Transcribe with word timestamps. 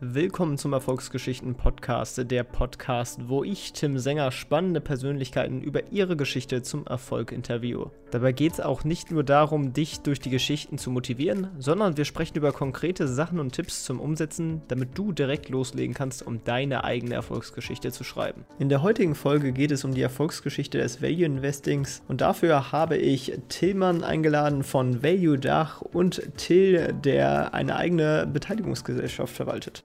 Willkommen 0.00 0.58
zum 0.58 0.74
Erfolgsgeschichten 0.74 1.56
Podcast, 1.56 2.30
der 2.30 2.44
Podcast, 2.44 3.28
wo 3.28 3.42
ich, 3.42 3.72
Tim 3.72 3.98
Sänger, 3.98 4.30
spannende 4.30 4.80
Persönlichkeiten 4.80 5.60
über 5.60 5.90
ihre 5.90 6.16
Geschichte 6.16 6.62
zum 6.62 6.86
Erfolg 6.86 7.32
interviewe. 7.32 7.90
Dabei 8.12 8.30
geht 8.30 8.52
es 8.52 8.60
auch 8.60 8.84
nicht 8.84 9.10
nur 9.10 9.24
darum, 9.24 9.72
dich 9.72 9.98
durch 9.98 10.20
die 10.20 10.30
Geschichten 10.30 10.78
zu 10.78 10.92
motivieren, 10.92 11.48
sondern 11.58 11.96
wir 11.96 12.04
sprechen 12.04 12.36
über 12.36 12.52
konkrete 12.52 13.08
Sachen 13.08 13.40
und 13.40 13.52
Tipps 13.52 13.82
zum 13.82 13.98
Umsetzen, 13.98 14.62
damit 14.68 14.96
du 14.96 15.10
direkt 15.10 15.48
loslegen 15.48 15.96
kannst, 15.96 16.24
um 16.24 16.44
deine 16.44 16.84
eigene 16.84 17.16
Erfolgsgeschichte 17.16 17.90
zu 17.90 18.04
schreiben. 18.04 18.44
In 18.60 18.68
der 18.68 18.82
heutigen 18.82 19.16
Folge 19.16 19.50
geht 19.50 19.72
es 19.72 19.82
um 19.82 19.94
die 19.94 20.02
Erfolgsgeschichte 20.02 20.78
des 20.78 21.02
Value 21.02 21.24
Investings 21.24 22.02
und 22.06 22.20
dafür 22.20 22.70
habe 22.70 22.96
ich 22.96 23.36
Tillmann 23.48 24.04
eingeladen 24.04 24.62
von 24.62 25.02
Value 25.02 25.40
Dach 25.40 25.82
und 25.82 26.22
Till, 26.36 26.92
der 26.92 27.52
eine 27.52 27.74
eigene 27.74 28.28
Beteiligungsgesellschaft 28.32 29.34
verwaltet. 29.34 29.82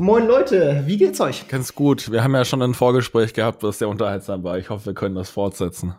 Moin 0.00 0.28
Leute, 0.28 0.84
wie 0.86 0.96
geht's 0.96 1.20
euch? 1.20 1.48
Ganz 1.48 1.74
gut. 1.74 2.12
Wir 2.12 2.22
haben 2.22 2.32
ja 2.32 2.44
schon 2.44 2.62
ein 2.62 2.72
Vorgespräch 2.72 3.34
gehabt, 3.34 3.64
was 3.64 3.80
sehr 3.80 3.88
unterhaltsam 3.88 4.44
war. 4.44 4.56
Ich 4.56 4.70
hoffe, 4.70 4.86
wir 4.86 4.94
können 4.94 5.16
das 5.16 5.28
fortsetzen, 5.28 5.92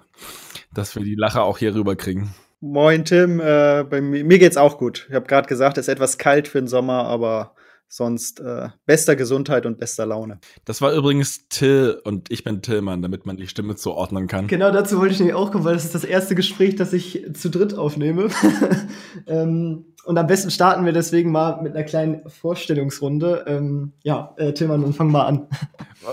dass 0.74 0.96
wir 0.96 1.04
die 1.04 1.16
Lache 1.16 1.42
auch 1.42 1.58
hier 1.58 1.76
rüber 1.76 1.98
kriegen. 1.98 2.34
Moin 2.62 3.04
Tim, 3.04 3.42
äh, 3.42 3.84
bei 3.84 4.00
mir, 4.00 4.24
mir 4.24 4.40
geht's 4.40 4.56
auch 4.56 4.78
gut. 4.78 5.06
Ich 5.10 5.16
habe 5.16 5.28
gerade 5.28 5.50
gesagt, 5.50 5.78
es 5.78 5.90
ist 5.90 5.94
etwas 5.94 6.18
kalt 6.18 6.48
für 6.48 6.62
den 6.62 6.70
Sommer, 6.70 7.04
aber 7.08 7.52
sonst 7.90 8.40
äh, 8.40 8.70
bester 8.86 9.16
Gesundheit 9.16 9.66
und 9.66 9.80
bester 9.80 10.06
Laune. 10.06 10.40
Das 10.64 10.82
war 10.82 10.94
übrigens 10.94 11.50
Till 11.50 12.00
und 12.04 12.32
ich 12.32 12.44
bin 12.44 12.62
Tillmann, 12.62 13.02
damit 13.02 13.26
man 13.26 13.36
die 13.36 13.48
Stimme 13.48 13.76
zuordnen 13.76 14.28
kann. 14.28 14.48
Genau 14.48 14.72
dazu 14.72 15.00
wollte 15.00 15.14
ich 15.14 15.20
nämlich 15.20 15.36
auch 15.36 15.52
kommen, 15.52 15.66
weil 15.66 15.74
das 15.74 15.86
ist 15.86 15.96
das 15.96 16.04
erste 16.04 16.36
Gespräch, 16.36 16.76
das 16.76 16.94
ich 16.94 17.26
zu 17.34 17.50
dritt 17.50 17.74
aufnehme. 17.74 18.30
ähm, 19.28 19.86
und 20.06 20.18
am 20.18 20.28
besten 20.28 20.52
starten 20.52 20.86
wir 20.86 20.94
deswegen 20.94 21.32
mal 21.32 21.62
mit 21.62 21.76
einer 21.76 21.84
kleinen 21.84 22.30
Vorstellungsrunde. 22.30 23.46
Ähm, 23.48 23.94
ja, 24.04 24.36
äh, 24.38 24.54
Tillmann, 24.54 24.82
dann 24.82 24.94
fang 24.94 25.12
mal 25.12 25.26
an. 25.26 25.48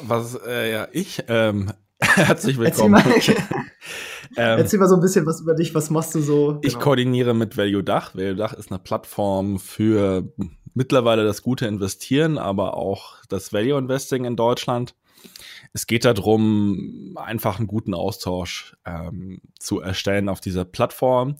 Was, 0.03 0.39
äh, 0.47 0.73
ja, 0.73 0.89
ich, 0.93 1.25
ähm, 1.29 1.73
herzlich 2.01 2.59
willkommen. 2.59 2.95
Erzähl 2.95 3.35
mal, 3.35 3.45
ähm, 4.37 4.59
Erzähl 4.59 4.79
mal 4.79 4.89
so 4.89 4.95
ein 4.95 5.03
bisschen 5.03 5.27
was 5.27 5.43
über 5.43 5.55
dich, 5.55 5.75
was 5.75 5.91
machst 5.91 6.15
du 6.15 6.21
so? 6.21 6.47
Genau. 6.47 6.61
Ich 6.63 6.79
koordiniere 6.79 7.35
mit 7.35 7.59
Value 7.59 7.85
Dach. 7.85 8.15
Value 8.15 8.37
Dach 8.37 8.55
ist 8.55 8.71
eine 8.71 8.79
Plattform 8.79 9.59
für 9.59 10.33
mittlerweile 10.77 11.25
das 11.25 11.43
gute 11.43 11.67
Investieren, 11.67 12.39
aber 12.39 12.77
auch 12.77 13.25
das 13.29 13.53
Value 13.53 13.79
Investing 13.79 14.25
in 14.25 14.37
Deutschland. 14.37 14.95
Es 15.73 15.87
geht 15.87 16.05
darum, 16.05 17.17
einfach 17.17 17.59
einen 17.59 17.67
guten 17.67 17.95
Austausch 17.95 18.77
ähm, 18.85 19.41
zu 19.59 19.81
erstellen 19.81 20.29
auf 20.29 20.41
dieser 20.41 20.65
Plattform 20.65 21.37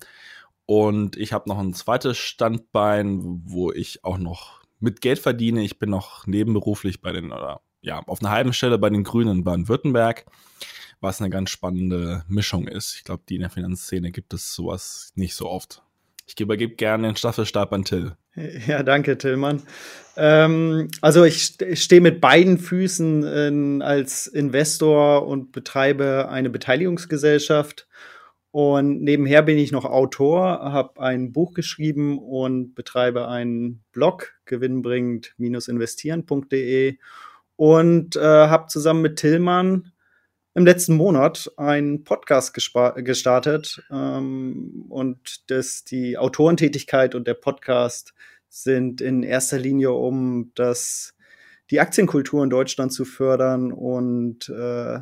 und 0.67 1.17
ich 1.17 1.33
habe 1.33 1.49
noch 1.49 1.59
ein 1.59 1.75
zweites 1.75 2.19
Standbein, 2.19 3.43
wo 3.45 3.71
ich 3.71 4.05
auch 4.05 4.19
noch 4.19 4.61
mit 4.81 5.01
Geld 5.01 5.21
verdiene. 5.21 5.63
Ich 5.63 5.79
bin 5.79 5.91
noch 5.91 6.27
nebenberuflich 6.27 7.01
bei 7.01 7.13
den, 7.13 7.27
oder 7.31 7.61
ja, 7.83 8.01
auf 8.01 8.21
einer 8.21 8.31
halben 8.31 8.53
Stelle 8.53 8.79
bei 8.79 8.91
den 8.91 9.05
Grünen 9.05 9.39
in 9.39 9.45
Baden-Württemberg, 9.45 10.27
was 11.01 11.21
eine 11.21 11.31
ganz 11.31 11.51
spannende 11.51 12.25
Mischung 12.27 12.67
ist. 12.67 12.97
Ich 12.97 13.05
glaube, 13.05 13.23
die 13.29 13.37
in 13.37 13.43
der 13.43 13.51
Finanzszene 13.51 14.11
gibt 14.11 14.35
es 14.35 14.55
sowas 14.55 15.13
nicht 15.15 15.35
so 15.35 15.49
oft. 15.49 15.83
Ich 16.27 16.39
übergebe 16.41 16.75
gerne 16.75 17.07
den 17.07 17.17
Staffelstab 17.17 17.73
an 17.73 17.85
Till. 17.85 18.17
Ja, 18.67 18.83
danke, 18.83 19.19
Tillmann. 19.19 19.63
Ähm, 20.17 20.89
also 21.01 21.25
ich, 21.25 21.61
ich 21.61 21.83
stehe 21.83 22.01
mit 22.01 22.21
beiden 22.21 22.59
Füßen 22.59 23.25
in, 23.25 23.83
als 23.83 24.27
Investor 24.27 25.27
und 25.27 25.53
betreibe 25.53 26.29
eine 26.31 26.51
Beteiligungsgesellschaft 26.51 27.87
und 28.51 29.03
nebenher 29.03 29.43
bin 29.43 29.59
ich 29.59 29.71
noch 29.71 29.85
Autor, 29.85 30.73
habe 30.73 31.01
ein 31.03 31.33
Buch 31.33 31.53
geschrieben 31.53 32.19
und 32.19 32.75
betreibe 32.75 33.29
einen 33.29 33.85
Blog, 33.93 34.33
gewinnbringend-investieren.de 34.47 36.97
und 37.57 38.17
äh, 38.17 38.21
habe 38.21 38.69
zusammen 38.69 39.03
mit 39.03 39.17
Tillmann 39.17 39.93
im 40.57 40.65
letzten 40.65 40.97
Monat 40.97 41.53
einen 41.59 42.03
Podcast 42.03 42.55
gestartet. 42.55 43.85
Ähm, 43.91 44.87
und 44.89 45.51
das, 45.51 45.85
die 45.85 46.17
Autorentätigkeit 46.17 47.15
und 47.15 47.27
der 47.27 47.35
Podcast 47.35 48.15
sind 48.49 49.03
in 49.03 49.23
erster 49.23 49.59
Linie, 49.59 49.93
um 49.93 50.53
das, 50.55 51.15
die 51.71 51.79
Aktienkultur 51.79 52.43
in 52.43 52.49
Deutschland 52.49 52.91
zu 52.91 53.05
fördern 53.05 53.71
und 53.71 54.49
äh, 54.49 55.01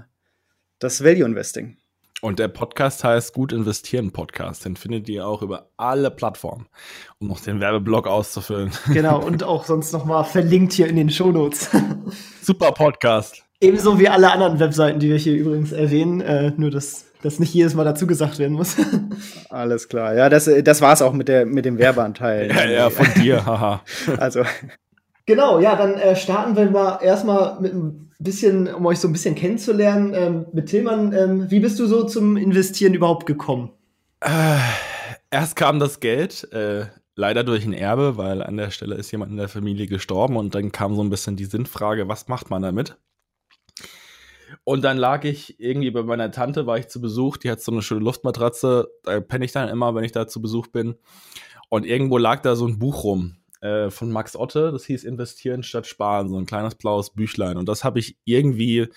das 0.80 1.04
Value 1.04 1.24
Investing. 1.24 1.76
Und 2.20 2.40
der 2.40 2.48
Podcast 2.48 3.04
heißt 3.04 3.32
Gut 3.32 3.52
investieren 3.52 4.10
Podcast. 4.10 4.64
Den 4.64 4.74
findet 4.74 5.08
ihr 5.08 5.24
auch 5.24 5.40
über 5.40 5.70
alle 5.76 6.10
Plattformen, 6.10 6.66
um 7.20 7.28
noch 7.28 7.38
den 7.38 7.60
Werbeblock 7.60 8.08
auszufüllen. 8.08 8.72
Genau, 8.92 9.22
und 9.24 9.44
auch 9.44 9.66
sonst 9.66 9.92
nochmal 9.92 10.24
verlinkt 10.24 10.72
hier 10.72 10.88
in 10.88 10.96
den 10.96 11.10
Shownotes. 11.10 11.70
Super 12.42 12.72
Podcast. 12.72 13.43
Ebenso 13.64 13.98
wie 13.98 14.08
alle 14.10 14.30
anderen 14.30 14.60
Webseiten, 14.60 15.00
die 15.00 15.08
wir 15.08 15.16
hier 15.16 15.34
übrigens 15.34 15.72
erwähnen, 15.72 16.20
äh, 16.20 16.52
nur 16.54 16.70
dass 16.70 17.06
das 17.22 17.38
nicht 17.38 17.54
jedes 17.54 17.74
Mal 17.74 17.84
dazu 17.84 18.06
gesagt 18.06 18.38
werden 18.38 18.52
muss. 18.52 18.76
Alles 19.48 19.88
klar. 19.88 20.14
Ja, 20.14 20.28
das, 20.28 20.50
das 20.62 20.82
war's 20.82 21.00
auch 21.00 21.14
mit, 21.14 21.28
der, 21.28 21.46
mit 21.46 21.64
dem 21.64 21.78
Werbeanteil. 21.78 22.50
ja, 22.50 22.66
ja, 22.66 22.90
von 22.90 23.06
dir, 23.22 23.46
haha. 23.46 23.82
also. 24.18 24.42
Genau, 25.24 25.60
ja, 25.60 25.76
dann 25.76 25.94
äh, 25.94 26.14
starten 26.14 26.54
wir 26.56 26.70
mal 26.70 26.98
erstmal 27.02 27.58
mit 27.58 27.72
einem 27.72 28.10
bisschen, 28.18 28.68
um 28.68 28.84
euch 28.84 28.98
so 28.98 29.08
ein 29.08 29.12
bisschen 29.12 29.34
kennenzulernen. 29.34 30.12
Ähm, 30.14 30.46
mit 30.52 30.66
Tillmann, 30.66 31.14
ähm, 31.14 31.50
wie 31.50 31.60
bist 31.60 31.78
du 31.78 31.86
so 31.86 32.04
zum 32.04 32.36
Investieren 32.36 32.92
überhaupt 32.92 33.24
gekommen? 33.24 33.70
Äh, 34.20 34.58
erst 35.30 35.56
kam 35.56 35.78
das 35.78 36.00
Geld, 36.00 36.52
äh, 36.52 36.84
leider 37.16 37.44
durch 37.44 37.64
ein 37.64 37.72
Erbe, 37.72 38.18
weil 38.18 38.42
an 38.42 38.58
der 38.58 38.70
Stelle 38.70 38.96
ist 38.96 39.10
jemand 39.10 39.30
in 39.30 39.38
der 39.38 39.48
Familie 39.48 39.86
gestorben 39.86 40.36
und 40.36 40.54
dann 40.54 40.70
kam 40.70 40.94
so 40.94 41.02
ein 41.02 41.08
bisschen 41.08 41.36
die 41.36 41.46
Sinnfrage, 41.46 42.08
was 42.08 42.28
macht 42.28 42.50
man 42.50 42.60
damit? 42.60 42.98
Und 44.62 44.82
dann 44.82 44.96
lag 44.96 45.24
ich 45.24 45.58
irgendwie 45.58 45.90
bei 45.90 46.02
meiner 46.02 46.30
Tante, 46.30 46.66
war 46.66 46.78
ich 46.78 46.88
zu 46.88 47.00
Besuch, 47.00 47.36
die 47.36 47.50
hat 47.50 47.60
so 47.60 47.72
eine 47.72 47.82
schöne 47.82 48.00
Luftmatratze, 48.00 48.88
da 49.02 49.20
penne 49.20 49.44
ich 49.44 49.52
dann 49.52 49.68
immer, 49.68 49.94
wenn 49.94 50.04
ich 50.04 50.12
da 50.12 50.28
zu 50.28 50.40
Besuch 50.40 50.68
bin. 50.68 50.94
Und 51.68 51.84
irgendwo 51.84 52.18
lag 52.18 52.42
da 52.42 52.54
so 52.54 52.66
ein 52.66 52.78
Buch 52.78 53.04
rum 53.04 53.36
äh, 53.60 53.90
von 53.90 54.12
Max 54.12 54.36
Otte, 54.36 54.70
das 54.70 54.84
hieß 54.84 55.04
Investieren 55.04 55.62
statt 55.62 55.86
Sparen, 55.86 56.28
so 56.28 56.38
ein 56.38 56.46
kleines 56.46 56.76
blaues 56.76 57.10
Büchlein. 57.10 57.56
Und 57.56 57.68
das 57.68 57.82
habe 57.82 57.98
ich 57.98 58.16
irgendwie, 58.24 58.88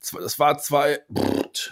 das 0.00 0.38
war 0.38 0.58
zwei, 0.58 0.98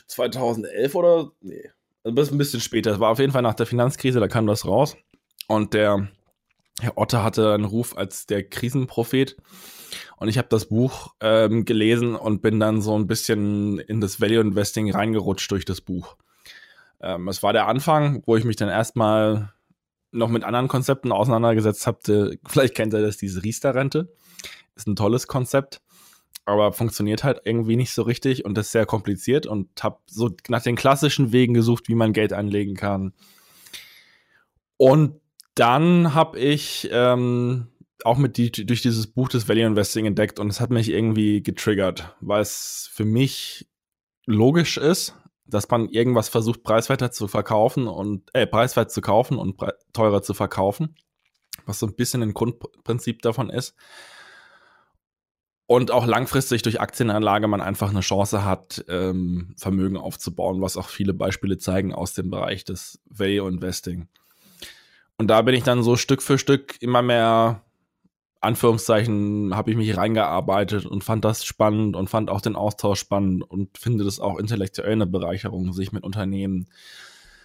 2011 0.07 0.95
oder, 0.95 1.31
nee, 1.41 1.71
also 2.05 2.33
ein 2.33 2.39
bisschen 2.39 2.61
später. 2.61 2.91
Das 2.91 3.01
war 3.01 3.11
auf 3.11 3.19
jeden 3.19 3.33
Fall 3.33 3.43
nach 3.43 3.55
der 3.55 3.67
Finanzkrise, 3.67 4.21
da 4.21 4.29
kam 4.29 4.47
das 4.47 4.67
raus. 4.67 4.97
Und 5.49 5.75
der 5.75 6.09
Herr 6.81 6.97
Otte 6.97 7.23
hatte 7.23 7.53
einen 7.53 7.65
Ruf 7.65 7.97
als 7.97 8.27
der 8.27 8.49
Krisenprophet. 8.49 9.37
Und 10.17 10.29
ich 10.29 10.39
habe 10.39 10.49
das 10.49 10.67
Buch 10.67 11.15
ähm, 11.21 11.65
gelesen 11.65 12.15
und 12.15 12.43
bin 12.43 12.59
dann 12.61 12.81
so 12.81 12.99
ein 12.99 13.07
bisschen 13.07 13.79
in 13.79 14.01
das 14.01 14.21
Value 14.21 14.41
Investing 14.41 14.91
reingerutscht 14.91 15.51
durch 15.51 15.65
das 15.65 15.81
Buch. 15.81 16.17
Ähm, 17.01 17.29
es 17.29 17.43
war 17.43 17.53
der 17.53 17.67
Anfang, 17.67 18.23
wo 18.27 18.37
ich 18.37 18.45
mich 18.45 18.57
dann 18.57 18.69
erstmal 18.69 19.53
noch 20.13 20.29
mit 20.29 20.45
anderen 20.45 20.69
Konzepten 20.69 21.11
auseinandergesetzt 21.11 21.87
habt, 21.87 22.11
vielleicht 22.47 22.75
kennt 22.75 22.95
ihr 22.95 23.03
das, 23.03 23.17
diese 23.17 23.43
Riester-Rente. 23.43 24.15
Ist 24.77 24.87
ein 24.87 24.97
tolles 24.97 25.27
Konzept, 25.27 25.81
aber 26.45 26.73
funktioniert 26.73 27.25
halt 27.25 27.41
irgendwie 27.45 27.77
nicht 27.77 27.93
so 27.93 28.03
richtig 28.03 28.45
und 28.45 28.57
ist 28.59 28.73
sehr 28.73 28.87
kompliziert 28.87 29.47
und 29.47 29.69
habe 29.83 29.99
so 30.07 30.31
nach 30.49 30.63
den 30.63 30.77
klassischen 30.77 31.33
Wegen 31.33 31.55
gesucht, 31.55 31.89
wie 31.89 31.95
man 31.95 32.13
Geld 32.13 32.33
anlegen 32.33 32.75
kann. 32.75 33.15
Und 34.77 35.22
dann 35.55 36.15
habe 36.15 36.39
ich 36.39 36.89
ähm, 36.93 37.69
auch 38.05 38.17
mit 38.17 38.37
die, 38.37 38.51
durch 38.51 38.83
dieses 38.83 39.07
Buch 39.07 39.29
des 39.29 39.49
Value 39.49 39.67
Investing 39.67 40.07
entdeckt 40.07 40.39
und 40.39 40.49
es 40.49 40.61
hat 40.61 40.71
mich 40.71 40.89
irgendwie 40.89 41.43
getriggert, 41.43 42.17
weil 42.21 42.43
es 42.43 42.89
für 42.93 43.05
mich 43.05 43.69
logisch 44.27 44.77
ist, 44.77 45.15
dass 45.47 45.69
man 45.69 45.89
irgendwas 45.89 46.29
versucht, 46.29 46.63
preiswerter 46.63 47.11
zu 47.11 47.29
verkaufen 47.29 47.87
und 47.87 48.31
äh, 48.35 48.47
preiswert 48.47 48.91
zu 48.91 49.01
kaufen 49.01 49.39
und 49.39 49.61
teurer 49.93 50.23
zu 50.23 50.35
verkaufen, 50.35 50.97
was 51.67 51.79
so 51.79 51.87
ein 51.87 51.95
bisschen 51.95 52.23
ein 52.23 52.35
Grundprinzip 52.35 53.23
davon 53.23 53.51
ist. 53.51 53.75
Und 55.67 55.91
auch 55.91 56.07
langfristig 56.07 56.63
durch 56.63 56.81
Aktienanlage 56.81 57.49
man 57.49 57.61
einfach 57.61 57.91
eine 57.91 58.01
Chance 58.01 58.45
hat, 58.45 58.85
ähm, 58.89 59.55
Vermögen 59.57 59.97
aufzubauen, 59.97 60.61
was 60.61 60.77
auch 60.77 60.89
viele 60.89 61.15
Beispiele 61.15 61.57
zeigen 61.57 61.95
aus 61.95 62.15
dem 62.15 62.31
Bereich 62.31 62.65
des 62.65 63.01
Value 63.09 63.49
Investing. 63.49 64.09
Und 65.19 65.29
da 65.29 65.43
bin 65.43 65.55
ich 65.55 65.63
dann 65.63 65.83
so 65.83 65.97
Stück 65.97 66.23
für 66.23 66.39
Stück 66.39 66.81
immer 66.81 67.03
mehr 67.03 67.63
Anführungszeichen 68.43 69.55
habe 69.55 69.71
ich 69.71 69.77
mich 69.77 69.97
reingearbeitet 69.97 70.85
und 70.85 71.05
fand 71.05 71.25
das 71.25 71.45
spannend 71.45 71.95
und 71.95 72.11
fand 72.11 72.29
auch 72.29 72.41
den 72.41 72.57
Austausch 72.57 72.99
spannend 72.99 73.49
und 73.49 73.79
finde 73.79 74.03
das 74.03 74.19
auch 74.19 74.37
intellektuell 74.37 74.93
eine 74.93 75.07
Bereicherung, 75.07 75.73
sich 75.73 75.93
mit 75.93 76.03
Unternehmen, 76.03 76.69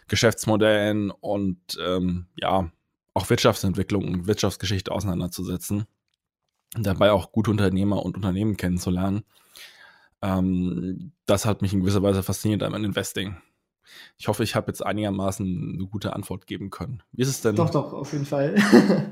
Geschäftsmodellen 0.07 1.11
und 1.11 1.59
ähm, 1.85 2.25
ja, 2.35 2.71
auch 3.13 3.29
Wirtschaftsentwicklung 3.29 4.07
und 4.07 4.27
Wirtschaftsgeschichte 4.27 4.91
auseinanderzusetzen. 4.91 5.85
Und 6.75 6.85
dabei 6.85 7.11
auch 7.11 7.31
gute 7.31 7.51
Unternehmer 7.51 8.03
und 8.03 8.15
Unternehmen 8.15 8.57
kennenzulernen. 8.57 9.23
Ähm, 10.23 11.11
das 11.27 11.45
hat 11.45 11.61
mich 11.61 11.73
in 11.73 11.81
gewisser 11.81 12.01
Weise 12.01 12.23
fasziniert 12.23 12.63
am 12.63 12.73
Investing. 12.73 13.37
Ich 14.17 14.27
hoffe, 14.27 14.43
ich 14.43 14.55
habe 14.55 14.67
jetzt 14.67 14.85
einigermaßen 14.85 15.75
eine 15.75 15.87
gute 15.87 16.13
Antwort 16.13 16.47
geben 16.47 16.69
können. 16.69 17.03
Wie 17.11 17.21
ist 17.21 17.29
es 17.29 17.41
denn? 17.41 17.55
Doch, 17.55 17.69
doch, 17.69 17.93
auf 17.93 18.13
jeden 18.13 18.25
Fall. 18.25 18.55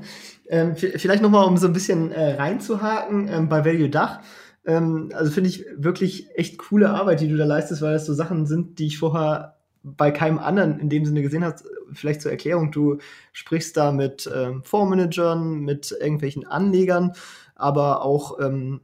ähm, 0.48 0.76
vielleicht 0.76 1.22
nochmal, 1.22 1.46
um 1.46 1.56
so 1.56 1.66
ein 1.66 1.72
bisschen 1.72 2.12
äh, 2.12 2.34
reinzuhaken 2.34 3.28
ähm, 3.28 3.48
bei 3.48 3.64
Value 3.64 3.88
Dach. 3.88 4.20
Ähm, 4.64 5.10
also 5.14 5.30
finde 5.30 5.50
ich 5.50 5.64
wirklich 5.76 6.28
echt 6.34 6.58
coole 6.58 6.90
Arbeit, 6.90 7.20
die 7.20 7.28
du 7.28 7.36
da 7.36 7.44
leistest, 7.44 7.82
weil 7.82 7.94
das 7.94 8.06
so 8.06 8.14
Sachen 8.14 8.46
sind, 8.46 8.78
die 8.78 8.86
ich 8.86 8.98
vorher 8.98 9.56
bei 9.82 10.10
keinem 10.10 10.38
anderen 10.38 10.80
in 10.80 10.88
dem 10.88 11.04
Sinne 11.04 11.22
gesehen 11.22 11.44
habe. 11.44 11.56
Vielleicht 11.92 12.20
zur 12.20 12.32
Erklärung, 12.32 12.72
du 12.72 12.98
sprichst 13.32 13.76
da 13.76 13.92
mit 13.92 14.28
ähm, 14.34 14.64
Fondsmanagern, 14.64 15.60
mit 15.60 15.92
irgendwelchen 15.92 16.44
Anlegern, 16.44 17.12
aber 17.54 18.04
auch 18.04 18.40
ähm, 18.40 18.80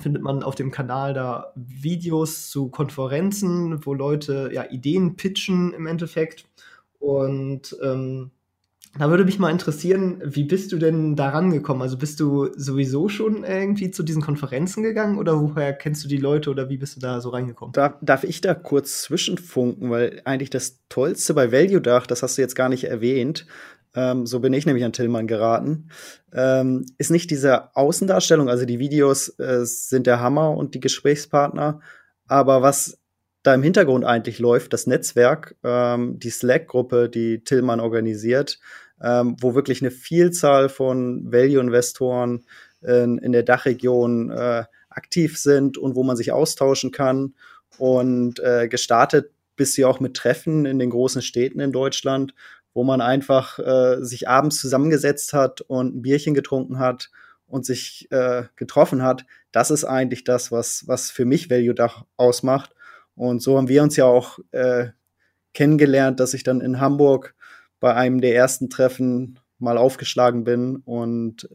findet 0.00 0.22
man 0.22 0.42
auf 0.42 0.54
dem 0.54 0.70
Kanal 0.70 1.14
da 1.14 1.52
Videos 1.54 2.50
zu 2.50 2.68
Konferenzen, 2.68 3.84
wo 3.86 3.94
Leute 3.94 4.50
ja 4.52 4.64
Ideen 4.70 5.16
pitchen 5.16 5.72
im 5.72 5.86
Endeffekt. 5.86 6.46
Und 6.98 7.76
ähm, 7.82 8.30
da 8.98 9.10
würde 9.10 9.24
mich 9.24 9.38
mal 9.38 9.50
interessieren, 9.50 10.22
wie 10.24 10.44
bist 10.44 10.72
du 10.72 10.78
denn 10.78 11.16
da 11.16 11.28
rangekommen? 11.28 11.82
Also 11.82 11.98
bist 11.98 12.18
du 12.18 12.48
sowieso 12.56 13.08
schon 13.08 13.44
irgendwie 13.44 13.90
zu 13.90 14.02
diesen 14.02 14.22
Konferenzen 14.22 14.82
gegangen 14.82 15.18
oder 15.18 15.38
woher 15.40 15.72
kennst 15.74 16.02
du 16.04 16.08
die 16.08 16.16
Leute 16.16 16.50
oder 16.50 16.70
wie 16.70 16.78
bist 16.78 16.96
du 16.96 17.00
da 17.00 17.20
so 17.20 17.28
reingekommen? 17.28 17.72
Darf, 17.72 17.94
darf 18.00 18.24
ich 18.24 18.40
da 18.40 18.54
kurz 18.54 19.02
zwischenfunken, 19.02 19.90
weil 19.90 20.22
eigentlich 20.24 20.50
das 20.50 20.80
Tollste 20.88 21.34
bei 21.34 21.52
Value 21.52 21.80
Dach, 21.80 22.06
das 22.06 22.22
hast 22.22 22.38
du 22.38 22.42
jetzt 22.42 22.56
gar 22.56 22.68
nicht 22.68 22.84
erwähnt, 22.84 23.46
ähm, 23.96 24.26
so 24.26 24.40
bin 24.40 24.52
ich 24.52 24.66
nämlich 24.66 24.84
an 24.84 24.92
Tillmann 24.92 25.26
geraten, 25.26 25.88
ähm, 26.32 26.86
ist 26.98 27.10
nicht 27.10 27.30
diese 27.30 27.74
Außendarstellung, 27.74 28.48
also 28.48 28.66
die 28.66 28.78
Videos 28.78 29.30
äh, 29.40 29.64
sind 29.64 30.06
der 30.06 30.20
Hammer 30.20 30.56
und 30.56 30.74
die 30.74 30.80
Gesprächspartner, 30.80 31.80
aber 32.26 32.62
was 32.62 32.98
da 33.42 33.54
im 33.54 33.62
Hintergrund 33.62 34.04
eigentlich 34.04 34.38
läuft, 34.38 34.72
das 34.72 34.86
Netzwerk, 34.86 35.56
ähm, 35.64 36.18
die 36.18 36.30
Slack-Gruppe, 36.30 37.08
die 37.08 37.42
Tillmann 37.42 37.80
organisiert, 37.80 38.58
ähm, 39.00 39.36
wo 39.40 39.54
wirklich 39.54 39.82
eine 39.82 39.90
Vielzahl 39.90 40.68
von 40.68 41.32
Value-Investoren 41.32 42.44
in, 42.82 43.18
in, 43.18 43.32
der 43.32 43.42
Dachregion 43.42 44.30
äh, 44.30 44.64
aktiv 44.90 45.38
sind 45.38 45.78
und 45.78 45.96
wo 45.96 46.02
man 46.02 46.16
sich 46.16 46.32
austauschen 46.32 46.92
kann. 46.92 47.34
Und 47.78 48.40
äh, 48.40 48.68
gestartet 48.68 49.30
bis 49.56 49.74
sie 49.74 49.84
auch 49.84 50.00
mit 50.00 50.14
Treffen 50.14 50.66
in 50.66 50.78
den 50.78 50.90
großen 50.90 51.22
Städten 51.22 51.60
in 51.60 51.72
Deutschland, 51.72 52.34
wo 52.76 52.84
man 52.84 53.00
einfach 53.00 53.58
äh, 53.58 54.04
sich 54.04 54.28
abends 54.28 54.60
zusammengesetzt 54.60 55.32
hat 55.32 55.62
und 55.62 55.96
ein 55.96 56.02
Bierchen 56.02 56.34
getrunken 56.34 56.78
hat 56.78 57.10
und 57.46 57.64
sich 57.64 58.06
äh, 58.10 58.44
getroffen 58.54 59.02
hat. 59.02 59.24
Das 59.50 59.70
ist 59.70 59.86
eigentlich 59.86 60.24
das, 60.24 60.52
was, 60.52 60.86
was 60.86 61.10
für 61.10 61.24
mich 61.24 61.48
Value 61.48 61.74
Dach 61.74 62.04
ausmacht. 62.18 62.74
Und 63.14 63.40
so 63.40 63.56
haben 63.56 63.68
wir 63.68 63.82
uns 63.82 63.96
ja 63.96 64.04
auch 64.04 64.40
äh, 64.50 64.88
kennengelernt, 65.54 66.20
dass 66.20 66.34
ich 66.34 66.42
dann 66.42 66.60
in 66.60 66.78
Hamburg 66.78 67.34
bei 67.80 67.94
einem 67.94 68.20
der 68.20 68.34
ersten 68.34 68.68
Treffen 68.68 69.38
mal 69.58 69.78
aufgeschlagen 69.78 70.44
bin 70.44 70.82
und 70.84 71.48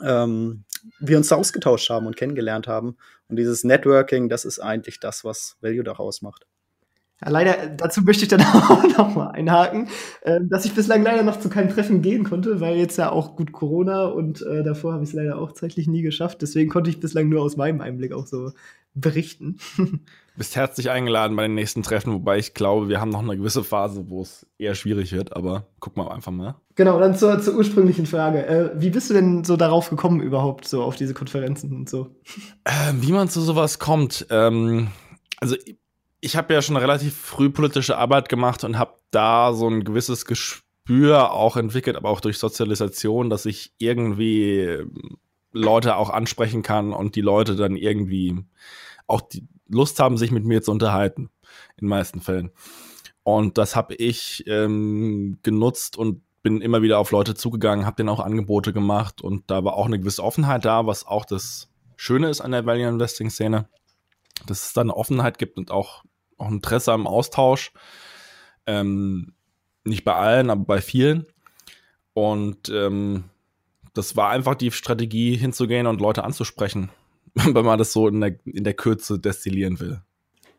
ähm, 0.00 0.64
wir 0.98 1.16
uns 1.16 1.30
ausgetauscht 1.30 1.90
haben 1.90 2.08
und 2.08 2.16
kennengelernt 2.16 2.66
haben. 2.66 2.96
Und 3.28 3.36
dieses 3.36 3.62
Networking, 3.62 4.28
das 4.28 4.44
ist 4.44 4.58
eigentlich 4.58 4.98
das, 4.98 5.22
was 5.22 5.58
Value 5.60 5.84
Dach 5.84 6.00
ausmacht. 6.00 6.44
Ja, 7.22 7.30
leider, 7.30 7.68
dazu 7.68 8.02
möchte 8.02 8.24
ich 8.24 8.28
dann 8.28 8.40
auch 8.42 8.82
noch 8.98 9.14
mal 9.14 9.28
einhaken, 9.28 9.88
äh, 10.22 10.40
dass 10.42 10.64
ich 10.66 10.74
bislang 10.74 11.02
leider 11.02 11.22
noch 11.22 11.40
zu 11.40 11.48
keinem 11.48 11.70
Treffen 11.70 12.02
gehen 12.02 12.24
konnte, 12.24 12.60
weil 12.60 12.76
jetzt 12.76 12.98
ja 12.98 13.10
auch 13.10 13.36
gut 13.36 13.52
Corona 13.52 14.06
und 14.06 14.42
äh, 14.42 14.62
davor 14.62 14.92
habe 14.92 15.04
ich 15.04 15.10
es 15.10 15.14
leider 15.14 15.38
auch 15.38 15.52
zeitlich 15.52 15.86
nie 15.86 16.02
geschafft. 16.02 16.42
Deswegen 16.42 16.70
konnte 16.70 16.90
ich 16.90 17.00
bislang 17.00 17.28
nur 17.28 17.42
aus 17.42 17.56
meinem 17.56 17.80
Einblick 17.80 18.12
auch 18.12 18.26
so 18.26 18.50
berichten. 18.94 19.58
Bist 20.36 20.54
herzlich 20.54 20.90
eingeladen 20.90 21.34
bei 21.34 21.44
den 21.44 21.54
nächsten 21.54 21.82
Treffen, 21.82 22.12
wobei 22.12 22.36
ich 22.36 22.52
glaube, 22.52 22.90
wir 22.90 23.00
haben 23.00 23.08
noch 23.08 23.22
eine 23.22 23.38
gewisse 23.38 23.64
Phase, 23.64 24.10
wo 24.10 24.20
es 24.20 24.46
eher 24.58 24.74
schwierig 24.74 25.12
wird, 25.12 25.34
aber 25.34 25.66
gucken 25.80 26.02
wir 26.02 26.12
einfach 26.12 26.32
mal. 26.32 26.56
Genau, 26.74 27.00
dann 27.00 27.14
zur, 27.14 27.40
zur 27.40 27.54
ursprünglichen 27.54 28.04
Frage. 28.04 28.46
Äh, 28.46 28.70
wie 28.74 28.90
bist 28.90 29.08
du 29.08 29.14
denn 29.14 29.44
so 29.44 29.56
darauf 29.56 29.88
gekommen 29.88 30.20
überhaupt, 30.20 30.68
so 30.68 30.82
auf 30.82 30.96
diese 30.96 31.14
Konferenzen 31.14 31.74
und 31.74 31.88
so? 31.88 32.14
Äh, 32.64 32.92
wie 32.96 33.12
man 33.12 33.30
zu 33.30 33.40
sowas 33.40 33.78
kommt, 33.78 34.26
ähm, 34.28 34.88
also 35.40 35.56
ich 36.20 36.36
habe 36.36 36.54
ja 36.54 36.62
schon 36.62 36.76
relativ 36.76 37.14
früh 37.14 37.50
politische 37.50 37.98
Arbeit 37.98 38.28
gemacht 38.28 38.64
und 38.64 38.78
habe 38.78 38.94
da 39.10 39.52
so 39.52 39.68
ein 39.68 39.84
gewisses 39.84 40.24
Gespür 40.24 41.32
auch 41.32 41.56
entwickelt, 41.56 41.96
aber 41.96 42.10
auch 42.10 42.20
durch 42.20 42.38
Sozialisation, 42.38 43.30
dass 43.30 43.46
ich 43.46 43.72
irgendwie 43.78 44.60
ähm, 44.60 45.18
Leute 45.52 45.96
auch 45.96 46.10
ansprechen 46.10 46.62
kann 46.62 46.92
und 46.92 47.16
die 47.16 47.20
Leute 47.20 47.56
dann 47.56 47.76
irgendwie 47.76 48.36
auch 49.06 49.20
die 49.20 49.46
Lust 49.68 50.00
haben, 50.00 50.16
sich 50.16 50.30
mit 50.30 50.44
mir 50.44 50.62
zu 50.62 50.70
unterhalten, 50.70 51.30
in 51.76 51.88
meisten 51.88 52.20
Fällen. 52.20 52.50
Und 53.22 53.58
das 53.58 53.74
habe 53.74 53.94
ich 53.94 54.44
ähm, 54.46 55.38
genutzt 55.42 55.96
und 55.96 56.22
bin 56.42 56.60
immer 56.60 56.82
wieder 56.82 56.98
auf 57.00 57.10
Leute 57.10 57.34
zugegangen, 57.34 57.86
habe 57.86 57.96
denen 57.96 58.08
auch 58.08 58.20
Angebote 58.20 58.72
gemacht 58.72 59.20
und 59.20 59.50
da 59.50 59.64
war 59.64 59.74
auch 59.74 59.86
eine 59.86 59.98
gewisse 59.98 60.22
Offenheit 60.22 60.64
da, 60.64 60.86
was 60.86 61.04
auch 61.04 61.24
das 61.24 61.68
Schöne 61.96 62.28
ist 62.28 62.40
an 62.40 62.52
der 62.52 62.66
Value 62.66 62.86
Investing 62.86 63.30
Szene 63.30 63.68
dass 64.46 64.66
es 64.66 64.72
da 64.72 64.82
eine 64.82 64.96
Offenheit 64.96 65.38
gibt 65.38 65.56
und 65.58 65.70
auch, 65.70 66.04
auch 66.36 66.50
Interesse 66.50 66.92
am 66.92 67.06
Austausch. 67.06 67.72
Ähm, 68.66 69.32
nicht 69.84 70.04
bei 70.04 70.14
allen, 70.14 70.50
aber 70.50 70.64
bei 70.64 70.80
vielen. 70.80 71.26
Und 72.12 72.68
ähm, 72.68 73.24
das 73.94 74.16
war 74.16 74.30
einfach 74.30 74.54
die 74.54 74.70
Strategie, 74.70 75.36
hinzugehen 75.36 75.86
und 75.86 76.00
Leute 76.00 76.24
anzusprechen, 76.24 76.90
wenn 77.34 77.64
man 77.64 77.78
das 77.78 77.92
so 77.92 78.08
in 78.08 78.20
der, 78.20 78.36
in 78.44 78.64
der 78.64 78.74
Kürze 78.74 79.18
destillieren 79.18 79.80
will. 79.80 80.00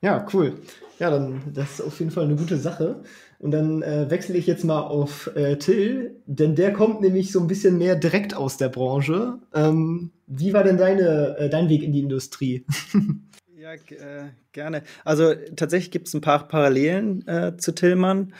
Ja, 0.01 0.25
cool. 0.33 0.59
Ja, 0.99 1.11
dann 1.11 1.41
das 1.53 1.73
ist 1.73 1.81
auf 1.81 1.99
jeden 1.99 2.11
Fall 2.11 2.25
eine 2.25 2.35
gute 2.35 2.57
Sache. 2.57 3.03
Und 3.39 3.51
dann 3.51 3.83
äh, 3.83 4.09
wechsle 4.09 4.35
ich 4.35 4.47
jetzt 4.47 4.63
mal 4.63 4.81
auf 4.81 5.29
äh, 5.35 5.57
Till, 5.57 6.21
denn 6.25 6.55
der 6.55 6.73
kommt 6.73 7.01
nämlich 7.01 7.31
so 7.31 7.39
ein 7.39 7.47
bisschen 7.47 7.77
mehr 7.77 7.95
direkt 7.95 8.35
aus 8.35 8.57
der 8.57 8.69
Branche. 8.69 9.37
Ähm, 9.53 10.11
wie 10.25 10.53
war 10.53 10.63
denn 10.63 10.77
deine, 10.77 11.37
äh, 11.37 11.49
dein 11.49 11.69
Weg 11.69 11.83
in 11.83 11.91
die 11.91 12.01
Industrie? 12.01 12.65
Ja, 13.67 13.73
äh, 13.73 14.29
gerne. 14.53 14.83
Also 15.03 15.33
tatsächlich 15.57 15.91
gibt 15.91 16.07
es 16.07 16.13
ein 16.13 16.21
paar 16.21 16.47
Parallelen 16.47 17.27
äh, 17.27 17.57
zu 17.57 17.73
Tillmann. 17.73 18.33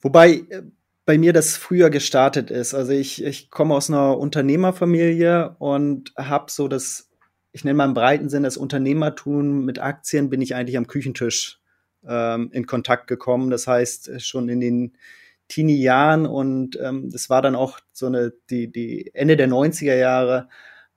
Wobei 0.00 0.44
äh, 0.48 0.62
bei 1.04 1.18
mir 1.18 1.34
das 1.34 1.58
früher 1.58 1.90
gestartet 1.90 2.50
ist. 2.50 2.72
Also 2.72 2.92
ich, 2.92 3.22
ich 3.22 3.50
komme 3.50 3.74
aus 3.74 3.90
einer 3.90 4.16
Unternehmerfamilie 4.16 5.56
und 5.58 6.14
habe 6.16 6.50
so 6.50 6.68
das, 6.68 7.10
ich 7.52 7.64
nenne 7.64 7.76
mal 7.76 7.84
im 7.84 7.92
breiten 7.92 8.30
Sinn, 8.30 8.42
das 8.42 8.56
Unternehmertum 8.56 9.66
mit 9.66 9.78
Aktien 9.78 10.30
bin 10.30 10.40
ich 10.40 10.54
eigentlich 10.54 10.78
am 10.78 10.86
Küchentisch 10.86 11.60
ähm, 12.08 12.48
in 12.50 12.64
Kontakt 12.64 13.08
gekommen. 13.08 13.50
Das 13.50 13.66
heißt, 13.66 14.22
schon 14.22 14.48
in 14.48 14.60
den 14.60 14.96
Teenie-Jahren 15.48 16.24
und 16.24 16.78
ähm, 16.80 17.10
das 17.10 17.28
war 17.28 17.42
dann 17.42 17.56
auch 17.56 17.78
so 17.92 18.06
eine, 18.06 18.32
die, 18.48 18.72
die 18.72 19.10
Ende 19.12 19.36
der 19.36 19.48
90er 19.48 19.96
Jahre 19.96 20.48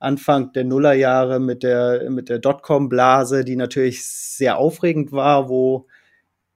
Anfang 0.03 0.51
der 0.53 0.63
Nullerjahre 0.63 1.39
mit 1.39 1.63
der, 1.63 2.10
mit 2.10 2.29
der 2.29 2.39
Dotcom-Blase, 2.39 3.43
die 3.43 3.55
natürlich 3.55 4.05
sehr 4.05 4.57
aufregend 4.57 5.12
war, 5.12 5.50
wo 5.50 5.88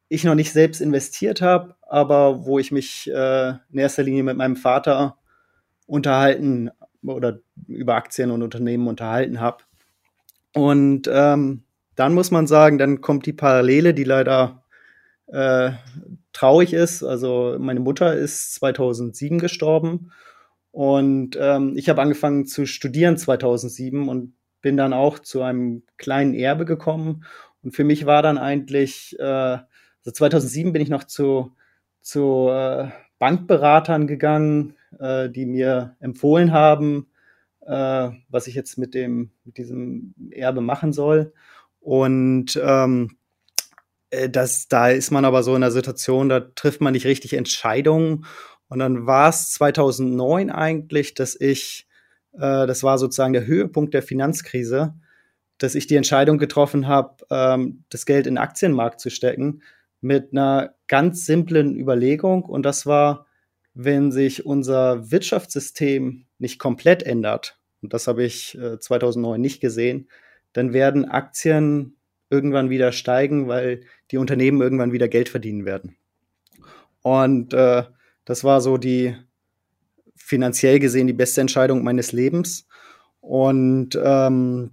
ich 0.09 0.23
noch 0.23 0.35
nicht 0.35 0.51
selbst 0.53 0.81
investiert 0.81 1.41
habe, 1.41 1.75
aber 1.81 2.45
wo 2.45 2.59
ich 2.59 2.71
mich 2.71 3.09
äh, 3.11 3.49
in 3.49 3.79
erster 3.79 4.03
Linie 4.03 4.23
mit 4.23 4.37
meinem 4.37 4.55
Vater 4.55 5.17
unterhalten 5.85 6.69
oder 7.05 7.39
über 7.67 7.95
Aktien 7.95 8.31
und 8.31 8.43
Unternehmen 8.43 8.87
unterhalten 8.87 9.39
habe. 9.39 9.63
Und 10.53 11.09
ähm, 11.11 11.63
dann 11.95 12.13
muss 12.13 12.31
man 12.31 12.47
sagen, 12.47 12.77
dann 12.77 13.01
kommt 13.01 13.25
die 13.25 13.33
Parallele, 13.33 13.93
die 13.93 14.03
leider 14.03 14.63
äh, 15.27 15.71
traurig 16.33 16.73
ist. 16.73 17.03
Also 17.03 17.55
meine 17.59 17.79
Mutter 17.79 18.13
ist 18.13 18.55
2007 18.55 19.39
gestorben 19.39 20.11
und 20.71 21.37
ähm, 21.39 21.73
ich 21.75 21.89
habe 21.89 22.01
angefangen 22.01 22.45
zu 22.45 22.65
studieren 22.65 23.17
2007 23.17 24.09
und 24.09 24.33
bin 24.61 24.77
dann 24.77 24.93
auch 24.93 25.19
zu 25.19 25.41
einem 25.41 25.83
kleinen 25.97 26.33
Erbe 26.33 26.65
gekommen. 26.65 27.23
Und 27.63 27.71
für 27.71 27.83
mich 27.83 28.05
war 28.05 28.21
dann 28.21 28.37
eigentlich, 28.37 29.15
äh, 29.19 29.23
also 29.23 30.11
2007 30.11 30.73
bin 30.73 30.81
ich 30.81 30.89
noch 30.89 31.03
zu, 31.03 31.55
zu 32.01 32.49
äh, 32.49 32.89
Bankberatern 33.19 34.07
gegangen, 34.07 34.75
äh, 34.99 35.29
die 35.29 35.45
mir 35.45 35.95
empfohlen 35.99 36.51
haben, 36.51 37.07
äh, 37.65 38.09
was 38.29 38.47
ich 38.47 38.55
jetzt 38.55 38.77
mit, 38.77 38.93
dem, 38.93 39.31
mit 39.43 39.57
diesem 39.57 40.13
Erbe 40.31 40.61
machen 40.61 40.93
soll. 40.93 41.33
Und 41.79 42.59
ähm, 42.61 43.17
äh, 44.09 44.29
das, 44.29 44.67
da 44.67 44.89
ist 44.89 45.11
man 45.11 45.25
aber 45.25 45.43
so 45.43 45.51
in 45.51 45.63
einer 45.63 45.71
Situation, 45.71 46.29
da 46.29 46.39
trifft 46.39 46.81
man 46.81 46.93
nicht 46.93 47.05
richtig 47.05 47.33
Entscheidungen. 47.33 48.25
Und 48.69 48.79
dann 48.79 49.05
war 49.05 49.29
es 49.29 49.51
2009 49.53 50.49
eigentlich, 50.49 51.13
dass 51.13 51.39
ich, 51.39 51.87
äh, 52.33 52.67
das 52.67 52.83
war 52.83 52.97
sozusagen 52.97 53.33
der 53.33 53.47
Höhepunkt 53.47 53.93
der 53.93 54.03
Finanzkrise, 54.03 54.93
dass 55.57 55.75
ich 55.75 55.87
die 55.87 55.95
Entscheidung 55.95 56.37
getroffen 56.37 56.87
habe, 56.87 57.25
ähm, 57.29 57.83
das 57.89 58.05
Geld 58.05 58.27
in 58.27 58.35
den 58.35 58.43
Aktienmarkt 58.43 58.99
zu 58.99 59.09
stecken, 59.09 59.61
mit 60.01 60.31
einer 60.31 60.75
ganz 60.87 61.25
simplen 61.25 61.75
Überlegung. 61.75 62.43
Und 62.43 62.63
das 62.63 62.85
war, 62.85 63.25
wenn 63.73 64.11
sich 64.11 64.45
unser 64.45 65.11
Wirtschaftssystem 65.11 66.25
nicht 66.37 66.59
komplett 66.59 67.03
ändert, 67.03 67.59
und 67.81 67.93
das 67.93 68.07
habe 68.07 68.23
ich 68.23 68.57
äh, 68.57 68.79
2009 68.79 69.39
nicht 69.39 69.61
gesehen, 69.61 70.09
dann 70.53 70.73
werden 70.73 71.05
Aktien 71.05 71.95
irgendwann 72.29 72.69
wieder 72.69 72.91
steigen, 72.91 73.47
weil 73.47 73.81
die 74.11 74.17
Unternehmen 74.17 74.61
irgendwann 74.61 74.91
wieder 74.91 75.07
Geld 75.07 75.29
verdienen 75.29 75.65
werden. 75.65 75.95
Und 77.01 77.53
äh, 77.53 77.83
das 78.27 78.43
war 78.43 78.59
so 78.59 78.77
die 78.77 79.15
finanziell 80.17 80.79
gesehen 80.79 81.07
die 81.07 81.13
beste 81.13 81.39
Entscheidung 81.39 81.81
meines 81.81 82.11
Lebens. 82.11 82.67
Und 83.21 83.97
ähm, 84.03 84.71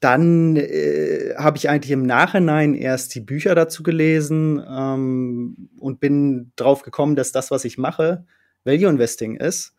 dann 0.00 0.56
äh, 0.56 1.34
habe 1.36 1.56
ich 1.56 1.70
eigentlich 1.70 1.92
im 1.92 2.04
Nachhinein 2.04 2.74
erst 2.74 3.14
die 3.14 3.20
Bücher 3.20 3.54
dazu 3.54 3.82
gelesen 3.82 4.62
ähm, 4.68 5.70
und 5.78 6.00
bin 6.00 6.52
drauf 6.56 6.82
gekommen, 6.82 7.16
dass 7.16 7.32
das, 7.32 7.50
was 7.50 7.64
ich 7.64 7.78
mache, 7.78 8.26
Value 8.64 8.90
Investing 8.90 9.36
ist. 9.36 9.74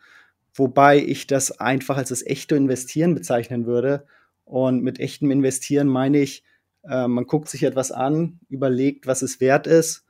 Wobei 0.56 0.98
ich 0.98 1.28
das 1.28 1.60
einfach 1.60 1.98
als 1.98 2.10
das 2.10 2.26
echte 2.26 2.56
Investieren 2.56 3.14
bezeichnen 3.14 3.68
würde. 3.68 4.06
Und 4.46 4.82
mit 4.82 5.00
echtem 5.00 5.30
Investieren 5.30 5.88
meine 5.88 6.18
ich, 6.18 6.44
äh, 6.90 7.08
man 7.08 7.28
guckt 7.28 7.50
sich 7.50 7.62
etwas 7.62 7.92
an, 7.92 8.40
überlegt, 8.50 9.06
was 9.06 9.22
es 9.22 9.40
wert 9.40 9.68
ist 9.68 10.06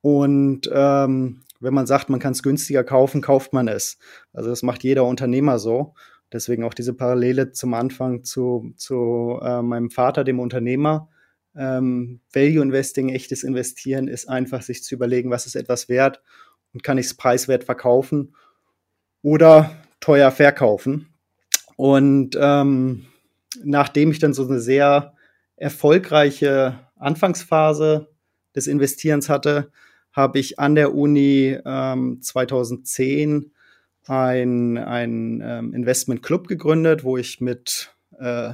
und 0.00 0.70
ähm, 0.72 1.43
wenn 1.64 1.74
man 1.74 1.86
sagt, 1.86 2.10
man 2.10 2.20
kann 2.20 2.32
es 2.32 2.42
günstiger 2.42 2.84
kaufen, 2.84 3.20
kauft 3.20 3.52
man 3.52 3.68
es. 3.68 3.98
Also 4.32 4.50
das 4.50 4.62
macht 4.62 4.84
jeder 4.84 5.04
Unternehmer 5.04 5.58
so. 5.58 5.94
Deswegen 6.32 6.64
auch 6.64 6.74
diese 6.74 6.94
Parallele 6.94 7.52
zum 7.52 7.74
Anfang 7.74 8.24
zu, 8.24 8.72
zu 8.76 9.38
äh, 9.42 9.62
meinem 9.62 9.90
Vater, 9.90 10.24
dem 10.24 10.40
Unternehmer. 10.40 11.08
Ähm, 11.56 12.20
Value 12.32 12.62
Investing, 12.62 13.08
echtes 13.10 13.44
Investieren 13.44 14.08
ist 14.08 14.28
einfach, 14.28 14.62
sich 14.62 14.82
zu 14.82 14.94
überlegen, 14.94 15.30
was 15.30 15.46
ist 15.46 15.54
etwas 15.54 15.88
wert 15.88 16.22
und 16.72 16.82
kann 16.82 16.98
ich 16.98 17.06
es 17.06 17.14
preiswert 17.14 17.64
verkaufen 17.64 18.34
oder 19.22 19.70
teuer 20.00 20.30
verkaufen. 20.30 21.14
Und 21.76 22.36
ähm, 22.40 23.06
nachdem 23.62 24.10
ich 24.10 24.18
dann 24.18 24.34
so 24.34 24.46
eine 24.46 24.60
sehr 24.60 25.14
erfolgreiche 25.56 26.80
Anfangsphase 26.96 28.08
des 28.54 28.66
Investierens 28.66 29.28
hatte, 29.28 29.70
habe 30.14 30.38
ich 30.38 30.58
an 30.58 30.74
der 30.74 30.94
Uni 30.94 31.58
ähm, 31.64 32.22
2010 32.22 33.52
ein, 34.06 34.78
ein 34.78 35.42
ähm, 35.44 35.74
Investment 35.74 36.22
Club 36.22 36.46
gegründet, 36.46 37.04
wo 37.04 37.16
ich 37.16 37.40
mit 37.40 37.94
äh, 38.18 38.52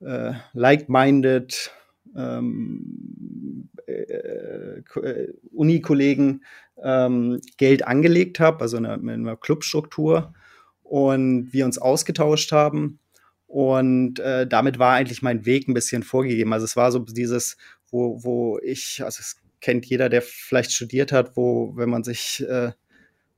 äh, 0.00 0.32
like-minded 0.52 1.70
ähm, 2.16 3.68
äh, 3.86 3.92
äh 3.92 5.32
Uni-Kollegen 5.52 6.44
ähm, 6.82 7.40
Geld 7.56 7.86
angelegt 7.86 8.40
habe, 8.40 8.62
also 8.62 8.76
in 8.76 8.86
einer, 8.86 8.94
in 8.94 9.08
einer 9.08 9.36
Clubstruktur 9.36 10.34
und 10.82 11.52
wir 11.52 11.64
uns 11.64 11.78
ausgetauscht 11.78 12.50
haben. 12.50 12.98
Und 13.46 14.18
äh, 14.18 14.48
damit 14.48 14.80
war 14.80 14.94
eigentlich 14.94 15.22
mein 15.22 15.46
Weg 15.46 15.68
ein 15.68 15.74
bisschen 15.74 16.02
vorgegeben. 16.02 16.52
Also 16.52 16.64
es 16.64 16.76
war 16.76 16.90
so 16.90 16.98
dieses, 16.98 17.56
wo, 17.90 18.24
wo 18.24 18.58
ich, 18.58 19.02
also 19.04 19.20
es 19.20 19.36
kennt 19.64 19.86
jeder, 19.86 20.10
der 20.10 20.20
vielleicht 20.20 20.72
studiert 20.72 21.10
hat, 21.10 21.38
wo, 21.38 21.74
wenn 21.74 21.88
man 21.88 22.04
sich, 22.04 22.46
äh, 22.46 22.72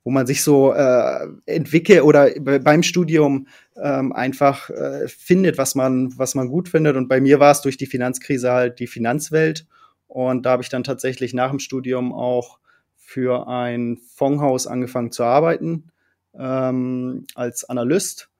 wo 0.02 0.10
man 0.10 0.26
sich 0.26 0.42
so 0.42 0.72
äh, 0.72 1.28
entwickelt 1.46 2.02
oder 2.02 2.28
beim 2.40 2.82
Studium 2.82 3.46
ähm, 3.80 4.12
einfach 4.12 4.68
äh, 4.70 5.06
findet, 5.06 5.56
was 5.56 5.76
man, 5.76 6.12
was 6.18 6.34
man 6.34 6.48
gut 6.48 6.68
findet. 6.68 6.96
Und 6.96 7.06
bei 7.06 7.20
mir 7.20 7.38
war 7.38 7.52
es 7.52 7.60
durch 7.60 7.76
die 7.76 7.86
Finanzkrise 7.86 8.50
halt 8.50 8.80
die 8.80 8.88
Finanzwelt. 8.88 9.66
Und 10.08 10.44
da 10.44 10.50
habe 10.50 10.64
ich 10.64 10.68
dann 10.68 10.82
tatsächlich 10.82 11.32
nach 11.32 11.50
dem 11.50 11.60
Studium 11.60 12.12
auch 12.12 12.58
für 12.96 13.46
ein 13.46 13.98
Fondshaus 14.16 14.66
angefangen 14.66 15.12
zu 15.12 15.22
arbeiten 15.22 15.92
ähm, 16.36 17.26
als 17.36 17.64
Analyst 17.64 18.30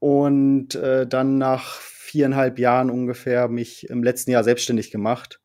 und 0.00 0.74
äh, 0.74 1.06
dann 1.06 1.38
nach 1.38 1.76
viereinhalb 1.80 2.58
Jahren 2.58 2.90
ungefähr 2.90 3.46
mich 3.46 3.88
im 3.88 4.02
letzten 4.02 4.32
Jahr 4.32 4.42
selbstständig 4.42 4.90
gemacht 4.90 5.40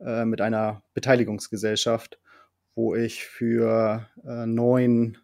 äh, 0.00 0.24
mit 0.24 0.40
einer 0.40 0.82
Beteiligungsgesellschaft, 0.94 2.18
wo 2.74 2.94
ich 2.94 3.24
für 3.24 4.06
äh, 4.26 4.46
neun 4.46 5.18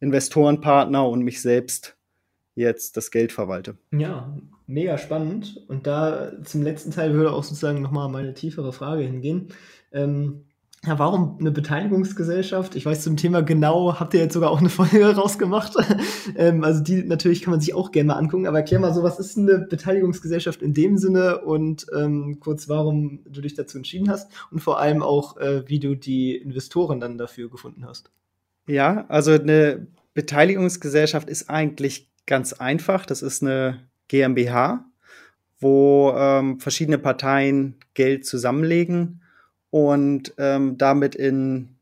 Investorenpartner 0.00 1.08
und 1.08 1.22
mich 1.22 1.42
selbst 1.42 1.96
jetzt 2.54 2.96
das 2.96 3.10
Geld 3.10 3.32
verwalte. 3.32 3.76
Ja, 3.92 4.36
mega 4.66 4.98
spannend. 4.98 5.64
Und 5.68 5.86
da 5.86 6.32
zum 6.44 6.62
letzten 6.62 6.90
Teil 6.90 7.14
würde 7.14 7.32
auch 7.32 7.44
sozusagen 7.44 7.82
nochmal 7.82 8.08
meine 8.08 8.34
tiefere 8.34 8.72
Frage 8.72 9.02
hingehen. 9.02 9.48
Ähm, 9.92 10.47
ja, 10.86 10.98
warum 10.98 11.36
eine 11.40 11.50
Beteiligungsgesellschaft? 11.50 12.76
Ich 12.76 12.86
weiß 12.86 13.02
zum 13.02 13.16
Thema 13.16 13.42
genau, 13.42 13.98
habt 13.98 14.14
ihr 14.14 14.20
jetzt 14.20 14.34
sogar 14.34 14.50
auch 14.50 14.60
eine 14.60 14.68
Folge 14.68 15.04
rausgemacht. 15.04 15.74
ähm, 16.36 16.62
also 16.62 16.82
die 16.82 17.02
natürlich 17.02 17.42
kann 17.42 17.50
man 17.50 17.60
sich 17.60 17.74
auch 17.74 17.90
gerne 17.90 18.08
mal 18.08 18.14
angucken, 18.14 18.46
aber 18.46 18.58
erklär 18.58 18.78
mal 18.78 18.94
so, 18.94 19.02
was 19.02 19.18
ist 19.18 19.36
eine 19.36 19.58
Beteiligungsgesellschaft 19.58 20.62
in 20.62 20.74
dem 20.74 20.96
Sinne 20.96 21.38
und 21.40 21.86
ähm, 21.96 22.38
kurz, 22.38 22.68
warum 22.68 23.20
du 23.28 23.40
dich 23.40 23.54
dazu 23.54 23.76
entschieden 23.76 24.08
hast 24.08 24.30
und 24.52 24.60
vor 24.60 24.78
allem 24.78 25.02
auch, 25.02 25.36
äh, 25.38 25.68
wie 25.68 25.80
du 25.80 25.96
die 25.96 26.36
Investoren 26.36 27.00
dann 27.00 27.18
dafür 27.18 27.50
gefunden 27.50 27.84
hast. 27.84 28.10
Ja, 28.68 29.06
also 29.08 29.32
eine 29.32 29.88
Beteiligungsgesellschaft 30.14 31.28
ist 31.28 31.50
eigentlich 31.50 32.08
ganz 32.26 32.52
einfach. 32.52 33.04
Das 33.04 33.22
ist 33.22 33.42
eine 33.42 33.80
GmbH, 34.06 34.84
wo 35.58 36.12
ähm, 36.16 36.60
verschiedene 36.60 36.98
Parteien 36.98 37.76
Geld 37.94 38.26
zusammenlegen 38.26 39.22
und 39.70 40.34
ähm, 40.38 40.78
damit 40.78 41.14
in 41.14 41.78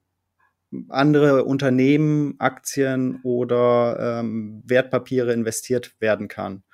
andere 0.88 1.44
Unternehmen, 1.44 2.34
Aktien 2.38 3.20
oder 3.22 4.20
ähm, 4.20 4.62
Wertpapiere 4.66 5.32
investiert 5.32 5.94
werden 6.00 6.28
kann. 6.28 6.64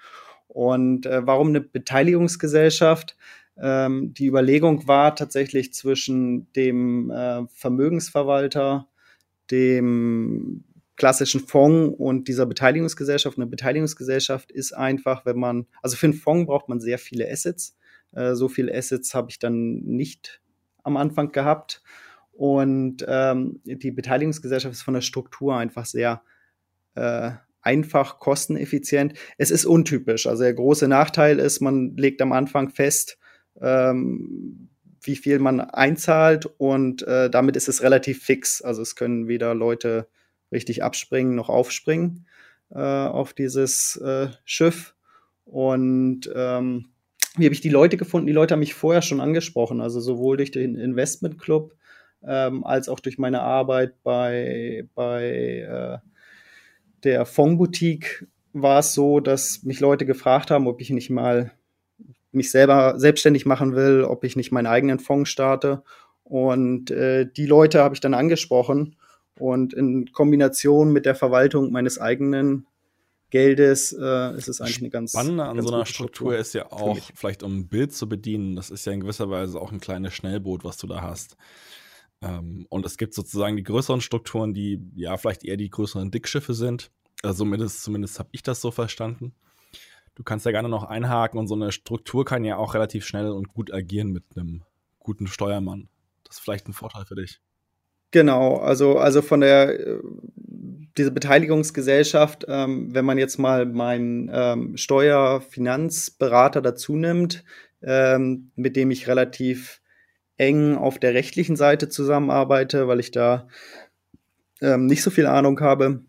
Und 0.48 1.06
äh, 1.06 1.26
warum 1.26 1.48
eine 1.48 1.60
Beteiligungsgesellschaft? 1.60 3.16
Ähm, 3.56 4.14
die 4.14 4.26
Überlegung 4.26 4.86
war 4.88 5.14
tatsächlich 5.14 5.72
zwischen 5.72 6.52
dem 6.52 7.10
äh, 7.10 7.46
Vermögensverwalter, 7.54 8.88
dem 9.50 10.64
klassischen 10.96 11.40
Fonds 11.40 11.96
und 11.98 12.28
dieser 12.28 12.46
Beteiligungsgesellschaft. 12.46 13.38
Eine 13.38 13.46
Beteiligungsgesellschaft 13.46 14.52
ist 14.52 14.72
einfach, 14.72 15.24
wenn 15.24 15.38
man, 15.38 15.66
also 15.82 15.96
für 15.96 16.06
einen 16.06 16.14
Fonds 16.14 16.46
braucht 16.46 16.68
man 16.68 16.80
sehr 16.80 16.98
viele 16.98 17.30
Assets. 17.30 17.76
Äh, 18.12 18.34
so 18.34 18.48
viele 18.48 18.74
Assets 18.74 19.14
habe 19.14 19.30
ich 19.30 19.38
dann 19.38 19.76
nicht 19.84 20.41
am 20.82 20.96
Anfang 20.96 21.32
gehabt. 21.32 21.82
Und 22.32 23.04
ähm, 23.06 23.60
die 23.64 23.90
Beteiligungsgesellschaft 23.90 24.72
ist 24.72 24.82
von 24.82 24.94
der 24.94 25.00
Struktur 25.00 25.56
einfach 25.56 25.86
sehr 25.86 26.22
äh, 26.94 27.32
einfach, 27.60 28.18
kosteneffizient. 28.18 29.14
Es 29.38 29.50
ist 29.50 29.64
untypisch. 29.64 30.26
Also 30.26 30.42
der 30.42 30.54
große 30.54 30.88
Nachteil 30.88 31.38
ist, 31.38 31.60
man 31.60 31.96
legt 31.96 32.20
am 32.20 32.32
Anfang 32.32 32.70
fest, 32.70 33.18
ähm, 33.60 34.68
wie 35.00 35.16
viel 35.16 35.38
man 35.38 35.60
einzahlt 35.60 36.46
und 36.58 37.02
äh, 37.02 37.28
damit 37.28 37.56
ist 37.56 37.68
es 37.68 37.82
relativ 37.82 38.22
fix. 38.22 38.62
Also 38.62 38.82
es 38.82 38.96
können 38.96 39.28
weder 39.28 39.54
Leute 39.54 40.08
richtig 40.50 40.82
abspringen 40.82 41.34
noch 41.34 41.48
aufspringen 41.48 42.26
äh, 42.70 42.78
auf 42.78 43.32
dieses 43.32 43.96
äh, 43.96 44.28
Schiff. 44.44 44.94
Und 45.44 46.30
ähm, 46.34 46.91
wie 47.36 47.44
habe 47.44 47.54
ich 47.54 47.60
die 47.60 47.70
Leute 47.70 47.96
gefunden? 47.96 48.26
Die 48.26 48.32
Leute 48.32 48.52
haben 48.52 48.60
mich 48.60 48.74
vorher 48.74 49.02
schon 49.02 49.20
angesprochen, 49.20 49.80
also 49.80 50.00
sowohl 50.00 50.36
durch 50.36 50.50
den 50.50 50.76
Investment 50.76 51.38
Club 51.38 51.74
ähm, 52.26 52.64
als 52.64 52.88
auch 52.88 53.00
durch 53.00 53.18
meine 53.18 53.40
Arbeit 53.40 54.02
bei, 54.02 54.86
bei 54.94 56.00
äh, 56.02 56.08
der 57.04 57.26
Fondsboutique 57.26 58.26
war 58.52 58.80
es 58.80 58.92
so, 58.92 59.20
dass 59.20 59.62
mich 59.62 59.80
Leute 59.80 60.06
gefragt 60.06 60.50
haben, 60.50 60.66
ob 60.66 60.80
ich 60.80 60.90
nicht 60.90 61.10
mal 61.10 61.52
mich 62.32 62.50
selber 62.50 62.98
selbstständig 62.98 63.46
machen 63.46 63.74
will, 63.74 64.04
ob 64.04 64.24
ich 64.24 64.36
nicht 64.36 64.52
meinen 64.52 64.66
eigenen 64.66 64.98
Fonds 64.98 65.30
starte. 65.30 65.82
Und 66.24 66.90
äh, 66.90 67.26
die 67.26 67.46
Leute 67.46 67.80
habe 67.80 67.94
ich 67.94 68.00
dann 68.00 68.14
angesprochen. 68.14 68.96
Und 69.38 69.74
in 69.74 70.12
Kombination 70.12 70.92
mit 70.92 71.06
der 71.06 71.14
Verwaltung 71.14 71.72
meines 71.72 71.98
eigenen 71.98 72.66
Geldes 73.32 73.94
äh, 73.98 74.36
ist 74.36 74.48
es 74.48 74.60
eigentlich 74.60 74.80
eine 74.80 74.90
ganz 74.90 75.12
Spannende 75.12 75.44
an 75.44 75.56
ganz 75.56 75.66
so 75.66 75.74
einer 75.74 75.86
Struktur, 75.86 76.34
Struktur 76.34 76.36
ist 76.36 76.52
ja 76.52 76.70
auch, 76.70 76.98
vielleicht 77.14 77.42
um 77.42 77.60
ein 77.60 77.66
Bild 77.66 77.94
zu 77.94 78.06
bedienen, 78.06 78.56
das 78.56 78.68
ist 78.68 78.84
ja 78.84 78.92
in 78.92 79.00
gewisser 79.00 79.30
Weise 79.30 79.58
auch 79.58 79.72
ein 79.72 79.80
kleines 79.80 80.12
Schnellboot, 80.12 80.64
was 80.64 80.76
du 80.76 80.86
da 80.86 81.00
hast. 81.00 81.38
Ähm, 82.20 82.66
und 82.68 82.84
es 82.84 82.98
gibt 82.98 83.14
sozusagen 83.14 83.56
die 83.56 83.62
größeren 83.62 84.02
Strukturen, 84.02 84.52
die 84.52 84.82
ja 84.94 85.16
vielleicht 85.16 85.44
eher 85.44 85.56
die 85.56 85.70
größeren 85.70 86.10
Dickschiffe 86.10 86.52
sind. 86.52 86.90
Also 87.22 87.38
zumindest, 87.38 87.82
zumindest 87.82 88.18
habe 88.18 88.28
ich 88.32 88.42
das 88.42 88.60
so 88.60 88.70
verstanden. 88.70 89.32
Du 90.14 90.22
kannst 90.24 90.44
ja 90.44 90.52
gerne 90.52 90.68
noch 90.68 90.84
einhaken 90.84 91.40
und 91.40 91.48
so 91.48 91.54
eine 91.54 91.72
Struktur 91.72 92.26
kann 92.26 92.44
ja 92.44 92.58
auch 92.58 92.74
relativ 92.74 93.06
schnell 93.06 93.30
und 93.30 93.48
gut 93.48 93.72
agieren 93.72 94.10
mit 94.10 94.24
einem 94.36 94.62
guten 94.98 95.26
Steuermann. 95.26 95.88
Das 96.24 96.36
ist 96.36 96.40
vielleicht 96.42 96.68
ein 96.68 96.74
Vorteil 96.74 97.06
für 97.06 97.14
dich. 97.14 97.40
Genau, 98.12 98.56
also, 98.58 98.98
also 98.98 99.22
von 99.22 99.40
der 99.40 99.80
äh, 99.80 99.98
diese 100.96 101.10
Beteiligungsgesellschaft, 101.10 102.44
ähm, 102.48 102.94
wenn 102.94 103.06
man 103.06 103.18
jetzt 103.18 103.38
mal 103.38 103.66
meinen 103.66 104.30
ähm, 104.32 104.76
Steuerfinanzberater 104.76 106.60
dazu 106.60 106.96
nimmt, 106.96 107.44
ähm, 107.82 108.50
mit 108.54 108.76
dem 108.76 108.90
ich 108.90 109.08
relativ 109.08 109.80
eng 110.36 110.76
auf 110.76 110.98
der 110.98 111.14
rechtlichen 111.14 111.56
Seite 111.56 111.88
zusammenarbeite, 111.88 112.86
weil 112.88 113.00
ich 113.00 113.10
da 113.10 113.48
ähm, 114.60 114.86
nicht 114.86 115.02
so 115.02 115.10
viel 115.10 115.26
Ahnung 115.26 115.58
habe, 115.60 116.02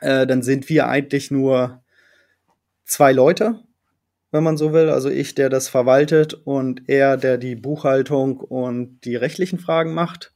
äh, 0.00 0.26
dann 0.26 0.42
sind 0.42 0.68
wir 0.68 0.88
eigentlich 0.88 1.30
nur 1.30 1.82
zwei 2.84 3.12
Leute 3.12 3.60
wenn 4.32 4.42
man 4.42 4.56
so 4.56 4.72
will. 4.72 4.88
Also 4.88 5.10
ich, 5.10 5.36
der 5.36 5.48
das 5.50 5.68
verwaltet 5.68 6.34
und 6.34 6.88
er, 6.88 7.16
der 7.16 7.38
die 7.38 7.54
Buchhaltung 7.54 8.40
und 8.40 9.00
die 9.04 9.14
rechtlichen 9.14 9.60
Fragen 9.60 9.94
macht. 9.94 10.32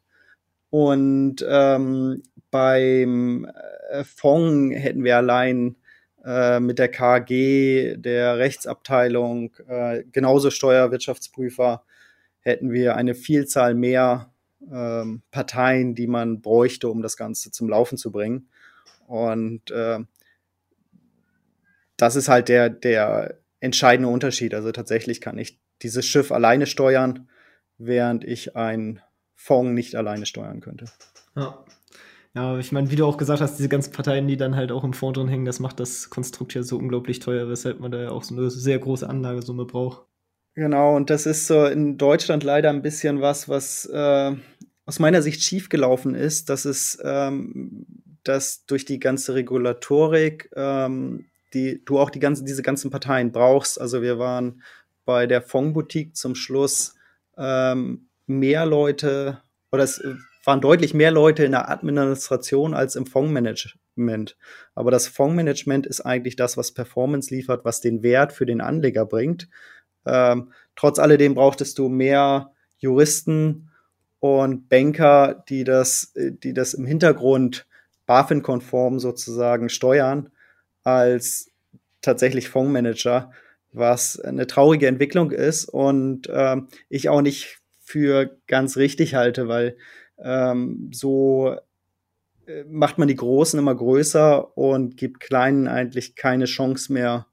Und 0.71 1.45
ähm, 1.49 2.23
beim 2.51 3.45
äh, 3.91 4.05
Fonds 4.05 4.77
hätten 4.77 5.05
wir 5.05 5.17
allein 5.17 5.77
äh, 6.25 6.59
mit 6.61 6.79
der 6.79 6.89
KG, 6.89 7.97
der 7.97 8.39
Rechtsabteilung, 8.39 9.55
äh, 9.69 10.05
genauso 10.11 10.51
Steuerwirtschaftsprüfer, 10.51 11.85
hätten 12.41 12.73
wir 12.73 12.97
eine 12.97 13.15
Vielzahl 13.15 13.75
mehr 13.75 14.33
ähm, 14.71 15.23
Parteien, 15.31 15.95
die 15.95 16.07
man 16.07 16.41
bräuchte, 16.41 16.89
um 16.89 17.03
das 17.03 17.17
Ganze 17.17 17.51
zum 17.51 17.69
Laufen 17.69 17.99
zu 17.99 18.11
bringen. 18.11 18.49
Und 19.07 19.71
äh, 19.71 20.01
das 21.97 22.17
ist 22.17 22.29
halt 22.29 22.49
der, 22.49 22.71
der 22.71 23.39
entscheidende 23.61 24.11
Unterschied. 24.11 24.55
Also 24.55 24.73
tatsächlich 24.73 25.21
kann 25.21 25.39
ich 25.39 25.61
dieses 25.83 26.07
Schiff 26.07 26.33
alleine 26.33 26.67
steuern, 26.67 27.29
während 27.79 28.25
ich 28.25 28.57
ein 28.57 29.01
Fonds 29.37 29.73
nicht 29.73 29.95
alleine 29.95 30.27
steuern 30.27 30.61
könnte. 30.61 30.87
Ja. 31.37 31.65
Ja, 32.35 32.59
ich 32.59 32.71
meine, 32.71 32.91
wie 32.91 32.97
du 32.97 33.07
auch 33.07 33.17
gesagt 33.17 33.41
hast, 33.41 33.57
diese 33.57 33.71
ganzen 33.71 33.93
Parteien, 33.93 34.29
die 34.29 34.37
dann 34.37 34.57
halt 34.57 34.71
auch 34.71 34.85
im 34.85 34.93
Fonds 34.93 35.19
drin 35.19 35.29
hängen, 35.29 35.47
das 35.47 35.59
macht 35.59 35.81
das 35.81 36.11
Konstrukt 36.11 36.53
ja 36.53 36.63
so 36.63 36.77
unglaublich 36.77 37.19
teuer, 37.19 37.49
weshalb 37.49 37.81
man 37.81 37.91
da 37.91 38.03
ja 38.03 38.11
auch 38.11 38.25
so 38.25 38.37
eine 38.37 38.51
sehr 38.51 38.79
große 38.79 39.09
Anlagesumme 39.09 39.65
braucht. 39.65 40.07
Genau, 40.55 40.97
und 40.97 41.09
das 41.09 41.25
ist 41.25 41.47
so 41.47 41.65
in 41.65 41.97
Deutschland 41.97 42.45
leider 42.45 42.69
ein 42.69 42.83
bisschen 42.83 43.23
was, 43.23 43.49
was 43.49 43.87
äh, 43.87 44.35
aus 44.85 44.99
meiner 44.99 45.23
Sicht 45.23 45.43
schiefgelaufen 45.43 46.15
ist, 46.15 46.51
dass 46.51 46.67
es, 46.67 46.99
ähm, 47.03 47.87
dass 48.23 48.67
durch 48.67 48.85
die 48.85 48.99
ganze 48.99 49.35
Regulatorik, 49.35 50.51
ähm, 50.55 51.27
die 51.55 51.83
du 51.85 51.99
auch 51.99 52.11
die 52.11 52.21
ganzen, 52.21 52.45
diese 52.45 52.63
ganzen 52.63 52.91
Parteien 52.91 53.33
brauchst. 53.33 53.81
Also 53.81 54.03
wir 54.03 54.19
waren 54.19 54.63
bei 55.07 55.27
der 55.27 55.41
Fondsboutique 55.41 56.15
zum 56.15 56.35
Schluss 56.35 56.95
ähm, 57.39 58.06
mehr 58.27 58.67
Leute 58.67 59.41
oder 59.73 59.85
es 59.85 60.03
waren 60.45 60.61
deutlich 60.61 60.95
mehr 60.95 61.11
Leute 61.11 61.45
in 61.45 61.53
der 61.53 61.69
Administration 61.71 62.73
als 62.73 62.95
im 62.95 63.07
Fondsmanagement. 63.07 64.37
Aber 64.75 64.91
das 64.91 65.09
Fondsmanagement 65.09 65.87
ist 65.87 66.03
eigentlich 66.03 66.37
das, 66.37 66.57
was 66.57 66.73
Performance 66.73 67.35
liefert, 67.35 67.65
was 67.65 67.81
den 67.81 68.03
Wert 68.03 68.33
für 68.33 68.47
den 68.47 68.61
Anleger 68.61 69.05
bringt. 69.05 69.49
Ähm, 70.07 70.53
trotz 70.77 70.99
alledem 71.01 71.35
brauchtest 71.35 71.79
du 71.79 71.89
mehr 71.89 72.53
Juristen 72.79 73.71
und 74.21 74.69
Banker, 74.69 75.45
die 75.49 75.65
das, 75.65 76.13
die 76.15 76.55
das 76.55 76.75
im 76.75 76.87
Hintergrund 76.87 77.67
BaFin-konform 78.07 79.01
sozusagen 79.01 79.69
steuern, 79.69 80.31
als 80.85 81.51
tatsächlich 82.03 82.49
Fondsmanager, 82.49 83.33
was 83.73 84.21
eine 84.21 84.47
traurige 84.47 84.87
Entwicklung 84.87 85.33
ist 85.33 85.65
und 85.69 86.31
ähm, 86.33 86.69
ich 86.89 87.09
auch 87.09 87.21
nicht 87.21 87.59
für 87.87 88.37
ganz 88.49 88.77
richtig 88.77 89.15
halte, 89.15 89.47
weil 89.49 89.77
ähm, 90.19 90.91
so 90.93 91.57
äh, 92.47 92.65
macht 92.69 92.99
man 92.99 93.09
die 93.09 93.15
Großen 93.15 93.59
immer 93.59 93.75
größer 93.75 94.59
und 94.59 94.97
gibt 94.97 95.21
Kleinen 95.21 95.69
eigentlich 95.69 96.17
keine 96.17 96.47
Chance 96.47 96.93
mehr, 96.93 97.27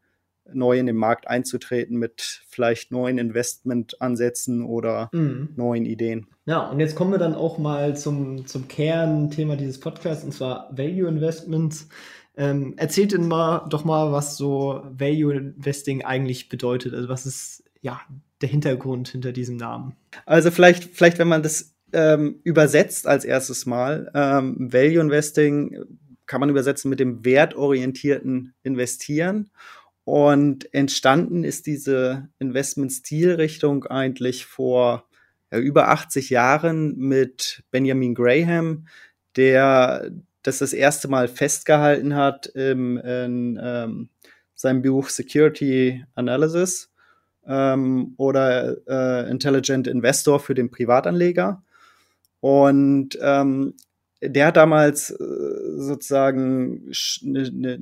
neu 0.52 0.78
in 0.78 0.86
den 0.86 0.98
Markt 0.98 1.28
einzutreten 1.28 1.98
mit 1.98 2.44
vielleicht 2.48 2.92
neuen 2.92 3.18
Investmentansätzen 3.18 4.64
oder 4.64 5.10
mhm. 5.14 5.50
neuen 5.56 5.86
Ideen. 5.86 6.28
Ja, 6.46 6.70
und 6.70 6.80
jetzt 6.80 6.96
kommen 6.96 7.12
wir 7.12 7.18
dann 7.18 7.34
auch 7.34 7.58
mal 7.58 7.96
zum, 7.96 8.46
zum 8.46 8.68
Kernthema 8.68 9.56
dieses 9.56 9.80
Podcasts, 9.80 10.24
und 10.24 10.34
zwar 10.34 10.70
Value 10.78 11.08
Investments. 11.08 11.88
Ähm, 12.36 12.74
erzählt 12.78 13.14
denn 13.14 13.28
mal 13.28 13.66
doch 13.70 13.86
mal, 13.86 14.12
was 14.12 14.36
so 14.36 14.82
Value 14.92 15.34
Investing 15.34 16.04
eigentlich 16.04 16.50
bedeutet. 16.50 16.94
Also 16.94 17.08
was 17.08 17.26
ist 17.26 17.64
ja 17.82 18.02
der 18.44 18.50
Hintergrund 18.50 19.08
hinter 19.08 19.32
diesem 19.32 19.58
Namen? 19.58 19.96
Also 20.26 20.52
vielleicht, 20.52 20.84
vielleicht, 20.96 21.18
wenn 21.18 21.28
man 21.28 21.42
das 21.42 21.74
ähm, 21.94 22.40
übersetzt 22.44 23.08
als 23.08 23.24
erstes 23.24 23.66
Mal. 23.66 24.12
Ähm, 24.14 24.72
Value 24.74 25.00
Investing 25.00 25.86
kann 26.26 26.40
man 26.40 26.50
übersetzen 26.50 26.90
mit 26.90 27.00
dem 27.00 27.24
wertorientierten 27.24 28.54
Investieren. 28.64 29.52
Und 30.04 30.74
entstanden 30.74 31.44
ist 31.44 31.66
diese 31.66 32.28
Investment-Stilrichtung 32.40 33.86
eigentlich 33.86 34.46
vor 34.46 35.08
ja, 35.52 35.60
über 35.60 35.90
80 35.90 36.30
Jahren 36.30 36.98
mit 36.98 37.64
Benjamin 37.72 38.16
Graham, 38.16 38.88
der 39.38 40.12
das 40.42 40.58
das 40.58 40.74
erste 40.74 41.08
Mal 41.08 41.30
festgehalten 41.30 42.16
hat 42.16 42.48
im, 42.48 42.98
in 42.98 43.60
ähm, 43.64 44.10
seinem 44.56 44.82
Buch 44.82 45.08
Security 45.10 46.04
Analysis 46.16 46.93
ähm, 47.48 48.14
oder 48.18 48.78
äh, 48.88 49.30
Intelligent 49.30 49.88
Investor 49.88 50.40
für 50.40 50.54
den 50.54 50.72
Privatanleger. 50.72 51.64
Und 52.40 53.18
ähm, 53.22 53.76
der 54.22 54.48
hat 54.48 54.58
damals 54.58 55.12
äh, 55.12 55.16
sozusagen 55.78 56.92
ne, 57.22 57.52
ne, 57.52 57.80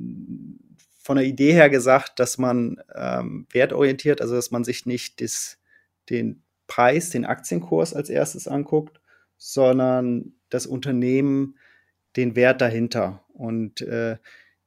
von 1.00 1.16
der 1.16 1.26
Idee 1.26 1.52
her 1.52 1.68
gesagt, 1.68 2.18
dass 2.20 2.38
man 2.38 2.80
ähm, 2.94 3.46
wertorientiert, 3.50 4.20
also 4.20 4.34
dass 4.34 4.50
man 4.50 4.64
sich 4.64 4.86
nicht 4.86 5.20
des, 5.20 5.58
den 6.10 6.42
Preis, 6.66 7.10
den 7.10 7.24
Aktienkurs 7.24 7.92
als 7.92 8.08
erstes 8.08 8.48
anguckt, 8.48 9.00
sondern 9.36 10.34
das 10.48 10.66
Unternehmen, 10.66 11.56
den 12.16 12.36
Wert 12.36 12.60
dahinter 12.60 13.24
und 13.32 13.80
äh, 13.80 14.16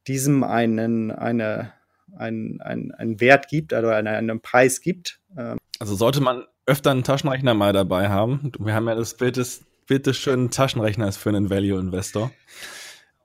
diesem 0.06 0.44
einen, 0.44 1.10
eine, 1.10 1.72
einen, 2.16 2.60
einen, 2.60 2.92
einen 2.92 3.20
Wert 3.20 3.48
gibt, 3.48 3.72
also 3.72 3.88
einen, 3.88 4.08
einen 4.08 4.40
Preis 4.40 4.80
gibt. 4.80 5.20
Ähm. 5.36 5.58
Also 5.78 5.94
sollte 5.94 6.20
man 6.20 6.44
öfter 6.66 6.90
einen 6.90 7.04
Taschenrechner 7.04 7.54
mal 7.54 7.72
dabei 7.72 8.08
haben. 8.08 8.52
Wir 8.58 8.74
haben 8.74 8.88
ja 8.88 8.94
das 8.94 9.14
Bild 9.14 9.36
des 9.36 9.64
bitteschön 9.86 10.50
Taschenrechner 10.50 11.08
ist 11.08 11.16
für 11.16 11.28
einen 11.28 11.48
Value-Investor. 11.48 12.32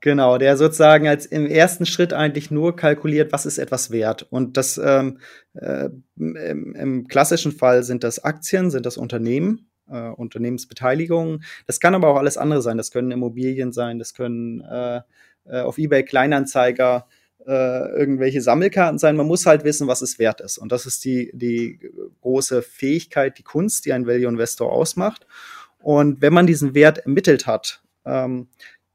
Genau, 0.00 0.36
der 0.36 0.56
sozusagen 0.56 1.06
als 1.06 1.26
im 1.26 1.46
ersten 1.46 1.86
Schritt 1.86 2.12
eigentlich 2.12 2.50
nur 2.50 2.74
kalkuliert, 2.74 3.32
was 3.32 3.46
ist 3.46 3.58
etwas 3.58 3.92
wert. 3.92 4.26
Und 4.30 4.56
das 4.56 4.76
ähm, 4.76 5.18
äh, 5.54 5.90
im, 6.16 6.74
im, 6.74 7.08
klassischen 7.08 7.52
Fall 7.52 7.84
sind 7.84 8.02
das 8.02 8.22
Aktien, 8.24 8.70
sind 8.70 8.84
das 8.84 8.96
Unternehmen, 8.96 9.70
äh, 9.88 10.08
Unternehmensbeteiligungen. 10.08 11.44
Das 11.66 11.78
kann 11.78 11.94
aber 11.94 12.08
auch 12.08 12.16
alles 12.16 12.36
andere 12.36 12.62
sein. 12.62 12.78
Das 12.78 12.90
können 12.90 13.12
Immobilien 13.12 13.72
sein, 13.72 14.00
das 14.00 14.12
können 14.12 14.60
äh, 14.62 15.02
äh 15.44 15.60
auf 15.60 15.78
eBay 15.78 16.04
Kleinanzeiger 16.04 17.06
äh, 17.08 17.21
irgendwelche 17.46 18.40
Sammelkarten 18.40 18.98
sein. 18.98 19.16
Man 19.16 19.26
muss 19.26 19.46
halt 19.46 19.64
wissen, 19.64 19.88
was 19.88 20.02
es 20.02 20.18
wert 20.18 20.40
ist. 20.40 20.58
Und 20.58 20.70
das 20.70 20.86
ist 20.86 21.04
die, 21.04 21.30
die 21.34 21.80
große 22.20 22.62
Fähigkeit, 22.62 23.38
die 23.38 23.42
Kunst, 23.42 23.84
die 23.84 23.92
ein 23.92 24.06
Value 24.06 24.28
Investor 24.28 24.72
ausmacht. 24.72 25.26
Und 25.78 26.22
wenn 26.22 26.32
man 26.32 26.46
diesen 26.46 26.74
Wert 26.74 26.98
ermittelt 26.98 27.46
hat, 27.46 27.82
ähm, 28.04 28.48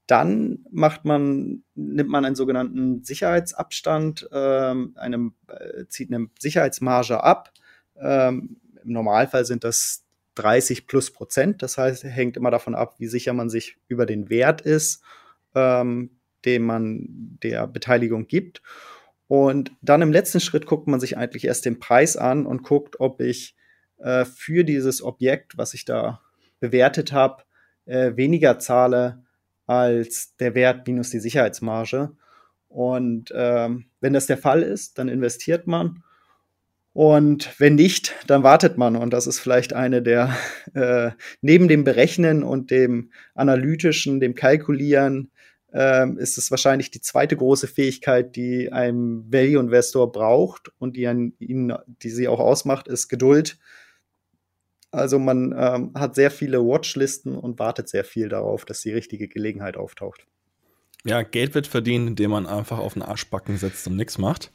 dann 0.07 0.59
macht 0.71 1.03
man, 1.03 1.63
nimmt 1.75 2.09
man 2.09 2.23
einen 2.23 2.35
sogenannten 2.35 3.03
Sicherheitsabstand, 3.03 4.29
ähm, 4.31 4.93
einem, 4.95 5.33
äh, 5.47 5.85
zieht 5.89 6.13
eine 6.13 6.29
Sicherheitsmarge 6.39 7.21
ab. 7.23 7.51
Ähm, 7.99 8.57
Im 8.83 8.93
Normalfall 8.93 9.45
sind 9.45 9.65
das 9.65 10.05
30 10.35 10.87
plus 10.87 11.11
Prozent. 11.11 11.61
Das 11.61 11.77
heißt, 11.77 12.05
hängt 12.05 12.37
immer 12.37 12.51
davon 12.51 12.73
ab, 12.73 12.95
wie 12.99 13.07
sicher 13.07 13.33
man 13.33 13.49
sich 13.49 13.77
über 13.89 14.05
den 14.05 14.29
Wert 14.29 14.61
ist, 14.61 15.03
ähm, 15.55 16.11
den 16.45 16.63
man 16.63 17.05
der 17.43 17.67
Beteiligung 17.67 18.27
gibt. 18.27 18.61
Und 19.27 19.71
dann 19.81 20.01
im 20.01 20.11
letzten 20.11 20.39
Schritt 20.39 20.65
guckt 20.65 20.87
man 20.87 20.99
sich 20.99 21.17
eigentlich 21.17 21.45
erst 21.45 21.65
den 21.65 21.79
Preis 21.79 22.15
an 22.15 22.45
und 22.45 22.63
guckt, 22.63 22.99
ob 22.99 23.19
ich 23.19 23.55
äh, 23.97 24.25
für 24.25 24.63
dieses 24.63 25.01
Objekt, 25.01 25.57
was 25.57 25.73
ich 25.73 25.85
da 25.85 26.21
bewertet 26.59 27.11
habe, 27.11 27.43
äh, 27.85 28.15
weniger 28.15 28.59
zahle 28.59 29.23
als 29.65 30.35
der 30.37 30.55
Wert 30.55 30.87
minus 30.87 31.09
die 31.09 31.19
Sicherheitsmarge. 31.19 32.11
Und 32.69 33.33
ähm, 33.35 33.85
wenn 33.99 34.13
das 34.13 34.27
der 34.27 34.37
Fall 34.37 34.63
ist, 34.63 34.97
dann 34.97 35.09
investiert 35.09 35.67
man. 35.67 36.03
Und 36.93 37.59
wenn 37.59 37.75
nicht, 37.75 38.15
dann 38.25 38.43
wartet 38.43 38.77
man. 38.77 38.95
Und 38.95 39.11
das 39.11 39.27
ist 39.27 39.39
vielleicht 39.39 39.73
eine 39.73 40.01
der, 40.01 40.35
äh, 40.73 41.11
neben 41.41 41.67
dem 41.67 41.83
Berechnen 41.83 42.43
und 42.43 42.71
dem 42.71 43.11
analytischen, 43.35 44.19
dem 44.19 44.35
Kalkulieren, 44.35 45.31
äh, 45.77 46.09
ist 46.17 46.37
es 46.39 46.49
wahrscheinlich 46.49 46.89
die 46.89 47.01
zweite 47.01 47.37
große 47.37 47.67
Fähigkeit, 47.67 48.35
die 48.35 48.71
ein 48.71 49.31
Value-Investor 49.31 50.11
braucht 50.11 50.71
und 50.79 50.97
die, 50.97 51.07
an 51.07 51.33
ihn, 51.39 51.73
die 51.85 52.09
sie 52.09 52.27
auch 52.27 52.39
ausmacht, 52.39 52.87
ist 52.87 53.09
Geduld. 53.09 53.59
Also 54.89 55.19
man 55.19 55.53
ähm, 55.55 55.91
hat 55.93 56.15
sehr 56.15 56.31
viele 56.31 56.65
Watchlisten 56.65 57.35
und 57.35 57.59
wartet 57.59 57.89
sehr 57.89 58.03
viel 58.03 58.29
darauf, 58.29 58.65
dass 58.65 58.81
die 58.81 58.91
richtige 58.91 59.27
Gelegenheit 59.27 59.77
auftaucht. 59.77 60.25
Ja, 61.05 61.21
Geld 61.21 61.53
wird 61.53 61.67
verdient, 61.67 62.07
indem 62.07 62.31
man 62.31 62.47
einfach 62.47 62.79
auf 62.79 62.93
den 62.93 63.03
Arschbacken 63.03 63.57
setzt 63.57 63.85
und 63.87 63.95
nichts 63.95 64.17
macht. 64.17 64.51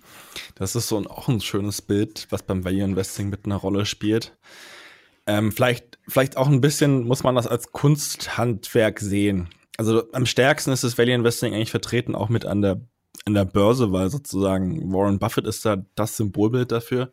Das 0.57 0.75
ist 0.75 0.89
so 0.89 0.99
ein, 0.99 1.07
auch 1.07 1.29
ein 1.29 1.41
schönes 1.41 1.81
Bild, 1.81 2.27
was 2.31 2.43
beim 2.43 2.65
Value 2.65 2.83
Investing 2.83 3.31
mit 3.31 3.47
einer 3.47 3.57
Rolle 3.57 3.87
spielt. 3.87 4.37
Ähm, 5.27 5.53
vielleicht, 5.53 5.99
vielleicht 6.09 6.37
auch 6.37 6.49
ein 6.49 6.61
bisschen 6.61 7.05
muss 7.05 7.23
man 7.23 7.37
das 7.37 7.47
als 7.47 7.71
Kunsthandwerk 7.71 8.99
sehen. 8.99 9.49
Also 9.77 10.11
am 10.13 10.27
stärksten 10.27 10.71
ist 10.71 10.85
das 10.85 10.99
Value 10.99 11.15
Investing 11.15 11.55
eigentlich 11.55 11.71
vertreten 11.71 12.15
auch 12.15 12.29
mit 12.29 12.45
an 12.45 12.63
der 12.63 12.81
in 13.27 13.35
der 13.35 13.45
Börse, 13.45 13.93
weil 13.93 14.11
sozusagen 14.11 14.93
Warren 14.93 15.19
Buffett 15.19 15.47
ist 15.47 15.65
da 15.65 15.85
das 15.95 16.17
Symbolbild 16.17 16.73
dafür. 16.73 17.13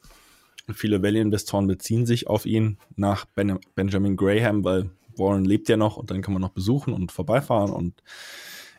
Und 0.68 0.76
viele 0.76 1.02
Value-Investoren 1.02 1.68
beziehen 1.68 2.06
sich 2.06 2.28
auf 2.28 2.46
ihn 2.46 2.78
nach 2.96 3.26
ben 3.26 3.60
Benjamin 3.76 4.16
Graham, 4.16 4.64
weil 4.64 4.92
Warren 5.18 5.46
lebt 5.46 5.68
ja 5.68 5.78
noch 5.78 5.98
und 5.98 6.12
dann 6.12 6.22
kann 6.22 6.34
man 6.34 6.42
noch 6.42 6.50
besuchen 6.50 6.94
und 6.94 7.12
vorbeifahren 7.12 7.72
und 7.72 8.02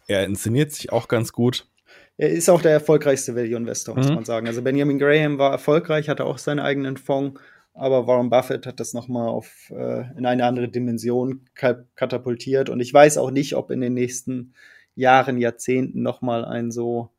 er 0.07 0.25
inszeniert 0.25 0.73
sich 0.73 0.93
auch 0.93 1.09
ganz 1.09 1.33
gut. 1.33 1.67
Er 2.17 2.31
ist 2.31 2.49
auch 2.49 2.63
der 2.63 2.73
erfolgreichste 2.73 3.35
Value-Investor, 3.35 3.97
muss 3.97 4.09
mhm. 4.09 4.17
man 4.17 4.25
sagen. 4.25 4.47
Also 4.47 4.63
Benjamin 4.63 4.99
Graham 4.99 5.39
war 5.39 5.53
erfolgreich, 5.53 6.09
hatte 6.09 6.25
auch 6.25 6.39
seinen 6.39 6.61
eigenen 6.61 6.97
Fonds, 6.97 7.41
aber 7.75 8.07
Warren 8.07 8.31
Buffett 8.31 8.67
hat 8.67 8.81
das 8.81 8.95
nochmal 8.95 9.41
äh, 9.71 10.17
in 10.17 10.27
eine 10.27 10.45
andere 10.45 10.69
Dimension 10.69 11.47
katapultiert. 11.55 12.69
Und 12.69 12.81
ich 12.81 12.93
weiß 12.93 13.19
auch 13.19 13.31
nicht, 13.31 13.57
ob 13.57 13.71
in 13.71 13.81
den 13.81 13.95
nächsten 13.95 14.55
Jahren, 14.95 15.39
Jahrzehnten 15.39 16.03
nochmal 16.03 16.45
ein 16.45 16.71
so 16.71 17.11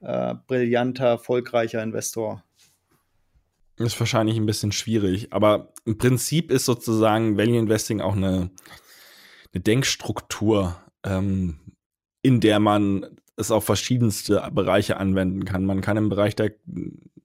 äh, 0.00 0.34
brillanter, 0.46 1.06
erfolgreicher 1.06 1.82
Investor 1.82 2.42
ist 3.84 3.98
wahrscheinlich 4.00 4.36
ein 4.36 4.46
bisschen 4.46 4.72
schwierig, 4.72 5.32
aber 5.32 5.72
im 5.84 5.98
Prinzip 5.98 6.50
ist 6.50 6.64
sozusagen 6.64 7.36
Value 7.36 7.58
Investing 7.58 8.00
auch 8.00 8.16
eine, 8.16 8.50
eine 9.52 9.62
Denkstruktur, 9.62 10.80
ähm, 11.04 11.58
in 12.22 12.40
der 12.40 12.58
man 12.58 13.06
es 13.36 13.50
auf 13.50 13.64
verschiedenste 13.64 14.48
Bereiche 14.52 14.96
anwenden 14.96 15.44
kann. 15.44 15.64
Man 15.64 15.80
kann 15.80 15.96
im 15.96 16.08
Bereich 16.08 16.36
der, 16.36 16.52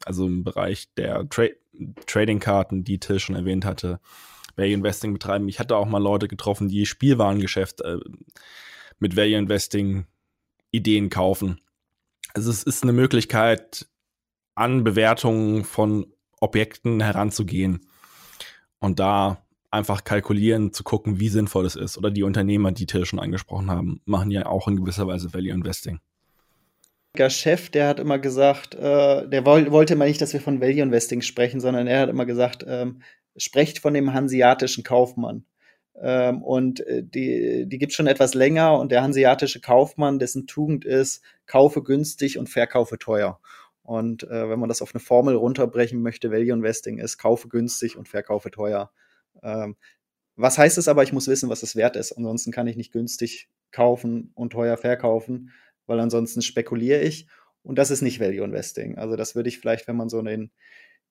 also 0.06 0.26
im 0.26 0.43
Bereich 0.43 0.93
der 0.95 1.28
Tra 1.30 1.45
Trading-Karten, 2.06 2.84
die 2.84 3.00
Till 3.00 3.19
schon 3.19 3.36
erwähnt 3.36 3.65
hatte, 3.65 4.00
Value 4.56 4.74
Investing 4.74 5.13
betreiben. 5.13 5.47
Ich 5.47 5.60
hatte 5.60 5.78
auch 5.78 5.88
mal 5.88 6.02
Leute 6.04 6.28
getroffen, 6.28 6.67
die 6.67 6.86
Spielwarengeschäft 6.86 7.82
äh, 7.82 7.97
mit 9.00 9.15
Value 9.15 9.38
Investing 9.38 10.06
Ideen 10.71 11.10
kaufen. 11.10 11.60
Also 12.34 12.52
es 12.52 12.63
ist 12.63 12.84
eine 12.84 12.93
Möglichkeit, 12.93 13.88
an 14.54 14.84
Bewertungen 14.84 15.63
von 15.63 16.08
Objekten 16.39 17.02
heranzugehen 17.02 17.88
und 18.80 19.00
da 19.00 19.43
einfach 19.72 20.04
kalkulieren, 20.04 20.74
zu 20.74 20.84
gucken, 20.84 21.20
wie 21.20 21.30
sinnvoll 21.30 21.66
es 21.66 21.76
ist. 21.76 21.98
Oder 21.98 22.12
die 22.12 22.24
Unternehmer, 22.24 22.72
die 22.72 22.86
Till 22.86 23.06
schon 23.06 23.20
angesprochen 23.20 23.72
haben, 23.72 24.02
machen 24.06 24.30
ja 24.30 24.46
auch 24.46 24.68
in 24.68 24.76
gewisser 24.76 25.08
Weise 25.08 25.34
Value 25.34 25.52
Investing. 25.52 26.00
Der 27.18 27.30
Chef, 27.30 27.70
der 27.70 27.88
hat 27.88 28.00
immer 28.00 28.20
gesagt, 28.20 28.76
äh, 28.76 29.28
der 29.28 29.46
woll 29.46 29.72
wollte 29.72 29.94
immer 29.94 30.06
nicht, 30.06 30.22
dass 30.22 30.34
wir 30.34 30.42
von 30.42 30.62
Value 30.62 30.82
Investing 30.82 31.22
sprechen, 31.22 31.60
sondern 31.60 31.88
er 31.88 32.02
hat 32.02 32.10
immer 32.10 32.26
gesagt, 32.26 32.64
ähm, 32.68 33.02
sprecht 33.36 33.80
von 33.80 33.94
dem 33.94 34.14
hanseatischen 34.14 34.84
Kaufmann. 34.84 35.46
Ähm, 36.00 36.42
und 36.42 36.80
äh, 36.82 37.04
die, 37.04 37.68
die 37.68 37.78
gibt 37.78 37.94
schon 37.94 38.08
etwas 38.08 38.34
länger 38.34 38.80
und 38.80 38.92
der 38.92 39.04
hanseatische 39.04 39.60
Kaufmann, 39.60 40.20
dessen 40.20 40.48
Tugend 40.48 40.86
ist, 40.86 41.22
kaufe 41.48 41.84
günstig 41.84 42.38
und 42.38 42.50
verkaufe 42.50 42.98
teuer. 42.98 43.40
Und 43.84 44.24
äh, 44.24 44.50
wenn 44.50 44.60
man 44.60 44.70
das 44.70 44.82
auf 44.82 44.94
eine 44.94 45.02
Formel 45.02 45.36
runterbrechen 45.36 46.02
möchte, 46.02 46.32
Value 46.32 46.54
Investing 46.54 46.98
ist, 46.98 47.18
kaufe 47.18 47.50
günstig 47.50 47.98
und 47.98 48.08
verkaufe 48.08 48.52
teuer. 48.52 48.92
Ähm, 49.43 49.75
was 50.36 50.58
heißt 50.58 50.77
es 50.77 50.88
aber, 50.88 51.04
ich 51.04 51.13
muss 51.13 51.27
wissen, 51.27 51.49
was 51.49 51.63
es 51.63 51.75
wert 51.75 51.95
ist. 51.95 52.13
Ansonsten 52.13 52.51
kann 52.51 52.67
ich 52.67 52.75
nicht 52.75 52.91
günstig 52.91 53.49
kaufen 53.71 54.32
und 54.34 54.51
teuer 54.54 54.77
verkaufen, 54.77 55.51
weil 55.86 55.99
ansonsten 55.99 56.41
spekuliere 56.41 57.01
ich. 57.01 57.27
Und 57.63 57.77
das 57.77 57.91
ist 57.91 58.01
nicht 58.01 58.19
Value 58.19 58.43
Investing. 58.43 58.97
Also 58.97 59.15
das 59.15 59.36
würde 59.36 59.49
ich 59.49 59.60
vielleicht, 59.60 59.88
wenn 59.88 59.95
man 59.95 60.10
so 60.10 60.21
den, 60.21 60.51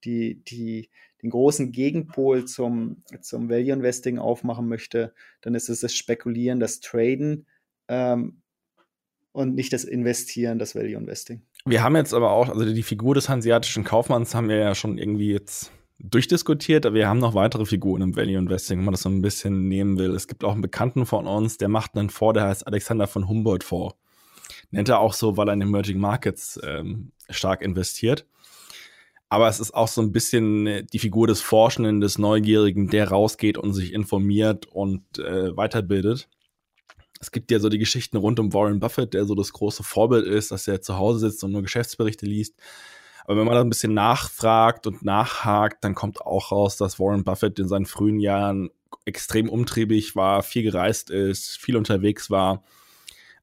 die, 0.04 0.42
die, 0.44 0.90
den 1.22 1.30
großen 1.30 1.70
Gegenpol 1.70 2.46
zum, 2.46 3.04
zum 3.20 3.48
Value 3.48 3.72
Investing 3.72 4.18
aufmachen 4.18 4.68
möchte, 4.68 5.14
dann 5.42 5.54
ist 5.54 5.68
es 5.68 5.80
das 5.80 5.94
Spekulieren, 5.94 6.58
das 6.58 6.80
Traden 6.80 7.46
ähm, 7.88 8.42
und 9.32 9.54
nicht 9.54 9.72
das 9.72 9.84
Investieren, 9.84 10.58
das 10.58 10.74
Value 10.74 10.96
Investing. 10.96 11.42
Wir 11.66 11.82
haben 11.82 11.94
jetzt 11.94 12.14
aber 12.14 12.30
auch, 12.30 12.48
also 12.48 12.64
die 12.64 12.82
Figur 12.82 13.14
des 13.14 13.28
hanseatischen 13.28 13.84
Kaufmanns 13.84 14.34
haben 14.34 14.48
wir 14.48 14.56
ja 14.56 14.74
schon 14.74 14.98
irgendwie 14.98 15.30
jetzt 15.30 15.70
durchdiskutiert, 16.02 16.86
aber 16.86 16.96
wir 16.96 17.08
haben 17.08 17.18
noch 17.18 17.34
weitere 17.34 17.66
Figuren 17.66 18.02
im 18.02 18.16
Value 18.16 18.38
Investing, 18.38 18.78
wenn 18.78 18.84
man 18.84 18.92
das 18.92 19.02
so 19.02 19.08
ein 19.08 19.22
bisschen 19.22 19.68
nehmen 19.68 19.98
will. 19.98 20.14
Es 20.14 20.28
gibt 20.28 20.44
auch 20.44 20.52
einen 20.52 20.62
Bekannten 20.62 21.06
von 21.06 21.26
uns, 21.26 21.58
der 21.58 21.68
macht 21.68 21.96
einen 21.96 22.10
Fonds, 22.10 22.34
der 22.34 22.44
heißt 22.48 22.66
Alexander 22.66 23.06
von 23.06 23.28
Humboldt 23.28 23.64
Fonds. 23.64 23.94
Nennt 24.70 24.88
er 24.88 25.00
auch 25.00 25.12
so, 25.12 25.36
weil 25.36 25.48
er 25.48 25.54
in 25.54 25.62
Emerging 25.62 25.98
Markets 25.98 26.58
ähm, 26.62 27.12
stark 27.28 27.62
investiert. 27.62 28.26
Aber 29.28 29.48
es 29.48 29.60
ist 29.60 29.74
auch 29.74 29.88
so 29.88 30.00
ein 30.00 30.12
bisschen 30.12 30.86
die 30.92 30.98
Figur 30.98 31.26
des 31.26 31.40
Forschenden, 31.40 32.00
des 32.00 32.18
Neugierigen, 32.18 32.88
der 32.88 33.08
rausgeht 33.08 33.58
und 33.58 33.72
sich 33.72 33.92
informiert 33.92 34.66
und 34.66 35.18
äh, 35.18 35.56
weiterbildet 35.56 36.28
es 37.20 37.30
gibt 37.30 37.50
ja 37.50 37.58
so 37.58 37.68
die 37.68 37.78
Geschichten 37.78 38.16
rund 38.16 38.40
um 38.40 38.52
Warren 38.54 38.80
Buffett, 38.80 39.12
der 39.12 39.26
so 39.26 39.34
das 39.34 39.52
große 39.52 39.82
Vorbild 39.82 40.26
ist, 40.26 40.50
dass 40.50 40.66
er 40.66 40.80
zu 40.80 40.96
Hause 40.96 41.18
sitzt 41.20 41.44
und 41.44 41.52
nur 41.52 41.62
Geschäftsberichte 41.62 42.24
liest. 42.24 42.56
Aber 43.30 43.38
wenn 43.38 43.46
man 43.46 43.54
da 43.54 43.60
ein 43.60 43.68
bisschen 43.68 43.94
nachfragt 43.94 44.88
und 44.88 45.04
nachhakt, 45.04 45.84
dann 45.84 45.94
kommt 45.94 46.20
auch 46.20 46.50
raus, 46.50 46.76
dass 46.76 46.98
Warren 46.98 47.22
Buffett 47.22 47.60
in 47.60 47.68
seinen 47.68 47.86
frühen 47.86 48.18
Jahren 48.18 48.70
extrem 49.04 49.48
umtriebig 49.48 50.16
war, 50.16 50.42
viel 50.42 50.64
gereist 50.64 51.10
ist, 51.10 51.56
viel 51.56 51.76
unterwegs 51.76 52.30
war. 52.30 52.64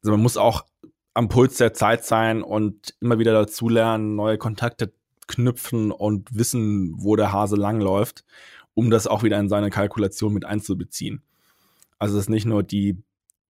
Also 0.01 0.11
man 0.11 0.19
muss 0.19 0.35
auch 0.35 0.65
am 1.13 1.29
Puls 1.29 1.55
der 1.55 1.73
Zeit 1.73 2.03
sein 2.03 2.41
und 2.41 2.95
immer 2.99 3.17
wieder 3.17 3.31
dazulernen, 3.31 4.17
neue 4.17 4.37
Kontakte 4.37 4.91
knüpfen 5.25 5.93
und 5.93 6.35
wissen, 6.37 6.91
wo 6.97 7.15
der 7.15 7.31
Hase 7.31 7.55
langläuft, 7.55 8.25
um 8.73 8.89
das 8.89 9.07
auch 9.07 9.23
wieder 9.23 9.39
in 9.39 9.47
seine 9.47 9.69
Kalkulation 9.69 10.33
mit 10.33 10.43
einzubeziehen. 10.43 11.21
Also 11.97 12.17
es 12.17 12.23
ist 12.23 12.29
nicht 12.29 12.45
nur 12.45 12.61
die 12.61 12.97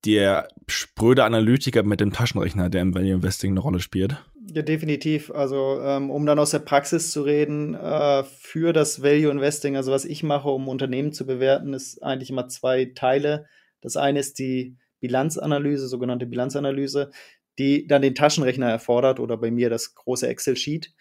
der 0.05 0.49
spröde 0.67 1.23
Analytiker 1.23 1.81
mit 1.81 1.99
dem 1.99 2.13
Taschenrechner, 2.13 2.69
der 2.69 2.83
im 2.83 2.93
Value 2.93 3.13
Investing 3.13 3.53
eine 3.53 3.59
Rolle 3.59 3.79
spielt. 3.79 4.23
Ja, 4.53 4.61
definitiv. 4.61 5.29
Also, 5.31 5.81
ähm, 5.81 6.09
um 6.09 6.25
dann 6.25 6.39
aus 6.39 6.51
der 6.51 6.59
Praxis 6.59 7.11
zu 7.11 7.23
reden, 7.23 7.73
äh, 7.75 8.23
für 8.23 8.71
das 8.71 9.01
Value 9.03 9.29
Investing, 9.31 9.75
also 9.75 9.91
was 9.91 10.05
ich 10.05 10.23
mache, 10.23 10.49
um 10.49 10.69
Unternehmen 10.69 11.11
zu 11.11 11.25
bewerten, 11.25 11.73
ist 11.73 12.01
eigentlich 12.01 12.29
immer 12.29 12.47
zwei 12.47 12.85
Teile. 12.85 13.45
Das 13.81 13.97
eine 13.97 14.19
ist 14.19 14.39
die 14.39 14.77
Bilanzanalyse, 15.01 15.87
sogenannte 15.87 16.25
Bilanzanalyse, 16.27 17.11
die 17.59 17.87
dann 17.87 18.01
den 18.01 18.15
Taschenrechner 18.15 18.69
erfordert 18.69 19.19
oder 19.19 19.35
bei 19.37 19.51
mir 19.51 19.69
das 19.69 19.95
große 19.95 20.27
Excel-Sheet. 20.27 20.93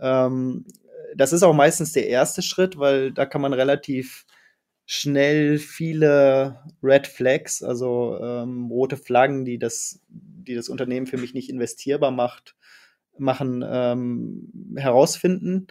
Ähm, 0.00 0.64
das 1.14 1.32
ist 1.32 1.42
auch 1.42 1.52
meistens 1.54 1.92
der 1.92 2.08
erste 2.08 2.40
Schritt, 2.42 2.78
weil 2.78 3.12
da 3.12 3.26
kann 3.26 3.42
man 3.42 3.52
relativ 3.52 4.24
schnell 4.86 5.58
viele 5.58 6.60
Red 6.82 7.06
Flags, 7.06 7.62
also 7.62 8.18
ähm, 8.22 8.66
rote 8.70 8.96
Flaggen, 8.96 9.44
die 9.44 9.58
das, 9.58 10.00
die 10.08 10.54
das 10.54 10.68
Unternehmen 10.68 11.06
für 11.06 11.16
mich 11.18 11.32
nicht 11.34 11.48
investierbar 11.50 12.10
macht, 12.10 12.54
machen, 13.18 13.64
ähm, 13.66 14.74
herausfinden 14.76 15.66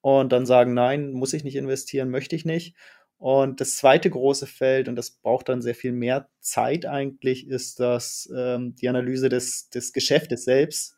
und 0.00 0.32
dann 0.32 0.46
sagen, 0.46 0.74
nein, 0.74 1.12
muss 1.12 1.32
ich 1.32 1.44
nicht 1.44 1.56
investieren, 1.56 2.10
möchte 2.10 2.36
ich 2.36 2.44
nicht. 2.44 2.76
Und 3.18 3.60
das 3.60 3.76
zweite 3.76 4.10
große 4.10 4.46
Feld, 4.46 4.88
und 4.88 4.96
das 4.96 5.10
braucht 5.10 5.48
dann 5.48 5.62
sehr 5.62 5.74
viel 5.74 5.92
mehr 5.92 6.28
Zeit 6.40 6.84
eigentlich, 6.86 7.48
ist 7.48 7.80
das 7.80 8.30
ähm, 8.36 8.74
die 8.76 8.88
Analyse 8.88 9.28
des, 9.28 9.70
des 9.70 9.92
Geschäftes 9.92 10.44
selbst. 10.44 10.96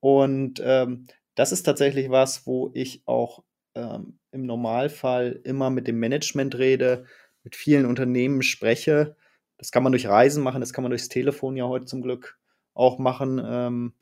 Und 0.00 0.60
ähm, 0.64 1.06
das 1.36 1.52
ist 1.52 1.62
tatsächlich 1.62 2.10
was, 2.10 2.46
wo 2.46 2.70
ich 2.74 3.02
auch 3.06 3.44
ähm, 3.74 4.18
im 4.32 4.46
Normalfall 4.46 5.40
immer 5.44 5.70
mit 5.70 5.86
dem 5.88 5.98
Management 5.98 6.58
rede, 6.58 7.06
mit 7.44 7.56
vielen 7.56 7.86
Unternehmen 7.86 8.42
spreche. 8.42 9.16
Das 9.56 9.70
kann 9.70 9.82
man 9.82 9.92
durch 9.92 10.08
Reisen 10.08 10.42
machen, 10.42 10.60
das 10.60 10.72
kann 10.72 10.82
man 10.82 10.90
durchs 10.90 11.08
Telefon 11.08 11.56
ja 11.56 11.66
heute 11.66 11.86
zum 11.86 12.02
Glück 12.02 12.38
auch 12.74 12.98
machen. 12.98 13.94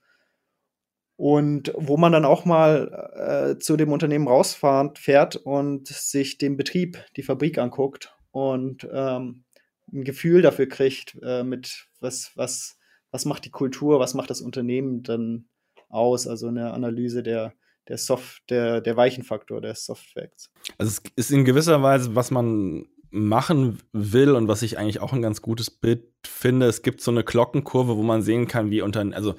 Und 1.22 1.72
wo 1.76 1.96
man 1.96 2.11
dann 2.11 2.24
auch 2.24 2.44
mal 2.44 3.54
äh, 3.54 3.58
zu 3.61 3.76
dem 3.76 3.92
Unternehmen 3.92 4.26
rausfährt 4.26 4.98
fährt 4.98 5.37
und 5.37 5.87
sich 5.87 6.37
den 6.37 6.56
Betrieb, 6.56 6.98
die 7.14 7.22
Fabrik 7.22 7.58
anguckt 7.58 8.12
und 8.32 8.88
ähm, 8.92 9.44
ein 9.92 10.02
Gefühl 10.02 10.42
dafür 10.42 10.68
kriegt, 10.68 11.16
äh, 11.22 11.44
mit 11.44 11.87
was, 12.00 12.32
was, 12.35 12.76
was 13.12 13.24
macht 13.24 13.44
die 13.44 13.52
Kultur, 13.52 14.00
was 14.00 14.14
macht 14.14 14.30
das 14.30 14.40
Unternehmen 14.40 15.04
dann 15.04 15.44
aus, 15.88 16.26
also 16.26 16.48
eine 16.48 16.72
Analyse 16.72 17.22
der, 17.22 17.54
der 17.87 17.98
Soft, 17.98 18.42
der, 18.50 18.80
der 18.80 18.96
Weichenfaktor 18.96 19.61
der 19.61 19.76
Soft 19.76 20.06
Facts. 20.14 20.50
Also 20.76 20.90
es 20.90 21.12
ist 21.14 21.30
in 21.30 21.44
gewisser 21.44 21.80
Weise, 21.85 22.16
was 22.16 22.32
man 22.32 22.88
machen 23.11 23.78
will 23.92 24.32
und 24.32 24.48
was 24.48 24.62
ich 24.62 24.76
eigentlich 24.76 24.98
auch 24.98 25.12
ein 25.12 25.22
ganz 25.22 25.40
gutes 25.40 25.70
Bild 25.70 26.02
finde, 26.26 26.66
es 26.66 26.82
gibt 26.82 27.00
so 27.00 27.12
eine 27.12 27.22
Glockenkurve, 27.22 27.96
wo 27.96 28.02
man 28.02 28.22
sehen 28.22 28.48
kann, 28.48 28.72
wie 28.72 28.82
unter, 28.82 29.06
also 29.12 29.37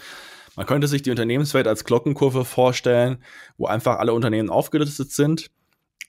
man 0.56 0.66
könnte 0.66 0.88
sich 0.88 1.02
die 1.02 1.10
Unternehmenswelt 1.10 1.68
als 1.68 1.84
Glockenkurve 1.84 2.46
vorstellen, 2.46 3.24
wo 3.58 3.66
einfach 3.66 3.98
alle 3.98 4.14
Unternehmen 4.14 4.50
aufgelistet 4.50 5.12
sind. 5.12 5.50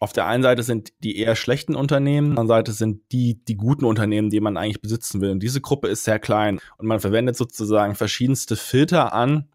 Auf 0.01 0.13
der 0.13 0.27
einen 0.27 0.43
Seite 0.43 0.63
sind 0.63 0.93
die 1.03 1.17
eher 1.17 1.37
schlechten 1.37 1.75
Unternehmen, 1.75 2.33
auf 2.33 2.35
der 2.35 2.41
anderen 2.43 2.59
Seite 2.59 2.73
sind 2.73 3.01
die, 3.13 3.43
die 3.45 3.57
guten 3.57 3.85
Unternehmen, 3.85 4.29
die 4.29 4.41
man 4.41 4.57
eigentlich 4.57 4.83
besitzen 4.83 5.21
will. 5.21 5.31
Und 5.31 5.43
diese 5.43 5.61
Gruppe 5.61 5.89
ist 5.89 6.05
sehr 6.05 6.19
klein 6.19 6.61
und 6.77 6.87
man 6.87 7.01
verwendet 7.01 7.37
sozusagen 7.37 7.95
verschiedenste 7.95 8.57
Filter 8.57 9.13
an, 9.15 9.49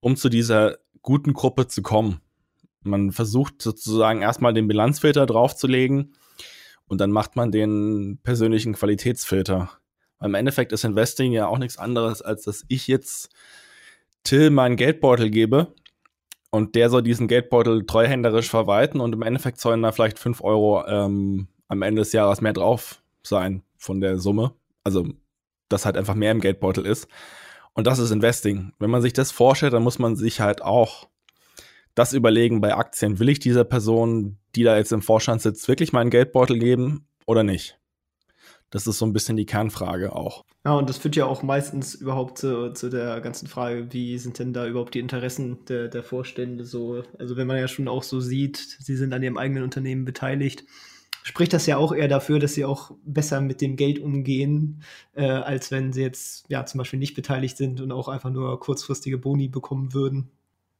um 0.00 0.16
zu 0.16 0.28
dieser 0.28 0.78
guten 1.02 1.34
Gruppe 1.34 1.68
zu 1.68 1.82
kommen. 1.82 2.20
Man 2.82 3.12
versucht 3.12 3.62
sozusagen 3.62 4.22
erstmal 4.22 4.54
den 4.54 4.66
Bilanzfilter 4.66 5.26
draufzulegen 5.26 6.14
und 6.86 7.00
dann 7.00 7.12
macht 7.12 7.36
man 7.36 7.52
den 7.52 8.18
persönlichen 8.22 8.72
Qualitätsfilter. 8.72 9.70
Im 10.20 10.34
Endeffekt 10.34 10.72
ist 10.72 10.84
Investing 10.84 11.32
ja 11.32 11.46
auch 11.46 11.58
nichts 11.58 11.78
anderes, 11.78 12.22
als 12.22 12.42
dass 12.42 12.64
ich 12.68 12.86
jetzt 12.88 13.30
Till 14.24 14.50
meinen 14.50 14.76
Geldbeutel 14.76 15.30
gebe 15.30 15.74
und 16.50 16.74
der 16.74 16.90
soll 16.90 17.02
diesen 17.02 17.28
Geldbeutel 17.28 17.86
treuhänderisch 17.86 18.50
verwalten 18.50 19.00
und 19.00 19.12
im 19.14 19.22
Endeffekt 19.22 19.60
sollen 19.60 19.82
da 19.82 19.92
vielleicht 19.92 20.18
5 20.18 20.42
Euro 20.42 20.86
ähm, 20.86 21.48
am 21.68 21.82
Ende 21.82 22.02
des 22.02 22.12
Jahres 22.12 22.40
mehr 22.40 22.52
drauf 22.52 23.02
sein 23.22 23.62
von 23.76 24.00
der 24.00 24.18
Summe. 24.18 24.52
Also, 24.84 25.06
dass 25.68 25.86
halt 25.86 25.96
einfach 25.96 26.14
mehr 26.14 26.32
im 26.32 26.40
Geldbeutel 26.40 26.84
ist. 26.84 27.08
Und 27.72 27.86
das 27.86 27.98
ist 27.98 28.10
Investing. 28.10 28.72
Wenn 28.78 28.90
man 28.90 29.02
sich 29.02 29.14
das 29.14 29.32
vorstellt, 29.32 29.72
dann 29.72 29.82
muss 29.82 29.98
man 29.98 30.16
sich 30.16 30.40
halt 30.40 30.62
auch 30.62 31.08
das 31.94 32.12
überlegen 32.12 32.60
bei 32.60 32.74
Aktien. 32.74 33.18
Will 33.18 33.28
ich 33.28 33.38
dieser 33.38 33.64
Person, 33.64 34.38
die 34.54 34.62
da 34.62 34.76
jetzt 34.76 34.92
im 34.92 35.02
Vorstand 35.02 35.40
sitzt, 35.40 35.68
wirklich 35.68 35.92
meinen 35.92 36.10
Geldbeutel 36.10 36.58
geben 36.58 37.06
oder 37.26 37.42
nicht? 37.42 37.78
Das 38.72 38.86
ist 38.86 38.98
so 38.98 39.04
ein 39.04 39.12
bisschen 39.12 39.36
die 39.36 39.44
Kernfrage 39.44 40.16
auch. 40.16 40.44
Ja, 40.64 40.72
und 40.72 40.88
das 40.88 40.96
führt 40.96 41.14
ja 41.14 41.26
auch 41.26 41.42
meistens 41.42 41.94
überhaupt 41.94 42.38
zu, 42.38 42.72
zu 42.72 42.88
der 42.88 43.20
ganzen 43.20 43.46
Frage, 43.46 43.92
wie 43.92 44.16
sind 44.16 44.38
denn 44.38 44.54
da 44.54 44.66
überhaupt 44.66 44.94
die 44.94 44.98
Interessen 44.98 45.58
der, 45.68 45.88
der 45.88 46.02
Vorstände 46.02 46.64
so? 46.64 47.04
Also 47.18 47.36
wenn 47.36 47.46
man 47.46 47.58
ja 47.58 47.68
schon 47.68 47.86
auch 47.86 48.02
so 48.02 48.18
sieht, 48.20 48.56
sie 48.56 48.96
sind 48.96 49.12
an 49.12 49.22
ihrem 49.22 49.36
eigenen 49.36 49.62
Unternehmen 49.62 50.06
beteiligt, 50.06 50.64
spricht 51.22 51.52
das 51.52 51.66
ja 51.66 51.76
auch 51.76 51.92
eher 51.92 52.08
dafür, 52.08 52.38
dass 52.38 52.54
sie 52.54 52.64
auch 52.64 52.92
besser 53.04 53.42
mit 53.42 53.60
dem 53.60 53.76
Geld 53.76 53.98
umgehen, 53.98 54.82
äh, 55.12 55.26
als 55.26 55.70
wenn 55.70 55.92
sie 55.92 56.00
jetzt 56.00 56.46
ja 56.48 56.64
zum 56.64 56.78
Beispiel 56.78 56.98
nicht 56.98 57.14
beteiligt 57.14 57.58
sind 57.58 57.82
und 57.82 57.92
auch 57.92 58.08
einfach 58.08 58.30
nur 58.30 58.58
kurzfristige 58.58 59.18
Boni 59.18 59.48
bekommen 59.48 59.92
würden. 59.92 60.30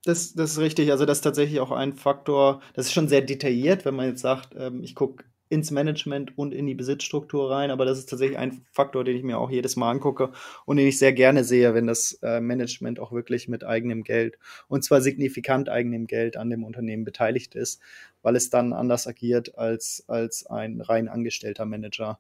Das, 0.05 0.33
das 0.33 0.53
ist 0.53 0.59
richtig. 0.59 0.91
Also, 0.91 1.05
das 1.05 1.19
ist 1.19 1.23
tatsächlich 1.23 1.61
auch 1.61 1.71
ein 1.71 1.93
Faktor. 1.93 2.61
Das 2.75 2.87
ist 2.87 2.93
schon 2.93 3.07
sehr 3.07 3.21
detailliert, 3.21 3.85
wenn 3.85 3.95
man 3.95 4.07
jetzt 4.07 4.23
sagt, 4.23 4.57
ähm, 4.59 4.83
ich 4.83 4.97
gucke 4.97 5.25
ins 5.53 5.71
Management 5.71 6.37
und 6.39 6.55
in 6.55 6.67
die 6.67 6.75
Besitzstruktur 6.75 7.51
rein. 7.51 7.71
Aber 7.71 7.85
das 7.85 7.99
ist 7.99 8.09
tatsächlich 8.09 8.39
ein 8.39 8.65
Faktor, 8.73 9.05
den 9.05 9.17
ich 9.17 9.23
mir 9.23 9.39
auch 9.39 9.51
jedes 9.51 9.77
Mal 9.77 9.91
angucke 9.91 10.33
und 10.65 10.79
den 10.79 10.89
ich 10.89 10.99
sehr 10.99 11.13
gerne 11.13 11.45
sehe, 11.45 11.75
wenn 11.75 11.87
das 11.87 12.15
äh, 12.23 12.41
Management 12.41 12.99
auch 12.99 13.13
wirklich 13.13 13.49
mit 13.49 13.63
eigenem 13.63 14.03
Geld 14.03 14.39
und 14.69 14.83
zwar 14.83 15.03
signifikant 15.03 15.69
eigenem 15.69 16.07
Geld 16.07 16.39
an 16.39 16.49
dem 16.49 16.65
Unternehmen 16.65 17.05
beteiligt 17.05 17.55
ist, 17.55 17.83
weil 18.23 18.35
es 18.35 18.49
dann 18.49 18.73
anders 18.73 19.07
agiert 19.07 19.59
als, 19.59 20.05
als 20.09 20.47
ein 20.47 20.81
rein 20.81 21.09
angestellter 21.09 21.67
Manager, 21.67 22.19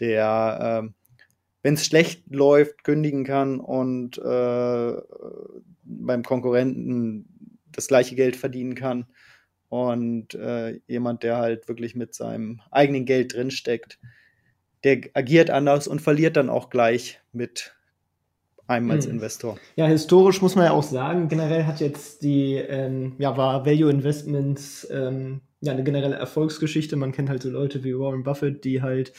der, 0.00 0.82
äh, 0.84 0.90
wenn 1.62 1.74
es 1.74 1.86
schlecht 1.86 2.24
läuft, 2.28 2.82
kündigen 2.82 3.22
kann 3.22 3.60
und 3.60 4.18
äh, 4.18 4.92
beim 5.84 6.22
Konkurrenten 6.24 7.60
das 7.70 7.86
gleiche 7.86 8.16
Geld 8.16 8.34
verdienen 8.34 8.74
kann 8.74 9.06
und 9.74 10.34
äh, 10.34 10.78
jemand, 10.86 11.24
der 11.24 11.38
halt 11.38 11.66
wirklich 11.66 11.96
mit 11.96 12.14
seinem 12.14 12.60
eigenen 12.70 13.06
Geld 13.06 13.34
drinsteckt, 13.34 13.98
der 14.84 15.00
agiert 15.14 15.50
anders 15.50 15.88
und 15.88 16.00
verliert 16.00 16.36
dann 16.36 16.48
auch 16.48 16.70
gleich 16.70 17.20
mit 17.32 17.74
einem 18.68 18.88
als 18.92 19.06
hm. 19.06 19.14
Investor. 19.14 19.58
Ja, 19.74 19.86
historisch 19.86 20.40
muss 20.40 20.54
man 20.54 20.66
ja 20.66 20.70
auch 20.70 20.84
sagen, 20.84 21.26
generell 21.26 21.64
hat 21.64 21.80
jetzt 21.80 22.22
die, 22.22 22.54
ähm, 22.54 23.16
ja, 23.18 23.36
war 23.36 23.66
Value 23.66 23.90
Investments 23.90 24.86
ähm, 24.92 25.40
ja 25.60 25.72
eine 25.72 25.82
generelle 25.82 26.14
Erfolgsgeschichte. 26.14 26.94
Man 26.94 27.10
kennt 27.10 27.28
halt 27.28 27.42
so 27.42 27.50
Leute 27.50 27.82
wie 27.82 27.98
Warren 27.98 28.22
Buffett, 28.22 28.64
die 28.64 28.80
halt 28.80 29.12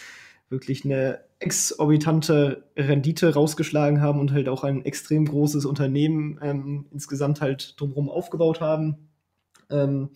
wirklich 0.48 0.86
eine 0.86 1.20
exorbitante 1.40 2.64
Rendite 2.78 3.34
rausgeschlagen 3.34 4.00
haben 4.00 4.22
und 4.22 4.32
halt 4.32 4.48
auch 4.48 4.64
ein 4.64 4.86
extrem 4.86 5.26
großes 5.26 5.66
Unternehmen 5.66 6.40
ähm, 6.42 6.86
insgesamt 6.94 7.42
halt 7.42 7.74
drumherum 7.78 8.10
aufgebaut 8.10 8.62
haben. 8.62 9.10
Ähm, 9.70 10.12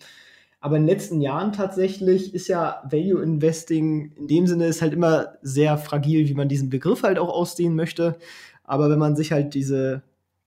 aber 0.62 0.76
in 0.76 0.84
den 0.84 0.90
letzten 0.90 1.22
Jahren 1.22 1.54
tatsächlich 1.54 2.34
ist 2.34 2.48
ja 2.48 2.84
Value 2.90 3.22
Investing 3.22 4.12
in 4.18 4.28
dem 4.28 4.48
Sinne 4.48 4.68
ist 4.68 4.82
halt 4.82 4.94
immer 4.94 5.38
sehr 5.42 5.78
fragil, 5.78 6.28
wie 6.28 6.34
man 6.34 6.50
diesen 6.50 6.70
Begriff 6.70 7.04
halt 7.04 7.18
auch 7.18 7.30
ausdehnen 7.30 7.76
möchte. 7.76 8.18
Aber 8.66 8.90
wenn 8.90 9.00
man 9.00 9.16
sich 9.16 9.32
halt 9.32 9.54
diese 9.54 10.04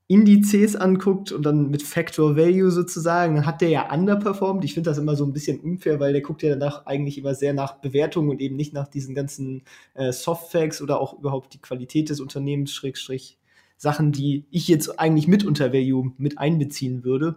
Indizes 0.08 0.76
anguckt 0.76 1.32
und 1.32 1.46
dann 1.46 1.70
mit 1.70 1.82
Factor 1.82 2.36
Value 2.36 2.70
sozusagen, 2.70 3.36
dann 3.36 3.46
hat 3.46 3.62
der 3.62 3.70
ja 3.70 3.90
underperformed. 3.90 4.62
Ich 4.64 4.74
finde 4.74 4.90
das 4.90 4.98
immer 4.98 5.16
so 5.16 5.24
ein 5.24 5.32
bisschen 5.32 5.58
unfair, 5.60 5.98
weil 6.00 6.12
der 6.12 6.20
guckt 6.20 6.42
ja 6.42 6.50
danach 6.50 6.84
eigentlich 6.84 7.16
immer 7.16 7.34
sehr 7.34 7.54
nach 7.54 7.80
Bewertungen 7.80 8.28
und 8.28 8.42
eben 8.42 8.56
nicht 8.56 8.74
nach 8.74 8.88
diesen 8.88 9.14
ganzen 9.14 9.62
äh, 9.94 10.12
Softfacts 10.12 10.82
oder 10.82 11.00
auch 11.00 11.18
überhaupt 11.18 11.54
die 11.54 11.60
Qualität 11.60 12.10
des 12.10 12.20
Unternehmens, 12.20 12.74
Schrägstrich 12.74 13.38
Sachen, 13.78 14.12
die 14.12 14.44
ich 14.50 14.68
jetzt 14.68 15.00
eigentlich 15.00 15.26
mit 15.26 15.44
unter 15.44 15.72
Value 15.72 16.12
mit 16.18 16.38
einbeziehen 16.38 17.04
würde. 17.04 17.36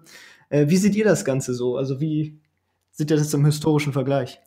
Äh, 0.49 0.67
wie 0.67 0.77
seht 0.77 0.95
ihr 0.95 1.05
das 1.05 1.23
Ganze 1.23 1.53
so? 1.53 1.77
Also 1.77 2.01
wie, 2.01 2.39
sieht 2.95 3.11
ihr 3.11 3.17
das 3.17 3.33
im 3.33 3.45
historischen 3.45 3.93
Vergleich? 3.93 4.39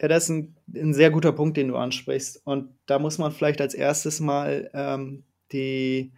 Ja, 0.00 0.08
das 0.08 0.24
ist 0.24 0.30
ein, 0.30 0.56
ein, 0.74 0.92
sehr 0.92 1.10
guter 1.10 1.32
Punkt, 1.32 1.56
den 1.56 1.68
du 1.68 1.76
ansprichst. 1.76 2.42
Und 2.44 2.68
da 2.86 2.98
muss 2.98 3.18
man 3.18 3.32
vielleicht 3.32 3.60
als 3.60 3.74
erstes 3.74 4.20
mal 4.20 4.70
ähm, 4.74 5.24
die 5.52 6.12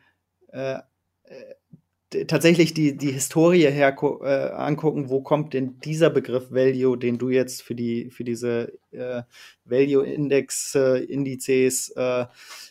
äh, 0.52 0.78
äh, 1.24 2.24
tatsächlich 2.26 2.72
die, 2.72 2.96
die 2.96 3.12
Historie 3.12 3.70
her 3.70 3.94
äh, 4.22 4.50
angucken, 4.54 5.10
wo 5.10 5.20
kommt 5.20 5.52
denn 5.52 5.78
dieser 5.80 6.10
Begriff 6.10 6.50
Value, 6.50 6.96
den 6.96 7.18
du 7.18 7.28
jetzt 7.28 7.62
für 7.62 7.74
die 7.74 8.10
für 8.10 8.24
diese 8.24 8.72
äh, 8.92 9.22
Value 9.64 10.06
Index 10.06 10.74
äh, 10.74 11.04
Indizes 11.04 11.94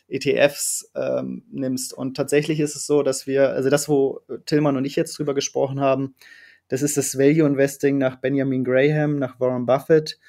ETFs 0.08 0.91
ähm, 0.95 1.43
nimmst. 1.51 1.93
Und 1.93 2.17
tatsächlich 2.17 2.60
ist 2.60 2.75
es 2.75 2.88
so, 2.88 3.04
dass 3.04 3.28
wir, 3.28 3.49
also 3.49 3.69
das, 3.69 3.88
wo 3.88 4.21
Tillmann 4.45 4.78
und 4.78 4.86
ich 4.86 4.95
jetzt 4.95 5.17
drüber 5.17 5.34
gesprochen 5.34 5.80
haben, 5.80 6.15
das 6.67 6.82
ist 6.82 6.97
das 6.97 7.17
Value 7.17 7.45
Investing 7.45 7.97
nach 7.97 8.17
Benjamin 8.17 8.63
Graham, 8.63 9.17
nach 9.17 9.39
Warren 9.39 9.65
Buffett, 9.65 10.19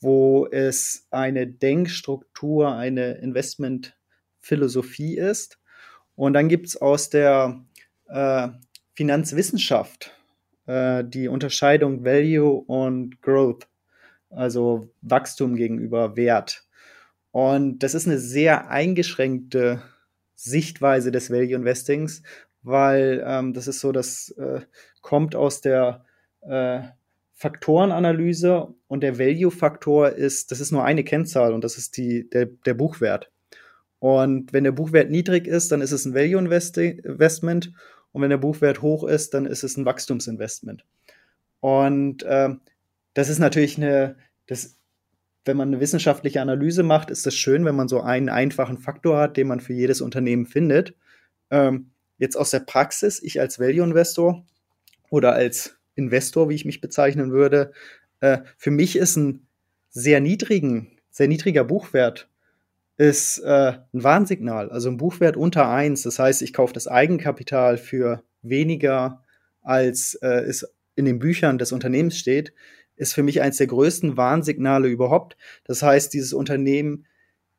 wo 0.00 0.46
es 0.46 1.06
eine 1.10 1.46
Denkstruktur, 1.46 2.74
eine 2.74 3.12
Investmentphilosophie 3.14 5.16
ist. 5.16 5.58
Und 6.16 6.34
dann 6.34 6.48
gibt 6.48 6.66
es 6.66 6.76
aus 6.76 7.10
der 7.10 7.64
äh, 8.08 8.48
Finanzwissenschaft 8.94 10.12
äh, 10.66 11.04
die 11.04 11.28
Unterscheidung 11.28 12.04
Value 12.04 12.64
und 12.66 13.20
Growth, 13.22 13.68
also 14.30 14.92
Wachstum 15.02 15.56
gegenüber 15.56 16.16
Wert. 16.16 16.66
Und 17.30 17.78
das 17.78 17.94
ist 17.94 18.06
eine 18.06 18.18
sehr 18.18 18.70
eingeschränkte 18.70 19.82
Sichtweise 20.34 21.12
des 21.12 21.30
Value 21.30 21.54
Investings, 21.54 22.22
weil 22.62 23.22
ähm, 23.26 23.54
das 23.54 23.68
ist 23.68 23.80
so, 23.80 23.92
das 23.92 24.30
äh, 24.30 24.60
kommt 25.02 25.34
aus 25.34 25.60
der 25.60 26.04
äh, 26.40 26.80
Faktorenanalyse 27.34 28.68
und 28.86 29.02
der 29.02 29.18
Value-Faktor 29.18 30.10
ist, 30.10 30.50
das 30.50 30.60
ist 30.60 30.72
nur 30.72 30.84
eine 30.84 31.04
Kennzahl 31.04 31.52
und 31.52 31.64
das 31.64 31.76
ist 31.76 31.96
die, 31.96 32.28
der, 32.30 32.46
der 32.46 32.74
Buchwert. 32.74 33.30
Und 33.98 34.52
wenn 34.52 34.64
der 34.64 34.72
Buchwert 34.72 35.10
niedrig 35.10 35.46
ist, 35.46 35.70
dann 35.70 35.80
ist 35.80 35.92
es 35.92 36.04
ein 36.04 36.14
Value-Investment 36.14 37.72
und 38.12 38.22
wenn 38.22 38.30
der 38.30 38.38
Buchwert 38.38 38.82
hoch 38.82 39.04
ist, 39.04 39.34
dann 39.34 39.46
ist 39.46 39.64
es 39.64 39.76
ein 39.76 39.84
Wachstumsinvestment. 39.84 40.84
Und 41.60 42.22
äh, 42.22 42.50
das 43.14 43.28
ist 43.28 43.38
natürlich 43.38 43.76
eine, 43.76 44.16
das, 44.46 44.76
wenn 45.44 45.56
man 45.56 45.68
eine 45.68 45.80
wissenschaftliche 45.80 46.40
Analyse 46.40 46.82
macht, 46.82 47.10
ist 47.10 47.26
das 47.26 47.34
schön, 47.34 47.64
wenn 47.64 47.76
man 47.76 47.88
so 47.88 48.00
einen 48.00 48.28
einfachen 48.28 48.78
Faktor 48.78 49.18
hat, 49.18 49.36
den 49.36 49.48
man 49.48 49.60
für 49.60 49.72
jedes 49.72 50.00
Unternehmen 50.00 50.46
findet. 50.46 50.94
Ähm, 51.50 51.92
Jetzt 52.22 52.36
aus 52.36 52.50
der 52.50 52.60
Praxis, 52.60 53.20
ich 53.20 53.40
als 53.40 53.58
Value-Investor 53.58 54.46
oder 55.12 55.34
als 55.34 55.76
Investor, 55.94 56.48
wie 56.48 56.54
ich 56.54 56.64
mich 56.64 56.80
bezeichnen 56.80 57.32
würde, 57.32 57.72
äh, 58.20 58.38
für 58.56 58.70
mich 58.70 58.96
ist 58.96 59.16
ein 59.16 59.46
sehr 59.90 60.20
niedrigen, 60.20 60.98
sehr 61.10 61.28
niedriger 61.28 61.64
Buchwert 61.64 62.30
ist 62.96 63.38
äh, 63.40 63.72
ein 63.92 64.02
Warnsignal. 64.02 64.70
Also 64.70 64.88
ein 64.88 64.96
Buchwert 64.96 65.36
unter 65.36 65.68
eins. 65.68 66.02
Das 66.02 66.18
heißt, 66.18 66.40
ich 66.40 66.54
kaufe 66.54 66.72
das 66.72 66.88
Eigenkapital 66.88 67.76
für 67.76 68.22
weniger, 68.40 69.22
als 69.60 70.14
äh, 70.22 70.44
es 70.44 70.66
in 70.94 71.04
den 71.04 71.18
Büchern 71.18 71.58
des 71.58 71.72
Unternehmens 71.72 72.16
steht, 72.18 72.54
ist 72.96 73.12
für 73.12 73.22
mich 73.22 73.42
eines 73.42 73.58
der 73.58 73.66
größten 73.66 74.16
Warnsignale 74.16 74.88
überhaupt. 74.88 75.36
Das 75.64 75.82
heißt, 75.82 76.14
dieses 76.14 76.32
Unternehmen 76.32 77.06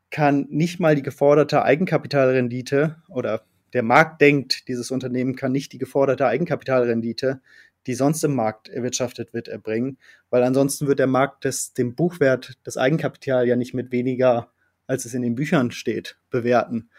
kann 0.09 0.47
nicht 0.49 0.79
mal 0.79 0.95
die 0.95 1.01
geforderte 1.03 1.63
Eigenkapitalrendite 1.63 2.97
oder 3.09 3.45
der 3.73 3.83
Markt 3.83 4.21
denkt, 4.21 4.67
dieses 4.67 4.91
Unternehmen 4.91 5.35
kann 5.35 5.51
nicht 5.51 5.73
die 5.73 5.77
geforderte 5.77 6.27
Eigenkapitalrendite, 6.27 7.41
die 7.87 7.95
sonst 7.95 8.23
im 8.23 8.35
Markt 8.35 8.69
erwirtschaftet 8.69 9.33
wird, 9.33 9.47
erbringen, 9.47 9.97
weil 10.29 10.43
ansonsten 10.43 10.87
wird 10.87 10.99
der 10.99 11.07
Markt 11.07 11.43
des, 11.43 11.73
den 11.73 11.95
Buchwert, 11.95 12.57
das 12.63 12.77
Eigenkapital 12.77 13.47
ja 13.47 13.55
nicht 13.55 13.73
mit 13.73 13.91
weniger, 13.91 14.51
als 14.87 15.05
es 15.05 15.13
in 15.13 15.21
den 15.21 15.35
Büchern 15.35 15.71
steht, 15.71 16.17
bewerten. 16.29 16.89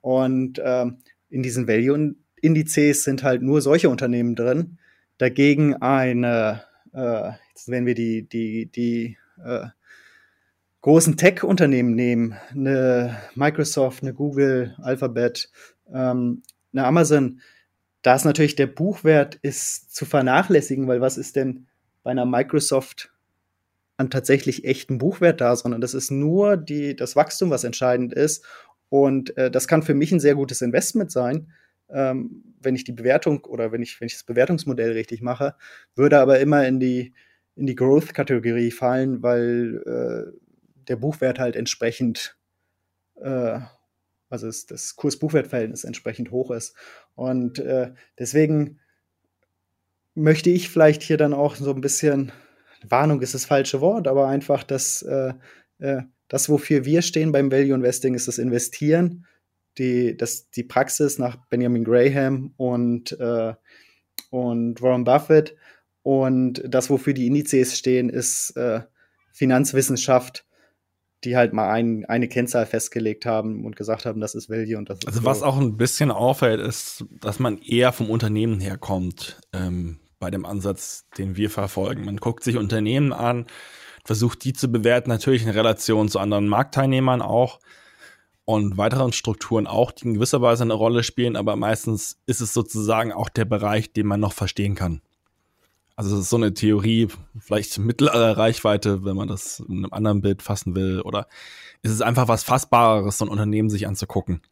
Und 0.00 0.60
ähm, 0.62 0.98
in 1.30 1.42
diesen 1.42 1.66
Value-Indizes 1.66 3.04
sind 3.04 3.22
halt 3.22 3.42
nur 3.42 3.62
solche 3.62 3.88
Unternehmen 3.88 4.34
drin. 4.34 4.78
Dagegen 5.18 5.74
eine, 5.74 6.62
äh, 6.92 7.30
jetzt 7.48 7.68
wenn 7.68 7.86
wir 7.86 7.94
die, 7.94 8.28
die, 8.28 8.66
die 8.66 9.16
äh, 9.42 9.66
großen 10.86 11.16
Tech-Unternehmen 11.16 11.96
nehmen, 11.96 12.36
eine 12.52 13.16
Microsoft, 13.34 14.04
eine 14.04 14.14
Google, 14.14 14.76
Alphabet, 14.78 15.50
ähm, 15.92 16.44
eine 16.72 16.84
Amazon, 16.84 17.40
da 18.02 18.14
ist 18.14 18.24
natürlich 18.24 18.54
der 18.54 18.68
Buchwert 18.68 19.34
ist 19.42 19.92
zu 19.92 20.04
vernachlässigen, 20.04 20.86
weil 20.86 21.00
was 21.00 21.18
ist 21.18 21.34
denn 21.34 21.66
bei 22.04 22.12
einer 22.12 22.24
Microsoft 22.24 23.10
an 23.96 24.10
tatsächlich 24.10 24.64
echten 24.64 24.98
Buchwert 24.98 25.40
da, 25.40 25.56
sondern 25.56 25.80
das 25.80 25.92
ist 25.92 26.12
nur 26.12 26.56
die, 26.56 26.94
das 26.94 27.16
Wachstum, 27.16 27.50
was 27.50 27.64
entscheidend 27.64 28.12
ist. 28.12 28.44
Und 28.88 29.36
äh, 29.36 29.50
das 29.50 29.66
kann 29.66 29.82
für 29.82 29.94
mich 29.94 30.12
ein 30.12 30.20
sehr 30.20 30.36
gutes 30.36 30.62
Investment 30.62 31.10
sein, 31.10 31.50
ähm, 31.88 32.44
wenn 32.62 32.76
ich 32.76 32.84
die 32.84 32.92
Bewertung 32.92 33.44
oder 33.46 33.72
wenn 33.72 33.82
ich, 33.82 34.00
wenn 34.00 34.06
ich 34.06 34.14
das 34.14 34.22
Bewertungsmodell 34.22 34.92
richtig 34.92 35.20
mache, 35.20 35.56
würde 35.96 36.20
aber 36.20 36.38
immer 36.38 36.64
in 36.64 36.78
die, 36.78 37.12
in 37.56 37.66
die 37.66 37.74
Growth-Kategorie 37.74 38.70
fallen, 38.70 39.24
weil 39.24 39.82
äh, 39.84 40.45
der 40.88 40.96
Buchwert 40.96 41.38
halt 41.38 41.56
entsprechend, 41.56 42.36
äh, 43.20 43.60
also 44.28 44.48
es, 44.48 44.66
das 44.66 44.96
Kurs-Buchwert-Verhältnis 44.96 45.84
entsprechend 45.84 46.30
hoch 46.30 46.50
ist. 46.50 46.74
Und 47.14 47.58
äh, 47.58 47.92
deswegen 48.18 48.80
möchte 50.14 50.50
ich 50.50 50.68
vielleicht 50.68 51.02
hier 51.02 51.16
dann 51.16 51.34
auch 51.34 51.56
so 51.56 51.72
ein 51.72 51.80
bisschen, 51.80 52.32
Warnung 52.88 53.20
ist 53.22 53.34
das 53.34 53.44
falsche 53.44 53.80
Wort, 53.80 54.08
aber 54.08 54.28
einfach, 54.28 54.64
dass 54.64 55.02
äh, 55.02 55.34
äh, 55.78 56.02
das, 56.28 56.48
wofür 56.48 56.84
wir 56.84 57.02
stehen 57.02 57.32
beim 57.32 57.52
Value 57.52 57.74
Investing, 57.74 58.14
ist 58.14 58.28
das 58.28 58.38
Investieren, 58.38 59.26
die, 59.78 60.16
das, 60.16 60.50
die 60.50 60.64
Praxis 60.64 61.18
nach 61.18 61.36
Benjamin 61.48 61.84
Graham 61.84 62.54
und, 62.56 63.12
äh, 63.20 63.54
und 64.30 64.82
Warren 64.82 65.04
Buffett. 65.04 65.54
Und 66.02 66.62
das, 66.66 66.88
wofür 66.88 67.12
die 67.14 67.26
Indizes 67.26 67.76
stehen, 67.76 68.08
ist 68.08 68.56
äh, 68.56 68.80
Finanzwissenschaft, 69.32 70.46
die 71.26 71.36
halt 71.36 71.52
mal 71.52 71.70
ein, 71.70 72.04
eine 72.06 72.28
Kennzahl 72.28 72.64
festgelegt 72.64 73.26
haben 73.26 73.64
und 73.64 73.76
gesagt 73.76 74.06
haben, 74.06 74.20
das 74.20 74.34
ist 74.34 74.48
Value 74.48 74.78
und 74.78 74.88
das 74.88 75.00
ist 75.00 75.08
Also 75.08 75.24
was 75.24 75.42
auch 75.42 75.58
ein 75.58 75.76
bisschen 75.76 76.10
auffällt, 76.10 76.60
ist, 76.60 77.04
dass 77.20 77.38
man 77.38 77.58
eher 77.58 77.92
vom 77.92 78.08
Unternehmen 78.08 78.60
herkommt 78.60 79.38
ähm, 79.52 79.98
bei 80.18 80.30
dem 80.30 80.46
Ansatz, 80.46 81.06
den 81.18 81.36
wir 81.36 81.50
verfolgen. 81.50 82.04
Man 82.04 82.16
guckt 82.16 82.44
sich 82.44 82.56
Unternehmen 82.56 83.12
an, 83.12 83.46
versucht 84.04 84.44
die 84.44 84.52
zu 84.52 84.68
bewerten, 84.68 85.10
natürlich 85.10 85.42
in 85.42 85.50
Relation 85.50 86.08
zu 86.08 86.18
anderen 86.18 86.48
Marktteilnehmern 86.48 87.20
auch 87.20 87.58
und 88.44 88.78
weiteren 88.78 89.12
Strukturen 89.12 89.66
auch, 89.66 89.90
die 89.90 90.06
in 90.06 90.14
gewisser 90.14 90.40
Weise 90.40 90.62
eine 90.62 90.74
Rolle 90.74 91.02
spielen, 91.02 91.36
aber 91.36 91.56
meistens 91.56 92.18
ist 92.26 92.40
es 92.40 92.54
sozusagen 92.54 93.12
auch 93.12 93.28
der 93.28 93.44
Bereich, 93.44 93.92
den 93.92 94.06
man 94.06 94.20
noch 94.20 94.32
verstehen 94.32 94.76
kann. 94.76 95.02
Also 95.96 96.14
es 96.14 96.24
ist 96.24 96.30
so 96.30 96.36
eine 96.36 96.52
Theorie, 96.52 97.08
vielleicht 97.38 97.78
mittlere 97.78 98.36
Reichweite, 98.36 99.04
wenn 99.04 99.16
man 99.16 99.28
das 99.28 99.60
in 99.60 99.78
einem 99.78 99.92
anderen 99.92 100.20
Bild 100.20 100.42
fassen 100.42 100.74
will, 100.74 101.00
oder 101.00 101.26
ist 101.82 101.90
es 101.90 102.02
einfach 102.02 102.28
was 102.28 102.44
Fassbareres, 102.44 103.16
so 103.18 103.24
ein 103.24 103.30
Unternehmen 103.30 103.70
sich 103.70 103.86
anzugucken. 103.86 104.42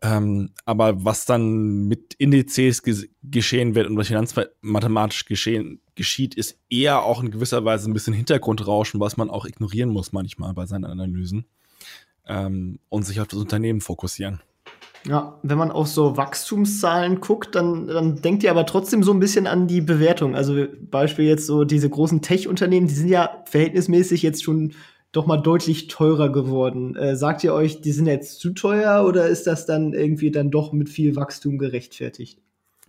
Ähm, 0.00 0.50
aber 0.64 1.04
was 1.04 1.26
dann 1.26 1.86
mit 1.86 2.14
Indizes 2.14 2.82
ge 2.82 3.08
geschehen 3.22 3.74
wird 3.74 3.86
und 3.86 3.96
was 3.96 4.08
finanzmathematisch 4.08 5.26
geschehen, 5.26 5.80
geschieht, 5.94 6.34
ist 6.34 6.58
eher 6.68 7.02
auch 7.02 7.22
in 7.22 7.30
gewisser 7.30 7.64
Weise 7.64 7.88
ein 7.88 7.94
bisschen 7.94 8.14
Hintergrundrauschen, 8.14 8.98
was 8.98 9.16
man 9.16 9.30
auch 9.30 9.44
ignorieren 9.44 9.90
muss 9.90 10.12
manchmal 10.12 10.54
bei 10.54 10.66
seinen 10.66 10.86
Analysen 10.86 11.44
ähm, 12.26 12.80
und 12.88 13.04
sich 13.04 13.20
auf 13.20 13.28
das 13.28 13.38
Unternehmen 13.38 13.80
fokussieren. 13.80 14.40
Ja, 15.06 15.38
wenn 15.42 15.58
man 15.58 15.72
auf 15.72 15.88
so 15.88 16.16
Wachstumszahlen 16.16 17.20
guckt, 17.20 17.56
dann, 17.56 17.88
dann 17.88 18.22
denkt 18.22 18.44
ihr 18.44 18.50
aber 18.50 18.66
trotzdem 18.66 19.02
so 19.02 19.12
ein 19.12 19.18
bisschen 19.18 19.48
an 19.48 19.66
die 19.66 19.80
Bewertung. 19.80 20.36
Also 20.36 20.66
Beispiel 20.90 21.24
jetzt 21.24 21.46
so 21.46 21.64
diese 21.64 21.90
großen 21.90 22.22
Tech-Unternehmen, 22.22 22.86
die 22.86 22.94
sind 22.94 23.08
ja 23.08 23.42
verhältnismäßig 23.46 24.22
jetzt 24.22 24.44
schon 24.44 24.74
doch 25.10 25.26
mal 25.26 25.38
deutlich 25.38 25.88
teurer 25.88 26.30
geworden. 26.30 26.96
Äh, 26.96 27.16
sagt 27.16 27.44
ihr 27.44 27.52
euch, 27.52 27.80
die 27.80 27.92
sind 27.92 28.06
jetzt 28.06 28.40
zu 28.40 28.50
teuer 28.50 29.04
oder 29.06 29.26
ist 29.26 29.46
das 29.46 29.66
dann 29.66 29.92
irgendwie 29.92 30.30
dann 30.30 30.50
doch 30.50 30.72
mit 30.72 30.88
viel 30.88 31.16
Wachstum 31.16 31.58
gerechtfertigt? 31.58 32.38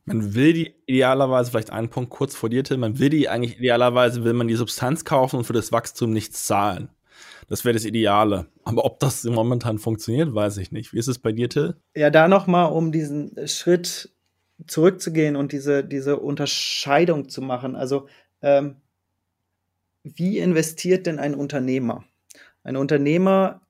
Man 0.06 0.36
will 0.36 0.54
die 0.54 0.74
idealerweise, 0.86 1.52
vielleicht 1.52 1.72
einen 1.72 1.90
Punkt 1.90 2.10
kurz 2.10 2.36
vor 2.36 2.50
dir, 2.50 2.64
Tim, 2.64 2.82
man 2.82 3.00
will 3.00 3.10
die 3.10 3.30
eigentlich 3.30 3.58
idealerweise, 3.58 4.24
will 4.24 4.34
man 4.34 4.48
die 4.48 4.56
Substanz 4.56 5.06
kaufen 5.06 5.38
und 5.38 5.44
für 5.46 5.54
das 5.54 5.72
Wachstum 5.72 6.12
nichts 6.12 6.46
zahlen. 6.46 6.90
Das 7.50 7.66
wäre 7.66 7.74
das 7.74 7.86
Ideale. 7.86 8.48
Aber 8.64 8.86
ob 8.86 9.00
das 9.00 9.24
momentan 9.24 9.78
funktioniert, 9.78 10.34
weiß 10.34 10.58
ich 10.58 10.72
nicht. 10.72 10.94
Wie 10.94 11.00
ist 11.00 11.08
es 11.08 11.20
bei 11.20 11.32
dir, 11.32 11.50
Till? 11.50 11.76
Ja, 11.96 12.10
da 12.10 12.28
nochmal, 12.28 12.72
um 12.72 12.92
diesen 12.92 13.48
Schritt 13.48 14.10
zurückzugehen 14.68 15.36
und 15.36 15.52
diese, 15.52 15.84
diese 15.84 16.20
Unterscheidung 16.20 17.30
zu 17.30 17.42
machen. 17.42 17.76
Also, 17.76 18.08
ähm, 18.42 18.78
wie 20.04 20.40
investiert 20.40 21.06
denn 21.08 21.20
ein 21.20 21.36
Unternehmer? 21.36 22.04
Ein 22.64 22.76
Unternehmer 22.76 23.62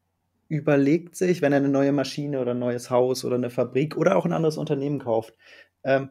überlegt 0.47 1.15
sich, 1.15 1.41
wenn 1.41 1.53
er 1.53 1.57
eine 1.57 1.69
neue 1.69 1.91
Maschine 1.91 2.39
oder 2.39 2.51
ein 2.51 2.59
neues 2.59 2.89
Haus 2.89 3.25
oder 3.25 3.35
eine 3.35 3.49
Fabrik 3.49 3.97
oder 3.97 4.15
auch 4.15 4.25
ein 4.25 4.33
anderes 4.33 4.57
Unternehmen 4.57 4.99
kauft, 4.99 5.35
ähm, 5.83 6.09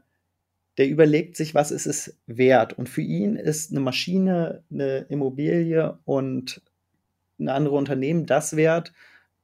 der 0.79 0.89
überlegt 0.89 1.37
sich, 1.37 1.55
was 1.55 1.71
ist 1.71 1.87
es 1.87 2.19
wert. 2.27 2.79
Und 2.79 2.89
für 2.89 3.03
ihn 3.03 3.37
ist 3.37 3.71
eine 3.71 3.81
Maschine, 3.81 4.63
eine 4.71 5.07
Immobilie 5.11 5.99
und 6.05 6.63
ein 7.45 7.49
anderes 7.49 7.79
Unternehmen 7.79 8.27
das 8.27 8.57
wert, 8.57 8.93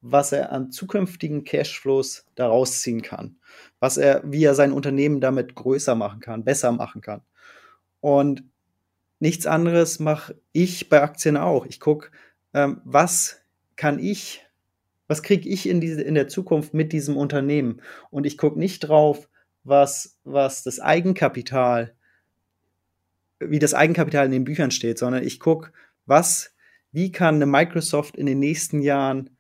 was 0.01 0.33
er 0.33 0.53
an 0.53 0.71
zukünftigen 0.71 1.45
Cashflows 1.45 2.27
daraus 2.35 2.81
ziehen 2.81 3.03
kann, 3.03 3.37
was 3.81 3.97
er, 3.97 4.23
wie 4.25 4.45
er 4.45 4.55
sein 4.55 4.73
Unternehmen 4.73 5.21
damit 5.21 5.55
größer 5.55 5.95
machen 5.95 6.21
kann, 6.21 6.45
besser 6.45 6.73
machen 6.73 7.01
kann. 7.01 7.23
Und 8.01 8.45
nichts 9.19 9.47
anderes 9.47 9.99
mache 9.99 10.37
ich 10.53 10.89
bei 10.89 11.03
Aktien 11.03 11.37
auch. 11.37 11.67
Ich 11.67 11.81
gucke, 11.81 12.11
ähm, 12.55 12.81
was 12.85 13.41
kann 13.77 13.99
ich, 13.99 14.47
was 15.09 15.23
kriege 15.23 15.49
ich 15.49 15.69
in, 15.69 15.81
diese, 15.81 16.03
in 16.03 16.15
der 16.15 16.29
Zukunft 16.29 16.75
mit 16.75 16.93
diesem 16.93 17.17
Unternehmen? 17.17 17.83
Und 18.11 18.25
ich 18.25 18.39
gucke 18.39 18.59
nicht 18.59 18.81
drauf, 18.81 19.29
was, 19.65 20.17
was 20.25 20.63
das 20.63 20.81
Eigenkapital, 20.81 21.95
wie 23.41 23.59
das 23.59 23.75
Eigenkapital 23.75 24.27
in 24.27 24.33
den 24.33 24.45
Büchern 24.45 24.71
steht, 24.71 24.99
sondern 24.99 25.25
ich 25.25 25.41
gucke, 25.41 25.73
was 26.07 26.55
wie 26.93 27.13
kann 27.13 27.37
eine 27.37 27.47
Microsoft 27.47 28.17
in 28.17 28.27
den 28.27 28.39
nächsten 28.39 28.81
Jahren 28.81 29.31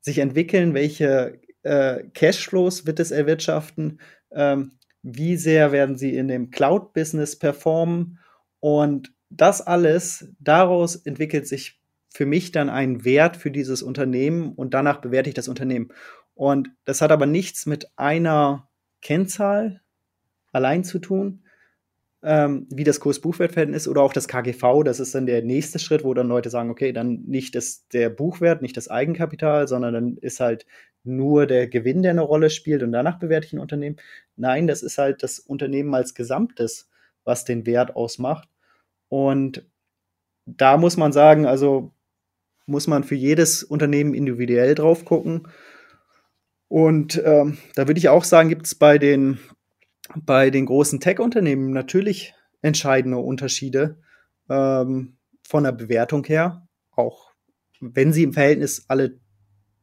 sich 0.00 0.18
entwickeln, 0.18 0.74
welche 0.74 1.40
äh, 1.62 2.04
Cashflows 2.14 2.86
wird 2.86 3.00
es 3.00 3.10
erwirtschaften, 3.10 4.00
ähm, 4.30 4.72
wie 5.02 5.36
sehr 5.36 5.72
werden 5.72 5.96
sie 5.96 6.14
in 6.16 6.28
dem 6.28 6.50
Cloud-Business 6.50 7.38
performen? 7.38 8.18
Und 8.60 9.12
das 9.30 9.60
alles, 9.60 10.32
daraus 10.38 10.96
entwickelt 10.96 11.46
sich 11.46 11.80
für 12.10 12.26
mich 12.26 12.52
dann 12.52 12.70
ein 12.70 13.04
Wert 13.04 13.36
für 13.36 13.50
dieses 13.50 13.82
Unternehmen 13.82 14.52
und 14.54 14.74
danach 14.74 15.00
bewerte 15.00 15.28
ich 15.28 15.34
das 15.34 15.48
Unternehmen. 15.48 15.92
Und 16.34 16.70
das 16.84 17.02
hat 17.02 17.12
aber 17.12 17.26
nichts 17.26 17.66
mit 17.66 17.90
einer 17.96 18.68
Kennzahl 19.02 19.82
allein 20.52 20.84
zu 20.84 20.98
tun, 20.98 21.44
ähm, 22.22 22.66
wie 22.70 22.84
das 22.84 23.00
Kurs-Buchwert-Verhältnis 23.00 23.86
oder 23.86 24.02
auch 24.02 24.12
das 24.12 24.28
KGV. 24.28 24.82
Das 24.84 25.00
ist 25.00 25.14
dann 25.14 25.26
der 25.26 25.42
nächste 25.42 25.78
Schritt, 25.78 26.04
wo 26.04 26.14
dann 26.14 26.28
Leute 26.28 26.50
sagen, 26.50 26.70
okay, 26.70 26.92
dann 26.92 27.22
nicht 27.26 27.54
das, 27.54 27.86
der 27.88 28.10
Buchwert, 28.10 28.62
nicht 28.62 28.76
das 28.76 28.88
Eigenkapital, 28.88 29.68
sondern 29.68 29.94
dann 29.94 30.16
ist 30.16 30.40
halt 30.40 30.66
nur 31.04 31.46
der 31.46 31.68
Gewinn, 31.68 32.02
der 32.02 32.10
eine 32.10 32.22
Rolle 32.22 32.50
spielt 32.50 32.82
und 32.82 32.92
danach 32.92 33.18
bewerte 33.18 33.46
ich 33.46 33.52
ein 33.52 33.60
Unternehmen. 33.60 33.96
Nein, 34.36 34.66
das 34.66 34.82
ist 34.82 34.98
halt 34.98 35.22
das 35.22 35.38
Unternehmen 35.38 35.94
als 35.94 36.14
Gesamtes, 36.14 36.88
was 37.24 37.44
den 37.44 37.66
Wert 37.66 37.94
ausmacht. 37.96 38.48
Und 39.08 39.64
da 40.44 40.76
muss 40.76 40.96
man 40.96 41.12
sagen, 41.12 41.46
also 41.46 41.92
muss 42.66 42.86
man 42.86 43.04
für 43.04 43.14
jedes 43.14 43.62
Unternehmen 43.62 44.14
individuell 44.14 44.74
drauf 44.74 45.04
gucken. 45.04 45.48
Und 46.68 47.20
ähm, 47.24 47.56
da 47.74 47.86
würde 47.86 47.98
ich 47.98 48.08
auch 48.10 48.24
sagen, 48.24 48.50
gibt 48.50 48.66
es 48.66 48.74
bei 48.74 48.98
den 48.98 49.38
bei 50.16 50.50
den 50.50 50.66
großen 50.66 51.00
Tech-Unternehmen 51.00 51.72
natürlich 51.72 52.34
entscheidende 52.62 53.18
Unterschiede 53.18 53.98
ähm, 54.48 55.16
von 55.46 55.64
der 55.64 55.72
Bewertung 55.72 56.24
her, 56.24 56.66
auch 56.92 57.32
wenn 57.80 58.12
sie 58.12 58.24
im 58.24 58.32
Verhältnis 58.32 58.84
alle 58.88 59.18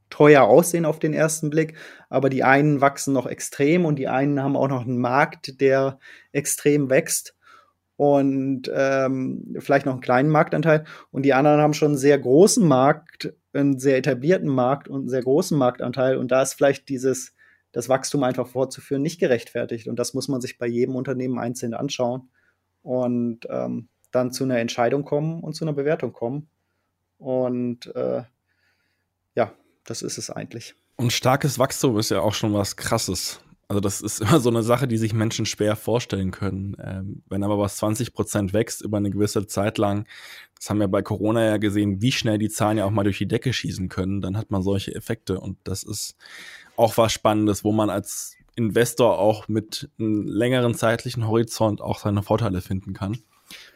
teuer 0.10 0.44
aussehen 0.44 0.86
auf 0.86 1.00
den 1.00 1.14
ersten 1.14 1.50
Blick, 1.50 1.76
aber 2.10 2.30
die 2.30 2.44
einen 2.44 2.82
wachsen 2.82 3.14
noch 3.14 3.26
extrem 3.26 3.86
und 3.86 3.98
die 3.98 4.08
einen 4.08 4.42
haben 4.42 4.56
auch 4.56 4.68
noch 4.68 4.82
einen 4.82 5.00
Markt, 5.00 5.60
der 5.62 6.00
extrem 6.32 6.90
wächst 6.90 7.36
und 7.98 8.70
ähm, 8.74 9.56
vielleicht 9.60 9.86
noch 9.86 9.94
einen 9.94 10.02
kleinen 10.02 10.30
Marktanteil. 10.30 10.84
Und 11.12 11.24
die 11.24 11.34
anderen 11.34 11.62
haben 11.62 11.74
schon 11.74 11.90
einen 11.90 11.98
sehr 11.98 12.20
großen 12.20 12.68
Markt, 12.68 13.34
einen 13.54 13.80
sehr 13.80 13.98
etablierten 13.98 14.50
Markt 14.50 14.88
und 14.88 15.02
einen 15.02 15.10
sehr 15.10 15.24
großen 15.24 15.58
Marktanteil. 15.58 16.18
Und 16.18 16.32
da 16.32 16.42
ist 16.42 16.54
vielleicht 16.54 16.90
dieses 16.90 17.35
das 17.76 17.90
Wachstum 17.90 18.24
einfach 18.24 18.48
fortzuführen, 18.48 19.02
nicht 19.02 19.20
gerechtfertigt. 19.20 19.90
Und 19.90 20.00
das 20.00 20.14
muss 20.14 20.30
man 20.30 20.40
sich 20.40 20.58
bei 20.58 20.66
jedem 20.66 20.96
Unternehmen 20.96 21.38
einzeln 21.38 21.74
anschauen 21.74 22.30
und 22.84 23.46
ähm, 23.50 23.90
dann 24.12 24.32
zu 24.32 24.46
einer 24.46 24.60
Entscheidung 24.60 25.04
kommen 25.04 25.44
und 25.44 25.56
zu 25.56 25.66
einer 25.66 25.74
Bewertung 25.74 26.14
kommen. 26.14 26.48
Und 27.18 27.94
äh, 27.94 28.24
ja, 29.36 29.52
das 29.84 30.04
ist 30.04 30.18
es 30.18 30.30
eigentlich. 30.30 30.76
Und 30.96 31.12
starkes 31.12 31.60
Wachstum 31.60 32.00
ist 32.00 32.12
ja 32.12 32.22
auch 32.22 32.34
schon 32.34 32.54
was 32.54 32.78
Krasses. 32.78 33.42
Also 33.68 33.82
das 33.82 34.00
ist 34.00 34.22
immer 34.22 34.40
so 34.40 34.50
eine 34.50 34.64
Sache, 34.64 34.88
die 34.88 34.98
sich 34.98 35.12
Menschen 35.12 35.46
schwer 35.46 35.76
vorstellen 35.76 36.32
können. 36.32 36.78
Ähm, 36.82 37.24
wenn 37.28 37.44
aber 37.44 37.60
was 37.60 37.76
20 37.76 38.14
Prozent 38.14 38.54
wächst 38.54 38.84
über 38.84 38.96
eine 38.96 39.10
gewisse 39.10 39.48
Zeit 39.48 39.78
lang, 39.78 40.08
das 40.58 40.70
haben 40.70 40.80
wir 40.80 40.88
bei 40.88 41.02
Corona 41.02 41.44
ja 41.44 41.58
gesehen, 41.58 42.02
wie 42.02 42.14
schnell 42.14 42.38
die 42.38 42.48
Zahlen 42.48 42.78
ja 42.78 42.86
auch 42.86 42.92
mal 42.92 43.04
durch 43.04 43.18
die 43.18 43.28
Decke 43.28 43.52
schießen 43.52 43.90
können, 43.90 44.22
dann 44.22 44.38
hat 44.38 44.50
man 44.50 44.64
solche 44.64 44.96
Effekte 44.96 45.42
und 45.42 45.58
das 45.66 45.84
ist 45.84 46.16
auch 46.78 46.98
was 46.98 47.14
Spannendes, 47.14 47.64
wo 47.64 47.72
man 47.72 47.90
als 47.90 48.36
Investor 48.56 49.20
auch 49.20 49.48
mit 49.48 49.90
einem 50.00 50.26
längeren 50.28 50.76
zeitlichen 50.76 51.28
Horizont 51.28 51.82
auch 51.82 52.00
seine 52.00 52.24
Vorteile 52.24 52.62
finden 52.62 52.94
kann. 52.94 53.18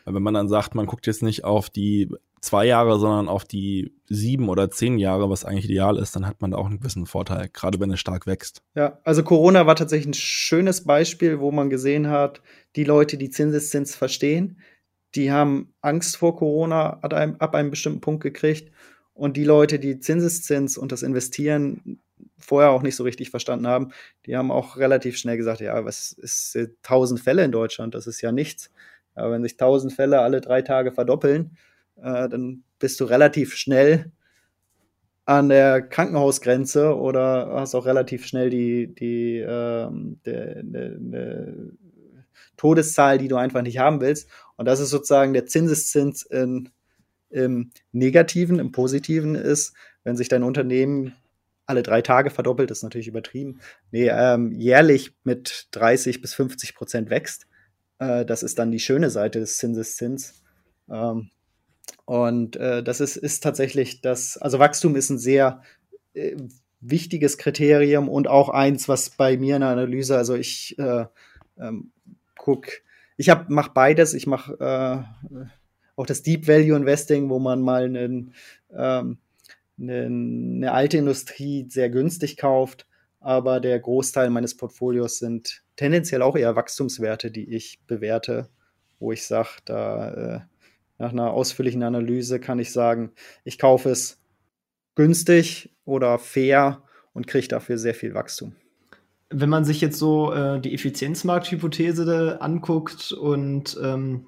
Weil 0.06 0.16
wenn 0.16 0.24
man 0.24 0.34
dann 0.34 0.50
sagt, 0.50 0.76
man 0.76 0.86
guckt 0.86 1.06
jetzt 1.08 1.22
nicht 1.22 1.44
auf 1.44 1.70
die 1.70 2.10
zwei 2.42 2.66
Jahre, 2.66 3.00
sondern 3.00 3.28
auf 3.28 3.44
die 3.44 3.94
sieben 4.08 4.50
oder 4.50 4.72
zehn 4.72 4.98
Jahre, 4.98 5.30
was 5.30 5.46
eigentlich 5.46 5.66
ideal 5.66 5.98
ist, 5.98 6.16
dann 6.16 6.26
hat 6.26 6.42
man 6.42 6.52
da 6.52 6.58
auch 6.58 6.68
einen 6.68 6.80
gewissen 6.80 7.06
Vorteil, 7.06 7.50
gerade 7.52 7.80
wenn 7.80 7.92
es 7.92 8.00
stark 8.00 8.26
wächst. 8.26 8.62
Ja, 8.76 9.00
also 9.04 9.24
Corona 9.24 9.68
war 9.68 9.76
tatsächlich 9.76 10.08
ein 10.08 10.14
schönes 10.14 10.86
Beispiel, 10.86 11.40
wo 11.40 11.52
man 11.52 11.70
gesehen 11.70 12.10
hat, 12.10 12.42
die 12.76 12.86
Leute, 12.86 13.18
die 13.18 13.30
Zinseszins 13.30 13.96
verstehen, 13.96 14.60
die 15.16 15.32
haben 15.32 15.74
Angst 15.82 16.18
vor 16.18 16.36
Corona 16.38 17.00
ab 17.02 17.14
einem, 17.14 17.36
ab 17.40 17.56
einem 17.56 17.72
bestimmten 17.72 18.02
Punkt 18.02 18.24
gekriegt. 18.24 18.72
Und 19.14 19.36
die 19.36 19.44
Leute, 19.44 19.80
die 19.80 20.00
Zinseszins 20.00 20.78
und 20.78 20.92
das 20.92 21.04
Investieren 21.04 22.00
vorher 22.40 22.72
auch 22.72 22.82
nicht 22.82 22.96
so 22.96 23.04
richtig 23.04 23.30
verstanden 23.30 23.68
haben, 23.68 23.92
die 24.26 24.36
haben 24.36 24.52
auch 24.52 24.78
relativ 24.78 25.18
schnell 25.18 25.38
gesagt, 25.38 25.62
ja, 25.62 25.86
was 25.86 26.12
ist 26.14 26.58
tausend 26.84 27.20
Fälle 27.20 27.44
in 27.44 27.52
Deutschland, 27.52 27.96
das 27.96 28.08
ist 28.08 28.22
ja 28.22 28.32
nichts. 28.32 28.72
Aber 29.16 29.32
wenn 29.32 29.44
sich 29.44 29.58
tausend 29.58 29.94
Fälle 29.94 30.22
alle 30.22 30.42
drei 30.42 30.62
Tage 30.62 30.92
verdoppeln, 30.92 31.58
äh, 31.98 32.30
dann 32.30 32.64
bist 32.80 33.00
du 33.00 33.06
relativ 33.06 33.56
schnell 33.56 34.12
an 35.26 35.50
der 35.50 35.82
Krankenhausgrenze 35.82 36.96
oder 36.98 37.52
hast 37.54 37.76
auch 37.76 37.86
relativ 37.86 38.26
schnell 38.26 38.50
die, 38.50 38.96
die 38.96 39.38
ähm, 39.38 40.20
de, 40.26 40.64
de, 40.64 40.98
de 40.98 41.54
Todeszahl, 42.58 43.18
die 43.20 43.28
du 43.28 43.36
einfach 43.36 43.62
nicht 43.62 43.78
haben 43.78 44.02
willst. 44.02 44.30
Und 44.58 44.66
das 44.66 44.80
ist 44.80 44.90
sozusagen 44.90 45.34
der 45.34 45.46
Zinseszins 45.46 46.24
in, 46.24 46.70
im 47.30 47.72
Negativen, 47.92 48.60
im 48.60 48.72
Positiven 48.72 49.36
ist, 49.36 49.74
wenn 50.04 50.18
sich 50.18 50.30
dein 50.30 50.44
Unternehmen 50.44 51.14
alle 51.70 51.84
drei 51.84 52.02
Tage 52.02 52.32
verdoppelt, 52.32 52.72
ist 52.72 52.84
natürlich 52.84 53.08
übertrieben. 53.08 53.60
Nee, 53.92 54.10
ähm, 54.10 54.52
jährlich 54.52 55.14
mit 55.24 55.68
30 55.72 56.22
bis 56.22 56.34
50 56.34 56.76
Prozent 56.76 57.10
wächst. 57.10 57.48
Äh, 58.00 58.26
das 58.26 58.44
ist 58.44 58.60
dann 58.60 58.72
die 58.72 58.80
schöne 58.80 59.10
Seite 59.10 59.40
des 59.40 59.58
Zinseszins. 59.58 60.42
Ähm, 60.90 61.30
und 62.06 62.56
äh, 62.56 62.82
das 62.82 63.02
ist, 63.02 63.18
ist 63.18 63.44
tatsächlich 63.44 64.02
das, 64.02 64.38
also 64.38 64.58
Wachstum 64.58 64.96
ist 64.96 65.12
ein 65.12 65.20
sehr 65.20 65.62
äh, 66.14 66.36
wichtiges 66.82 67.38
Kriterium 67.38 68.10
und 68.10 68.28
auch 68.28 68.50
eins, 68.50 68.88
was 68.88 69.12
bei 69.12 69.38
mir 69.38 69.56
in 69.56 69.62
der 69.62 69.70
Analyse, 69.70 70.18
also 70.18 70.36
ich 70.36 70.78
äh, 70.80 71.06
ähm, 71.60 71.92
guck, 72.38 72.68
ich 73.18 73.30
hab, 73.30 73.50
mach 73.50 73.70
beides, 73.70 74.14
ich 74.14 74.28
mache 74.28 74.54
äh, 74.60 75.46
auch 75.96 76.06
das 76.06 76.24
Deep 76.24 76.48
Value 76.48 76.78
Investing, 76.78 77.30
wo 77.30 77.38
man 77.38 77.62
mal 77.62 77.84
einen, 77.84 78.34
ähm, 78.72 79.18
einen, 79.80 80.58
eine 80.58 80.72
alte 80.72 80.98
Industrie 80.98 81.66
sehr 81.70 81.90
günstig 81.90 82.38
kauft, 82.38 82.88
aber 83.20 83.60
der 83.60 83.80
Großteil 83.80 84.30
meines 84.30 84.56
Portfolios 84.56 85.20
sind 85.20 85.64
tendenziell 85.76 86.22
auch 86.22 86.36
eher 86.36 86.56
Wachstumswerte, 86.56 87.32
die 87.32 87.54
ich 87.54 87.80
bewerte, 87.88 88.50
wo 89.00 89.12
ich 89.12 89.26
sage, 89.26 89.50
da 89.66 90.14
äh, 90.14 90.40
nach 90.98 91.12
einer 91.12 91.32
ausführlichen 91.32 91.84
Analyse 91.84 92.40
kann 92.40 92.60
ich 92.60 92.72
sagen, 92.72 93.12
ich 93.44 93.58
kaufe 93.58 93.90
es 93.90 94.20
günstig 94.96 95.74
oder 95.86 96.20
fair 96.20 96.84
und 97.14 97.28
kriege 97.28 97.48
dafür 97.48 97.78
sehr 97.78 97.96
viel 97.96 98.14
Wachstum. 98.14 98.56
Wenn 99.30 99.50
man 99.50 99.64
sich 99.64 99.80
jetzt 99.80 99.98
so 99.98 100.34
äh, 100.34 100.60
die 100.60 100.74
Effizienzmarkthypothese 100.74 102.42
anguckt 102.42 103.12
und 103.12 103.80
ähm, 103.82 104.28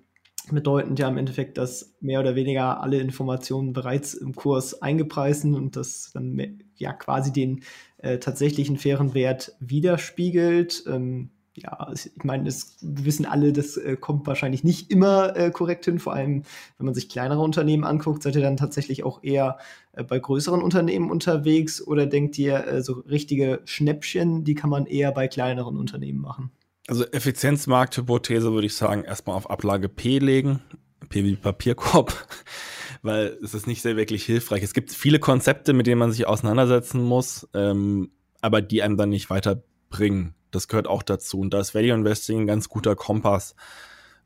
bedeutend 0.49 0.99
ja 0.99 1.07
im 1.07 1.17
Endeffekt, 1.17 1.57
dass 1.57 1.95
mehr 1.99 2.19
oder 2.19 2.35
weniger 2.35 2.81
alle 2.81 2.99
Informationen 2.99 3.73
bereits 3.73 4.13
im 4.13 4.35
Kurs 4.35 4.81
eingepreisen 4.81 5.55
und 5.55 5.75
das 5.75 6.11
dann 6.13 6.59
ja 6.75 6.93
quasi 6.93 7.31
den 7.31 7.63
äh, 7.97 8.17
tatsächlichen 8.17 8.77
fairen 8.77 9.13
Wert 9.13 9.55
widerspiegelt. 9.59 10.83
Ähm, 10.87 11.31
ja, 11.53 11.91
ich 11.93 12.23
meine, 12.23 12.45
das 12.45 12.77
wissen 12.81 13.25
alle, 13.25 13.51
das 13.51 13.75
äh, 13.75 13.97
kommt 13.97 14.25
wahrscheinlich 14.25 14.63
nicht 14.63 14.89
immer 14.89 15.35
äh, 15.35 15.51
korrekt 15.51 15.85
hin. 15.85 15.99
Vor 15.99 16.13
allem, 16.13 16.43
wenn 16.77 16.85
man 16.85 16.95
sich 16.95 17.09
kleinere 17.09 17.41
Unternehmen 17.41 17.83
anguckt, 17.83 18.23
seid 18.23 18.35
ihr 18.35 18.41
dann 18.41 18.57
tatsächlich 18.57 19.03
auch 19.03 19.21
eher 19.23 19.57
äh, 19.91 20.03
bei 20.03 20.17
größeren 20.17 20.61
Unternehmen 20.61 21.11
unterwegs 21.11 21.85
oder 21.85 22.05
denkt 22.05 22.37
ihr, 22.39 22.65
äh, 22.65 22.81
so 22.81 22.93
richtige 22.93 23.61
Schnäppchen, 23.65 24.45
die 24.45 24.55
kann 24.55 24.69
man 24.69 24.85
eher 24.85 25.11
bei 25.11 25.27
kleineren 25.27 25.77
Unternehmen 25.77 26.21
machen? 26.21 26.51
Also 26.91 27.05
Effizienzmarkthypothese 27.05 28.51
würde 28.51 28.67
ich 28.67 28.75
sagen, 28.75 29.05
erstmal 29.05 29.37
auf 29.37 29.49
Ablage 29.49 29.87
P 29.87 30.19
legen. 30.19 30.59
P 31.07 31.23
wie 31.23 31.37
Papierkorb. 31.37 32.27
Weil 33.01 33.37
es 33.41 33.53
ist 33.53 33.65
nicht 33.65 33.81
sehr 33.81 33.95
wirklich 33.95 34.25
hilfreich. 34.25 34.61
Es 34.61 34.73
gibt 34.73 34.91
viele 34.91 35.19
Konzepte, 35.19 35.71
mit 35.71 35.87
denen 35.87 35.99
man 35.99 36.11
sich 36.11 36.27
auseinandersetzen 36.27 37.01
muss, 37.01 37.47
ähm, 37.53 38.11
aber 38.41 38.61
die 38.61 38.83
einem 38.83 38.97
dann 38.97 39.09
nicht 39.09 39.29
weiterbringen 39.29 40.35
das 40.51 40.67
gehört 40.67 40.87
auch 40.87 41.01
dazu. 41.01 41.39
Und 41.39 41.53
da 41.53 41.61
ist 41.61 41.73
Value 41.73 41.93
Investing 41.93 42.41
ein 42.41 42.47
ganz 42.47 42.69
guter 42.69 42.95
Kompass, 42.97 43.55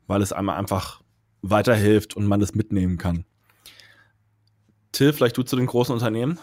weil 0.08 0.20
es 0.20 0.32
einmal 0.32 0.58
einfach 0.58 1.02
weiterhilft 1.42 2.16
und 2.16 2.26
man 2.26 2.40
das 2.40 2.56
mitnehmen 2.56 2.98
kann. 2.98 3.24
Till, 4.92 5.12
vielleicht 5.12 5.36
du 5.36 5.44
zu 5.44 5.56
den 5.56 5.66
großen 5.66 5.94
Unternehmen? 5.94 6.40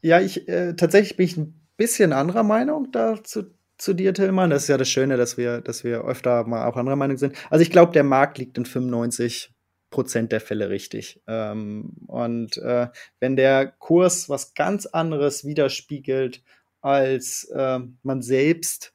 Ja, 0.00 0.20
ich 0.20 0.48
äh, 0.48 0.74
tatsächlich 0.74 1.16
bin 1.16 1.26
ich 1.26 1.36
ein 1.36 1.66
bisschen 1.76 2.12
anderer 2.12 2.42
Meinung 2.42 2.90
dazu 2.92 3.44
zu 3.78 3.94
dir, 3.94 4.14
Tillmann. 4.14 4.50
Das 4.50 4.62
ist 4.62 4.68
ja 4.68 4.78
das 4.78 4.88
Schöne, 4.88 5.16
dass 5.16 5.36
wir, 5.36 5.60
dass 5.60 5.84
wir 5.84 6.04
öfter 6.04 6.44
mal 6.44 6.66
auch 6.66 6.76
anderer 6.76 6.96
Meinung 6.96 7.16
sind. 7.16 7.36
Also 7.50 7.62
ich 7.62 7.70
glaube, 7.70 7.92
der 7.92 8.04
Markt 8.04 8.38
liegt 8.38 8.58
in 8.58 8.66
95 8.66 9.52
Prozent 9.90 10.32
der 10.32 10.40
Fälle 10.40 10.70
richtig. 10.70 11.22
Ähm, 11.26 11.92
und 12.06 12.56
äh, 12.58 12.88
wenn 13.20 13.36
der 13.36 13.66
Kurs 13.66 14.28
was 14.28 14.54
ganz 14.54 14.86
anderes 14.86 15.44
widerspiegelt, 15.44 16.42
als 16.80 17.44
äh, 17.54 17.78
man 18.02 18.22
selbst 18.22 18.92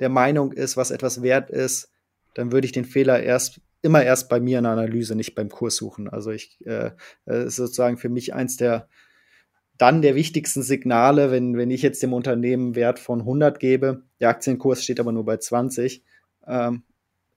der 0.00 0.08
Meinung 0.08 0.52
ist, 0.52 0.76
was 0.76 0.90
etwas 0.90 1.22
wert 1.22 1.50
ist, 1.50 1.90
dann 2.34 2.52
würde 2.52 2.66
ich 2.66 2.72
den 2.72 2.84
Fehler 2.84 3.22
erst 3.22 3.60
immer 3.82 4.02
erst 4.02 4.28
bei 4.28 4.40
mir 4.40 4.58
in 4.58 4.64
der 4.64 4.72
Analyse, 4.72 5.14
nicht 5.14 5.34
beim 5.34 5.48
Kurs 5.48 5.76
suchen. 5.76 6.08
Also 6.08 6.30
ich 6.30 6.64
äh, 6.66 6.90
äh, 7.26 7.44
ist 7.46 7.56
sozusagen 7.56 7.96
für 7.96 8.08
mich 8.08 8.34
eins 8.34 8.56
der 8.56 8.88
dann 9.78 10.02
der 10.02 10.14
wichtigsten 10.14 10.62
Signale, 10.62 11.30
wenn, 11.30 11.56
wenn 11.56 11.70
ich 11.70 11.82
jetzt 11.82 12.02
dem 12.02 12.12
Unternehmen 12.12 12.74
Wert 12.74 12.98
von 12.98 13.20
100 13.20 13.60
gebe, 13.60 14.02
der 14.20 14.28
Aktienkurs 14.28 14.82
steht 14.82 15.00
aber 15.00 15.12
nur 15.12 15.24
bei 15.24 15.36
20, 15.36 16.04
ähm, 16.46 16.82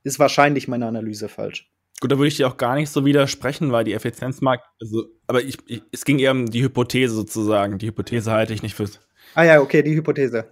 ist 0.03 0.19
wahrscheinlich 0.19 0.67
meine 0.67 0.87
Analyse 0.87 1.29
falsch. 1.29 1.71
Gut, 1.99 2.11
da 2.11 2.17
würde 2.17 2.29
ich 2.29 2.37
dir 2.37 2.47
auch 2.47 2.57
gar 2.57 2.73
nicht 2.73 2.89
so 2.89 3.05
widersprechen, 3.05 3.71
weil 3.71 3.83
die 3.83 3.93
Effizienzmarkt, 3.93 4.65
also, 4.81 5.05
aber 5.27 5.43
ich, 5.43 5.57
ich, 5.67 5.83
es 5.91 6.03
ging 6.03 6.17
eher 6.17 6.31
um 6.31 6.47
die 6.47 6.63
Hypothese 6.63 7.13
sozusagen. 7.13 7.77
Die 7.77 7.87
Hypothese 7.87 8.31
halte 8.31 8.53
ich 8.53 8.63
nicht 8.63 8.73
für. 8.73 8.89
Ah 9.35 9.43
ja, 9.43 9.61
okay, 9.61 9.83
die 9.83 9.95
Hypothese. 9.95 10.51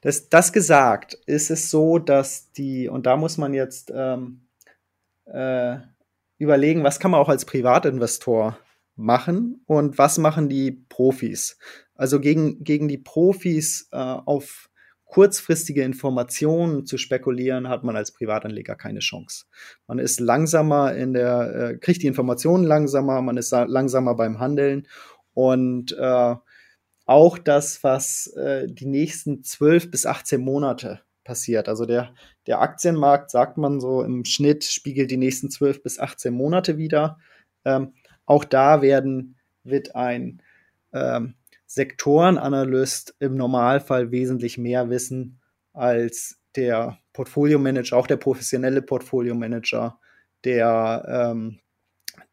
Das, 0.00 0.28
das 0.28 0.52
gesagt, 0.52 1.14
ist 1.26 1.50
es 1.50 1.70
so, 1.70 2.00
dass 2.00 2.50
die, 2.52 2.88
und 2.88 3.06
da 3.06 3.16
muss 3.16 3.38
man 3.38 3.54
jetzt 3.54 3.92
ähm, 3.94 4.48
äh, 5.26 5.76
überlegen, 6.38 6.82
was 6.82 6.98
kann 6.98 7.12
man 7.12 7.20
auch 7.20 7.28
als 7.28 7.44
Privatinvestor 7.44 8.58
machen 9.00 9.62
und 9.66 9.98
was 9.98 10.18
machen 10.18 10.48
die 10.48 10.72
Profis. 10.88 11.58
Also 11.94 12.20
gegen, 12.20 12.62
gegen 12.62 12.88
die 12.88 12.98
Profis 12.98 13.88
äh, 13.92 13.96
auf 13.96 14.70
kurzfristige 15.06 15.82
Informationen 15.82 16.86
zu 16.86 16.96
spekulieren, 16.96 17.68
hat 17.68 17.82
man 17.82 17.96
als 17.96 18.12
Privatanleger 18.12 18.76
keine 18.76 19.00
Chance. 19.00 19.46
Man 19.88 19.98
ist 19.98 20.20
langsamer 20.20 20.94
in 20.94 21.12
der, 21.12 21.54
äh, 21.54 21.78
kriegt 21.78 22.02
die 22.02 22.06
Informationen 22.06 22.64
langsamer, 22.64 23.20
man 23.20 23.36
ist 23.36 23.50
langsamer 23.50 24.14
beim 24.14 24.38
Handeln 24.38 24.86
und 25.34 25.92
äh, 25.98 26.34
auch 27.06 27.38
das, 27.38 27.82
was 27.82 28.28
äh, 28.36 28.68
die 28.68 28.86
nächsten 28.86 29.42
12 29.42 29.90
bis 29.90 30.06
18 30.06 30.40
Monate 30.40 31.00
passiert. 31.24 31.68
Also 31.68 31.86
der, 31.86 32.14
der 32.46 32.60
Aktienmarkt, 32.60 33.32
sagt 33.32 33.58
man 33.58 33.80
so, 33.80 34.02
im 34.02 34.24
Schnitt 34.24 34.64
spiegelt 34.64 35.10
die 35.10 35.16
nächsten 35.16 35.50
12 35.50 35.82
bis 35.82 35.98
18 35.98 36.32
Monate 36.32 36.78
wieder. 36.78 37.18
Ähm, 37.64 37.94
auch 38.30 38.44
da 38.44 38.80
werden, 38.80 39.34
wird 39.64 39.96
ein 39.96 40.40
ähm, 40.92 41.34
Sektorenanalyst 41.66 43.16
im 43.18 43.36
Normalfall 43.36 44.12
wesentlich 44.12 44.56
mehr 44.56 44.88
wissen 44.88 45.40
als 45.72 46.38
der 46.54 46.98
Portfolio-Manager, 47.12 47.96
auch 47.96 48.06
der 48.06 48.18
professionelle 48.18 48.82
Portfolio-Manager, 48.82 49.98
der, 50.44 51.32
ähm, 51.32 51.58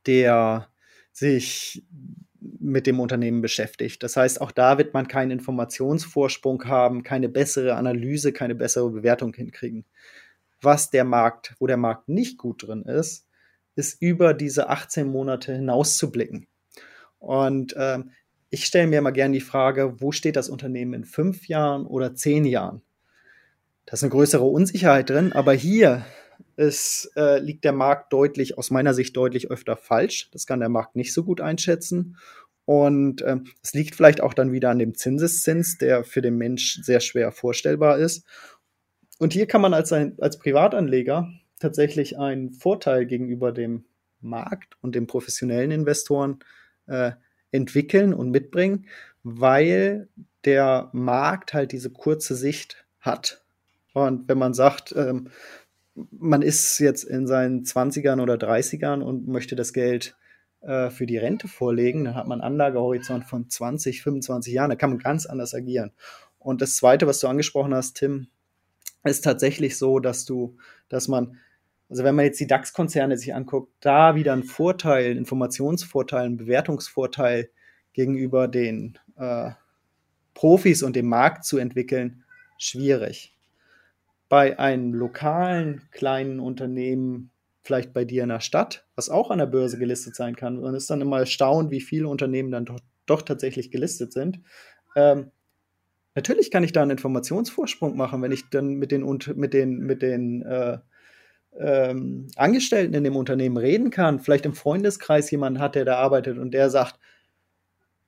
der 0.06 0.68
sich 1.12 1.84
mit 2.40 2.86
dem 2.86 3.00
Unternehmen 3.00 3.42
beschäftigt. 3.42 4.04
Das 4.04 4.18
heißt, 4.18 4.40
auch 4.40 4.52
da 4.52 4.78
wird 4.78 4.94
man 4.94 5.08
keinen 5.08 5.32
Informationsvorsprung 5.32 6.66
haben, 6.66 7.02
keine 7.02 7.28
bessere 7.28 7.74
Analyse, 7.74 8.34
keine 8.34 8.54
bessere 8.54 8.92
Bewertung 8.92 9.34
hinkriegen. 9.34 9.86
Was 10.62 10.92
der 10.92 11.06
Markt, 11.06 11.56
wo 11.58 11.66
der 11.66 11.78
Markt 11.78 12.08
nicht 12.08 12.38
gut 12.38 12.68
drin 12.68 12.84
ist, 12.84 13.27
ist 13.78 14.02
über 14.02 14.34
diese 14.34 14.70
18 14.70 15.08
Monate 15.08 15.54
hinaus 15.54 15.98
zu 15.98 16.12
blicken. 16.12 16.48
Und 17.20 17.74
äh, 17.76 18.00
ich 18.50 18.66
stelle 18.66 18.88
mir 18.88 19.00
immer 19.00 19.12
gerne 19.12 19.34
die 19.34 19.42
Frage, 19.42 20.02
wo 20.02 20.12
steht 20.12 20.36
das 20.36 20.50
Unternehmen 20.50 20.94
in 20.94 21.06
fünf 21.06 21.48
Jahren 21.48 21.86
oder 21.86 22.16
zehn 22.16 22.46
Jahren? 22.46 22.82
Da 23.86 23.94
ist 23.94 24.04
eine 24.04 24.12
größere 24.12 24.44
Unsicherheit 24.44 25.10
drin, 25.10 25.32
aber 25.34 25.54
hier 25.54 26.06
ist, 26.56 27.12
äh, 27.16 27.40
liegt 27.40 27.64
der 27.64 27.72
Markt 27.72 28.12
deutlich, 28.12 28.58
aus 28.58 28.72
meiner 28.72 28.94
Sicht 28.94 29.16
deutlich 29.16 29.50
öfter 29.52 29.78
falsch. 29.78 30.30
Das 30.32 30.46
kann 30.46 30.60
der 30.60 30.70
Markt 30.70 30.96
nicht 30.96 31.14
so 31.14 31.24
gut 31.24 31.40
einschätzen. 31.40 32.18
Und 32.66 33.24
ähm, 33.26 33.46
es 33.64 33.74
liegt 33.74 33.96
vielleicht 33.96 34.22
auch 34.22 34.34
dann 34.34 34.52
wieder 34.52 34.70
an 34.70 34.80
dem 34.80 34.94
Zinseszins, 34.96 35.78
der 35.78 36.04
für 36.04 36.22
den 36.22 36.38
Mensch 36.38 36.80
sehr 36.82 37.00
schwer 37.00 37.32
vorstellbar 37.32 37.98
ist. 37.98 38.26
Und 39.20 39.34
hier 39.34 39.48
kann 39.48 39.62
man 39.62 39.74
als, 39.74 39.94
ein, 39.94 40.18
als 40.20 40.38
Privatanleger 40.38 41.30
tatsächlich 41.60 42.18
einen 42.18 42.52
Vorteil 42.52 43.06
gegenüber 43.06 43.52
dem 43.52 43.86
Markt 44.22 44.78
und 44.82 44.96
den 44.96 45.08
professionellen 45.08 45.72
Investoren 45.72 46.40
äh, 46.88 47.12
entwickeln 47.52 48.14
und 48.14 48.32
mitbringen, 48.32 48.88
weil 49.24 50.10
der 50.46 50.90
Markt 50.94 51.54
halt 51.54 51.72
diese 51.72 51.90
kurze 51.90 52.36
Sicht 52.36 52.86
hat. 53.00 53.44
Und 53.94 54.28
wenn 54.30 54.38
man 54.38 54.54
sagt, 54.54 54.94
ähm, 54.96 55.30
man 56.12 56.42
ist 56.42 56.80
jetzt 56.80 57.04
in 57.04 57.26
seinen 57.28 57.64
20ern 57.64 58.22
oder 58.22 58.36
30ern 58.36 59.02
und 59.02 59.28
möchte 59.28 59.56
das 59.56 59.74
Geld 59.74 60.16
äh, 60.62 60.90
für 60.90 61.08
die 61.08 61.18
Rente 61.18 61.48
vorlegen, 61.48 62.06
dann 62.06 62.16
hat 62.16 62.28
man 62.28 62.42
einen 62.42 62.54
Anlagehorizont 62.54 63.26
von 63.26 63.50
20, 63.50 64.04
25 64.04 64.54
Jahren, 64.54 64.70
da 64.70 64.76
kann 64.76 64.92
man 64.92 65.00
ganz 65.00 65.26
anders 65.26 65.54
agieren. 65.54 65.92
Und 66.40 66.62
das 66.62 66.76
Zweite, 66.76 67.08
was 67.08 67.20
du 67.20 67.28
angesprochen 67.28 67.74
hast, 67.74 67.96
Tim, 67.96 68.28
ist 69.04 69.24
tatsächlich 69.24 69.78
so, 69.78 70.00
dass 70.00 70.26
du, 70.26 70.58
dass 70.90 71.08
man, 71.08 71.38
also 71.90 72.04
wenn 72.04 72.16
man 72.16 72.26
jetzt 72.26 72.40
die 72.40 72.48
DAX-Konzerne 72.48 73.18
sich 73.18 73.34
anguckt, 73.34 73.72
da 73.80 74.16
wieder 74.16 74.34
einen 74.34 74.44
Vorteil, 74.44 75.06
einen 75.06 75.20
Informationsvorteil, 75.20 76.26
einen 76.26 76.38
Bewertungsvorteil 76.38 77.50
gegenüber 77.94 78.48
den 78.48 79.00
äh, 79.16 79.52
Profis 80.34 80.84
und 80.84 80.96
dem 80.96 81.08
Markt 81.08 81.46
zu 81.46 81.58
entwickeln, 81.58 82.24
schwierig. 82.58 83.36
Bei 84.30 84.60
einem 84.60 84.94
lokalen 84.94 85.84
kleinen 85.92 86.40
Unternehmen, 86.40 87.32
vielleicht 87.64 87.94
bei 87.94 88.04
dir 88.04 88.24
in 88.24 88.30
der 88.30 88.42
Stadt, 88.42 88.86
was 88.96 89.10
auch 89.10 89.32
an 89.32 89.40
der 89.40 89.46
Börse 89.46 89.80
gelistet 89.80 90.16
sein 90.16 90.36
kann, 90.36 90.60
man 90.60 90.76
ist 90.76 90.90
dann 90.90 91.02
immer 91.02 91.20
erstaunt, 91.20 91.72
wie 91.72 91.82
viele 91.82 92.10
Unternehmen 92.10 92.52
dann 92.52 92.66
doch, 92.66 92.80
doch 93.06 93.22
tatsächlich 93.22 93.72
gelistet 93.72 94.12
sind. 94.12 94.42
Ähm, 94.98 95.32
natürlich 96.16 96.52
kann 96.52 96.64
ich 96.64 96.74
da 96.74 96.82
einen 96.82 96.92
Informationsvorsprung 96.92 97.96
machen, 97.96 98.22
wenn 98.22 98.34
ich 98.34 98.50
dann 98.50 98.74
mit 98.76 98.92
den, 98.92 99.06
mit 99.36 99.54
den, 99.54 99.80
mit 99.80 100.02
den 100.02 100.42
äh, 100.42 100.80
ähm, 101.60 102.28
Angestellten 102.36 102.94
in 102.94 103.04
dem 103.04 103.16
Unternehmen 103.16 103.58
reden 103.58 103.90
kann, 103.90 104.20
vielleicht 104.20 104.46
im 104.46 104.54
Freundeskreis 104.54 105.30
jemanden 105.32 105.60
hat, 105.60 105.76
der 105.76 105.86
da 105.86 105.98
arbeitet 105.98 106.38
und 106.38 106.52
der 106.52 106.70
sagt, 106.70 107.00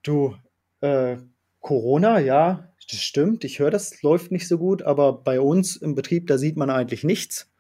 du, 0.04 0.36
äh, 0.82 1.18
Corona, 1.60 2.20
ja, 2.20 2.70
das 2.90 3.02
stimmt, 3.02 3.44
ich 3.44 3.60
höre, 3.60 3.72
das 3.72 4.02
läuft 4.02 4.32
nicht 4.32 4.48
so 4.48 4.58
gut, 4.58 4.82
aber 4.82 5.14
bei 5.14 5.40
uns 5.40 5.76
im 5.76 5.96
Betrieb, 5.96 6.28
da 6.28 6.38
sieht 6.38 6.58
man 6.58 6.70
eigentlich 6.70 7.04
nichts. 7.04 7.52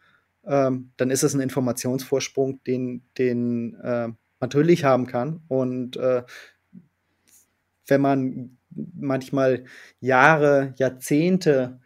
Ähm, 0.46 0.92
dann 0.98 1.12
ist 1.12 1.24
es 1.24 1.34
ein 1.34 1.42
Informationsvorsprung, 1.42 2.64
den, 2.64 3.04
den 3.18 3.76
äh, 3.76 4.10
natürlich 4.40 4.84
haben 4.86 5.06
kann. 5.06 5.42
Und 5.48 5.98
äh, 5.98 6.24
wenn 7.88 8.02
man 8.02 8.58
manchmal 8.96 9.66
Jahre, 10.00 10.74
Jahrzehnte 10.78 11.80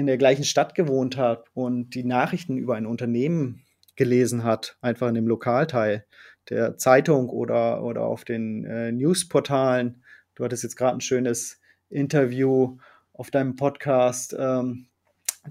in 0.00 0.06
der 0.06 0.18
gleichen 0.18 0.44
Stadt 0.44 0.74
gewohnt 0.74 1.16
hat 1.16 1.44
und 1.54 1.94
die 1.94 2.04
Nachrichten 2.04 2.56
über 2.56 2.74
ein 2.74 2.86
Unternehmen 2.86 3.62
gelesen 3.96 4.44
hat, 4.44 4.76
einfach 4.80 5.08
in 5.08 5.14
dem 5.14 5.28
Lokalteil 5.28 6.04
der 6.48 6.76
Zeitung 6.76 7.28
oder, 7.28 7.84
oder 7.84 8.02
auf 8.02 8.24
den 8.24 8.64
äh, 8.64 8.90
Newsportalen, 8.92 10.02
Du 10.40 10.44
hattest 10.44 10.62
jetzt 10.62 10.76
gerade 10.76 10.96
ein 10.96 11.02
schönes 11.02 11.60
Interview 11.90 12.78
auf 13.12 13.30
deinem 13.30 13.56
Podcast, 13.56 14.34
ähm, 14.38 14.86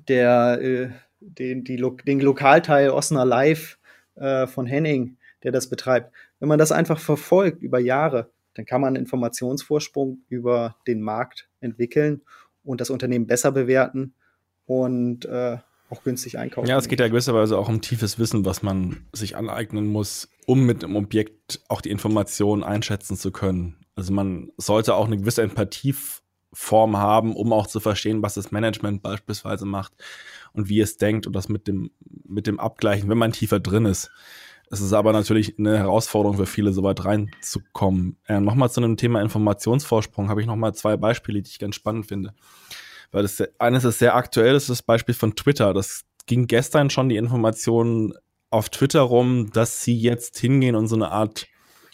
der 0.08 0.60
äh, 0.62 0.90
den, 1.20 1.64
die, 1.64 1.76
den 2.08 2.20
Lokalteil 2.20 2.90
Osnabrück 2.90 3.30
Live 3.30 3.80
äh, 4.16 4.48
von 4.48 4.66
Henning, 4.66 5.18
der 5.44 5.52
das 5.52 5.70
betreibt. 5.70 6.12
Wenn 6.40 6.50
man 6.50 6.58
das 6.58 6.72
einfach 6.72 6.98
verfolgt 6.98 7.62
über 7.62 7.78
Jahre, 7.78 8.32
dann 8.56 8.66
kann 8.66 8.82
man 8.82 8.96
einen 8.96 9.04
Informationsvorsprung 9.04 10.24
über 10.28 10.76
den 10.88 11.02
Markt 11.02 11.48
entwickeln 11.60 12.22
und 12.64 12.82
das 12.82 12.90
Unternehmen 12.90 13.28
besser 13.28 13.52
bewerten 13.52 14.16
und 14.70 15.26
äh, 15.26 15.58
auch 15.90 16.04
günstig 16.04 16.38
einkaufen. 16.38 16.70
Ja, 16.70 16.78
es 16.78 16.88
geht 16.88 17.00
ja 17.00 17.08
gewisserweise 17.08 17.58
auch 17.58 17.68
um 17.68 17.82
tiefes 17.82 18.20
Wissen, 18.20 18.46
was 18.46 18.62
man 18.62 19.08
sich 19.12 19.36
aneignen 19.36 19.88
muss, 19.88 20.30
um 20.46 20.64
mit 20.68 20.84
dem 20.84 20.96
Objekt 20.96 21.62
auch 21.68 21.82
die 21.82 21.90
Informationen 21.90 22.64
einschätzen 22.64 23.18
zu 23.18 23.32
können. 23.32 23.78
Also 23.96 24.14
man 24.14 24.52
sollte 24.58 24.94
auch 24.94 25.08
eine 25.08 25.18
gewisse 25.18 25.42
Empathieform 25.42 26.98
haben, 26.98 27.36
um 27.36 27.52
auch 27.52 27.66
zu 27.66 27.80
verstehen, 27.80 28.22
was 28.22 28.36
das 28.36 28.52
Management 28.52 29.02
beispielsweise 29.02 29.66
macht 29.66 29.94
und 30.54 30.70
wie 30.70 30.82
es 30.82 30.98
denkt 30.98 31.26
und 31.26 31.34
das 31.34 31.50
mit 31.50 31.68
dem, 31.68 31.90
mit 32.24 32.46
dem 32.46 32.60
Abgleichen, 32.60 33.10
wenn 33.10 33.18
man 33.18 33.32
tiefer 33.32 33.60
drin 33.60 33.86
ist. 33.86 34.12
Es 34.70 34.82
ist 34.82 34.94
aber 34.94 35.14
natürlich 35.14 35.58
eine 35.58 35.80
Herausforderung 35.80 36.38
für 36.38 36.46
viele, 36.46 36.74
so 36.74 36.84
weit 36.84 37.04
reinzukommen. 37.04 38.18
Äh, 38.28 38.40
nochmal 38.40 38.70
zu 38.70 38.82
einem 38.82 38.98
Thema 38.98 39.20
Informationsvorsprung 39.24 40.30
habe 40.30 40.42
ich 40.42 40.48
nochmal 40.48 40.76
zwei 40.76 40.96
Beispiele, 40.96 41.42
die 41.42 41.50
ich 41.50 41.58
ganz 41.58 41.74
spannend 41.74 42.06
finde. 42.06 42.36
Weil 43.12 43.24
das 43.24 43.44
eines 43.60 43.84
ist 43.84 44.00
sehr 44.00 44.16
aktuell, 44.16 44.54
das 44.54 44.64
ist 44.64 44.70
das 44.70 44.84
Beispiel 44.84 45.16
von 45.16 45.36
Twitter. 45.36 45.74
Das 45.74 46.06
ging 46.26 46.48
gestern 46.48 46.90
schon 46.90 47.10
die 47.10 47.18
Information 47.18 48.14
auf 48.50 48.70
Twitter 48.70 49.02
rum, 49.02 49.52
dass 49.52 49.84
sie 49.84 49.98
jetzt 49.98 50.38
hingehen 50.38 50.76
und 50.76 50.88
so 50.88 50.96
eine 50.96 51.12
Art 51.12 51.48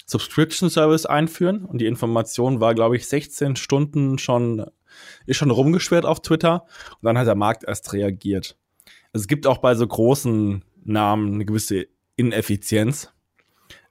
Subscription 0.05 0.69
Service 0.69 1.05
einführen 1.05 1.65
und 1.65 1.79
die 1.79 1.87
Information 1.87 2.59
war, 2.59 2.75
glaube 2.75 2.95
ich, 2.95 3.07
16 3.07 3.55
Stunden 3.55 4.17
schon, 4.17 4.65
ist 5.25 5.37
schon 5.37 5.51
rumgeschwert 5.51 6.05
auf 6.05 6.21
Twitter 6.21 6.65
und 7.01 7.03
dann 7.03 7.17
hat 7.17 7.27
der 7.27 7.35
Markt 7.35 7.63
erst 7.63 7.91
reagiert. 7.93 8.57
Es 9.13 9.27
gibt 9.27 9.47
auch 9.47 9.57
bei 9.57 9.73
so 9.75 9.87
großen 9.87 10.63
Namen 10.83 11.33
eine 11.33 11.45
gewisse 11.45 11.87
Ineffizienz, 12.15 13.09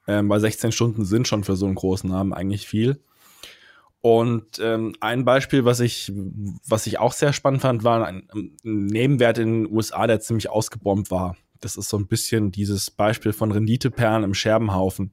ähm, 0.07 0.29
weil 0.29 0.41
16 0.41 0.73
Stunden 0.73 1.05
sind 1.05 1.27
schon 1.27 1.45
für 1.45 1.57
so 1.57 1.67
einen 1.67 1.75
großen 1.75 2.09
Namen 2.09 2.33
eigentlich 2.33 2.67
viel. 2.67 3.01
Und 4.05 4.59
ähm, 4.61 4.95
ein 5.01 5.25
Beispiel, 5.25 5.65
was 5.65 5.81
ich, 5.81 6.13
was 6.69 6.87
ich 6.87 6.99
auch 6.99 7.15
sehr 7.15 7.33
spannend 7.33 7.63
fand, 7.63 7.85
war 7.85 8.07
ein, 8.07 8.29
ein 8.35 8.55
Nebenwert 8.63 9.39
in 9.39 9.65
den 9.65 9.73
USA, 9.75 10.07
der 10.07 10.21
ziemlich 10.21 10.51
ausgebombt 10.51 11.11
war. 11.11 11.39
Das 11.63 11.77
ist 11.77 11.89
so 11.89 11.97
ein 11.97 12.07
bisschen 12.07 12.53
dieses 12.53 12.91
Beispiel 12.91 13.33
von 13.33 13.51
Renditeperlen 13.51 14.23
im 14.23 14.35
Scherbenhaufen. 14.35 15.11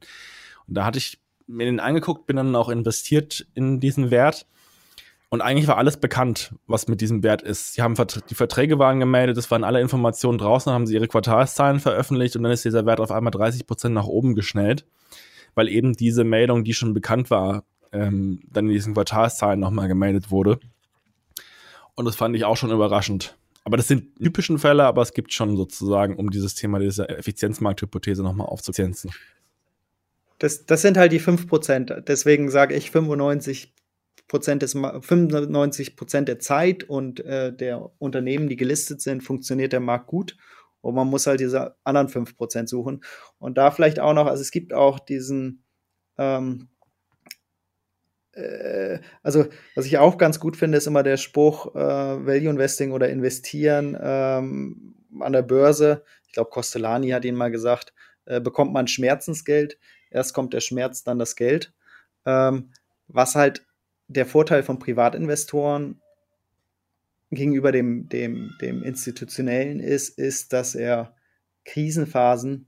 Und 0.68 0.74
da 0.74 0.84
hatte 0.84 0.98
ich 0.98 1.18
mir 1.46 1.64
den 1.64 1.80
angeguckt, 1.80 2.26
bin 2.26 2.36
dann 2.36 2.54
auch 2.54 2.68
investiert 2.68 3.46
in 3.54 3.80
diesen 3.80 4.10
Wert. 4.10 4.46
Und 5.30 5.40
eigentlich 5.40 5.68
war 5.68 5.78
alles 5.78 5.96
bekannt, 5.96 6.54
was 6.66 6.86
mit 6.86 7.00
diesem 7.00 7.22
Wert 7.22 7.40
ist. 7.40 7.72
Sie 7.72 7.80
haben 7.80 7.94
die 8.28 8.34
Verträge 8.34 8.78
waren 8.78 9.00
gemeldet, 9.00 9.38
es 9.38 9.50
waren 9.50 9.64
alle 9.64 9.80
Informationen 9.80 10.36
draußen, 10.36 10.68
dann 10.68 10.74
haben 10.74 10.86
sie 10.86 10.96
ihre 10.96 11.08
Quartalszahlen 11.08 11.80
veröffentlicht 11.80 12.36
und 12.36 12.42
dann 12.42 12.52
ist 12.52 12.66
dieser 12.66 12.84
Wert 12.84 13.00
auf 13.00 13.10
einmal 13.10 13.30
30 13.30 13.66
Prozent 13.66 13.94
nach 13.94 14.06
oben 14.06 14.34
geschnellt, 14.34 14.84
weil 15.54 15.68
eben 15.68 15.94
diese 15.94 16.24
Meldung, 16.24 16.62
die 16.62 16.74
schon 16.74 16.92
bekannt 16.92 17.30
war, 17.30 17.64
ähm, 17.92 18.40
dann 18.50 18.66
in 18.66 18.72
diesen 18.72 18.94
Quartalszahlen 18.94 19.60
nochmal 19.60 19.88
gemeldet 19.88 20.30
wurde. 20.30 20.58
Und 21.94 22.06
das 22.06 22.16
fand 22.16 22.34
ich 22.36 22.44
auch 22.44 22.56
schon 22.56 22.70
überraschend. 22.70 23.36
Aber 23.64 23.76
das 23.76 23.88
sind 23.88 24.16
typischen 24.16 24.58
Fälle, 24.58 24.84
aber 24.84 25.02
es 25.02 25.12
gibt 25.12 25.32
schon 25.32 25.56
sozusagen, 25.56 26.16
um 26.16 26.30
dieses 26.30 26.54
Thema 26.54 26.78
dieser 26.78 27.08
Effizienzmarkthypothese 27.10 28.22
nochmal 28.22 28.48
aufzuzienzen. 28.48 29.12
Das, 30.38 30.66
das 30.66 30.82
sind 30.82 30.96
halt 30.96 31.12
die 31.12 31.20
5%. 31.20 32.00
Deswegen 32.00 32.50
sage 32.50 32.74
ich 32.74 32.90
95 32.90 33.72
des 34.32 34.72
95 34.72 35.96
der 36.26 36.38
Zeit 36.38 36.84
und 36.84 37.20
äh, 37.20 37.54
der 37.54 37.90
Unternehmen, 37.98 38.48
die 38.48 38.56
gelistet 38.56 39.00
sind, 39.02 39.22
funktioniert 39.22 39.72
der 39.72 39.80
Markt 39.80 40.06
gut. 40.06 40.36
Und 40.80 40.94
man 40.94 41.06
muss 41.06 41.26
halt 41.26 41.40
diese 41.40 41.76
anderen 41.84 42.08
5% 42.08 42.66
suchen. 42.66 43.04
Und 43.38 43.58
da 43.58 43.70
vielleicht 43.70 44.00
auch 44.00 44.14
noch, 44.14 44.26
also 44.26 44.40
es 44.40 44.50
gibt 44.50 44.72
auch 44.72 44.98
diesen, 44.98 45.62
ähm, 46.18 46.68
äh, 48.32 48.98
also 49.22 49.46
was 49.74 49.86
ich 49.86 49.98
auch 49.98 50.18
ganz 50.18 50.40
gut 50.40 50.56
finde, 50.56 50.78
ist 50.78 50.86
immer 50.86 51.02
der 51.02 51.16
Spruch, 51.16 51.74
äh, 51.74 51.78
Value 51.78 52.50
Investing 52.50 52.92
oder 52.92 53.08
investieren 53.08 53.96
ähm, 54.00 54.94
an 55.20 55.32
der 55.32 55.42
Börse. 55.42 56.02
Ich 56.26 56.32
glaube, 56.32 56.50
Costellani 56.50 57.10
hat 57.10 57.24
ihn 57.24 57.34
mal 57.34 57.50
gesagt, 57.50 57.92
äh, 58.24 58.40
bekommt 58.40 58.72
man 58.72 58.88
Schmerzensgeld. 58.88 59.78
Erst 60.10 60.34
kommt 60.34 60.54
der 60.54 60.60
Schmerz, 60.60 61.04
dann 61.04 61.18
das 61.18 61.36
Geld. 61.36 61.72
Ähm, 62.24 62.70
was 63.08 63.34
halt 63.34 63.66
der 64.08 64.26
Vorteil 64.26 64.62
von 64.62 64.78
Privatinvestoren 64.78 66.00
gegenüber 67.30 67.72
dem, 67.72 68.08
dem, 68.08 68.52
dem 68.60 68.82
institutionellen 68.82 69.80
ist, 69.80 70.18
ist, 70.18 70.52
dass 70.52 70.74
er 70.74 71.14
Krisenphasen 71.64 72.66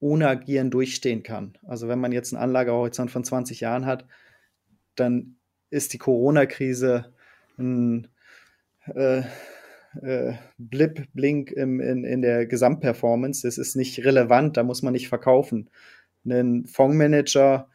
ohne 0.00 0.28
Agieren 0.28 0.70
durchstehen 0.70 1.22
kann. 1.22 1.56
Also 1.64 1.88
wenn 1.88 2.00
man 2.00 2.12
jetzt 2.12 2.32
einen 2.32 2.42
Anlagehorizont 2.42 3.10
von 3.10 3.22
20 3.22 3.60
Jahren 3.60 3.86
hat, 3.86 4.06
dann 4.96 5.36
ist 5.70 5.92
die 5.92 5.98
Corona-Krise 5.98 7.12
ein 7.58 8.08
äh, 8.94 9.22
äh, 10.02 10.34
Blip, 10.58 11.06
Blink 11.12 11.52
im, 11.52 11.80
in, 11.80 12.04
in 12.04 12.22
der 12.22 12.46
Gesamtperformance. 12.46 13.46
Das 13.46 13.58
ist 13.58 13.76
nicht 13.76 14.04
relevant, 14.04 14.56
da 14.56 14.62
muss 14.62 14.82
man 14.82 14.92
nicht 14.92 15.08
verkaufen 15.08 15.70
einen 16.24 16.66
Fondsmanager, 16.66 17.68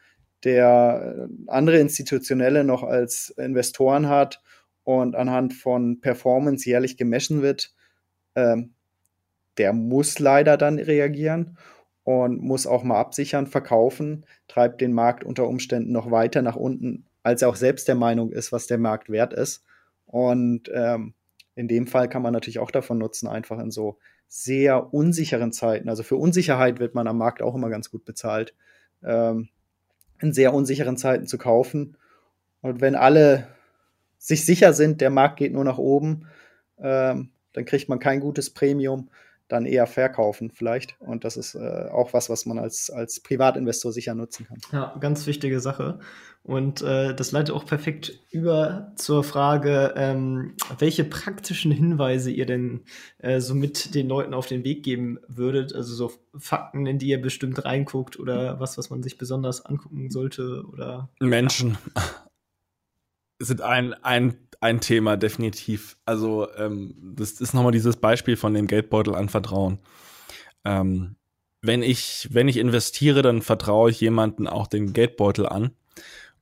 der 0.44 1.28
andere 1.46 1.78
Institutionelle 1.78 2.64
noch 2.64 2.82
als 2.82 3.30
Investoren 3.30 4.08
hat 4.08 4.42
und 4.84 5.16
anhand 5.16 5.54
von 5.54 6.00
Performance 6.00 6.68
jährlich 6.68 6.96
gemessen 6.96 7.42
wird, 7.42 7.74
ähm, 8.34 8.74
der 9.58 9.72
muss 9.72 10.18
leider 10.18 10.56
dann 10.56 10.78
reagieren 10.78 11.56
und 12.06 12.40
muss 12.40 12.68
auch 12.68 12.84
mal 12.84 13.00
absichern, 13.00 13.48
verkaufen, 13.48 14.26
treibt 14.46 14.80
den 14.80 14.92
Markt 14.92 15.24
unter 15.24 15.48
Umständen 15.48 15.90
noch 15.90 16.12
weiter 16.12 16.40
nach 16.40 16.54
unten, 16.54 17.04
als 17.24 17.42
er 17.42 17.48
auch 17.48 17.56
selbst 17.56 17.88
der 17.88 17.96
Meinung 17.96 18.30
ist, 18.30 18.52
was 18.52 18.68
der 18.68 18.78
Markt 18.78 19.10
wert 19.10 19.32
ist. 19.32 19.64
Und 20.06 20.70
ähm, 20.72 21.14
in 21.56 21.66
dem 21.66 21.88
Fall 21.88 22.08
kann 22.08 22.22
man 22.22 22.32
natürlich 22.32 22.60
auch 22.60 22.70
davon 22.70 22.98
nutzen, 22.98 23.26
einfach 23.26 23.58
in 23.58 23.72
so 23.72 23.98
sehr 24.28 24.94
unsicheren 24.94 25.50
Zeiten. 25.50 25.88
Also 25.88 26.04
für 26.04 26.14
Unsicherheit 26.14 26.78
wird 26.78 26.94
man 26.94 27.08
am 27.08 27.18
Markt 27.18 27.42
auch 27.42 27.56
immer 27.56 27.70
ganz 27.70 27.90
gut 27.90 28.04
bezahlt, 28.04 28.54
ähm, 29.02 29.48
in 30.20 30.32
sehr 30.32 30.54
unsicheren 30.54 30.96
Zeiten 30.96 31.26
zu 31.26 31.38
kaufen. 31.38 31.96
Und 32.60 32.80
wenn 32.80 32.94
alle 32.94 33.48
sich 34.16 34.46
sicher 34.46 34.72
sind, 34.72 35.00
der 35.00 35.10
Markt 35.10 35.38
geht 35.38 35.52
nur 35.52 35.64
nach 35.64 35.78
oben, 35.78 36.28
ähm, 36.78 37.30
dann 37.52 37.64
kriegt 37.64 37.88
man 37.88 37.98
kein 37.98 38.20
gutes 38.20 38.50
Premium 38.50 39.08
dann 39.48 39.66
eher 39.66 39.86
verkaufen 39.86 40.50
vielleicht. 40.50 41.00
Und 41.00 41.24
das 41.24 41.36
ist 41.36 41.54
äh, 41.54 41.88
auch 41.90 42.12
was, 42.12 42.28
was 42.28 42.46
man 42.46 42.58
als, 42.58 42.90
als 42.90 43.20
Privatinvestor 43.20 43.92
sicher 43.92 44.14
nutzen 44.14 44.46
kann. 44.46 44.58
Ja, 44.72 44.96
ganz 45.00 45.26
wichtige 45.26 45.60
Sache. 45.60 46.00
Und 46.42 46.80
äh, 46.80 47.12
das 47.12 47.32
leitet 47.32 47.54
auch 47.54 47.66
perfekt 47.66 48.20
über 48.30 48.92
zur 48.94 49.24
Frage, 49.24 49.94
ähm, 49.96 50.54
welche 50.78 51.02
praktischen 51.02 51.72
Hinweise 51.72 52.30
ihr 52.30 52.46
denn 52.46 52.84
äh, 53.18 53.40
so 53.40 53.54
mit 53.56 53.96
den 53.96 54.08
Leuten 54.08 54.32
auf 54.32 54.46
den 54.46 54.62
Weg 54.62 54.84
geben 54.84 55.18
würdet. 55.26 55.74
Also 55.74 55.94
so 55.94 56.12
Fakten, 56.38 56.86
in 56.86 56.98
die 56.98 57.08
ihr 57.08 57.20
bestimmt 57.20 57.64
reinguckt 57.64 58.20
oder 58.20 58.60
was, 58.60 58.78
was 58.78 58.90
man 58.90 59.02
sich 59.02 59.18
besonders 59.18 59.66
angucken 59.66 60.08
sollte 60.10 60.64
oder. 60.72 61.08
Menschen 61.18 61.78
sind 63.40 63.60
ein, 63.60 63.94
ein 64.04 64.38
ein 64.60 64.80
Thema, 64.80 65.16
definitiv. 65.16 65.96
Also, 66.04 66.48
ähm, 66.56 66.94
das 67.16 67.40
ist 67.40 67.54
nochmal 67.54 67.72
dieses 67.72 67.96
Beispiel 67.96 68.36
von 68.36 68.54
dem 68.54 68.66
Geldbeutel 68.66 69.14
anvertrauen. 69.14 69.78
Ähm, 70.64 71.16
wenn 71.62 71.82
ich, 71.82 72.28
wenn 72.30 72.48
ich 72.48 72.56
investiere, 72.56 73.22
dann 73.22 73.42
vertraue 73.42 73.90
ich 73.90 74.00
jemanden 74.00 74.46
auch 74.46 74.66
den 74.66 74.92
Geldbeutel 74.92 75.46
an. 75.46 75.72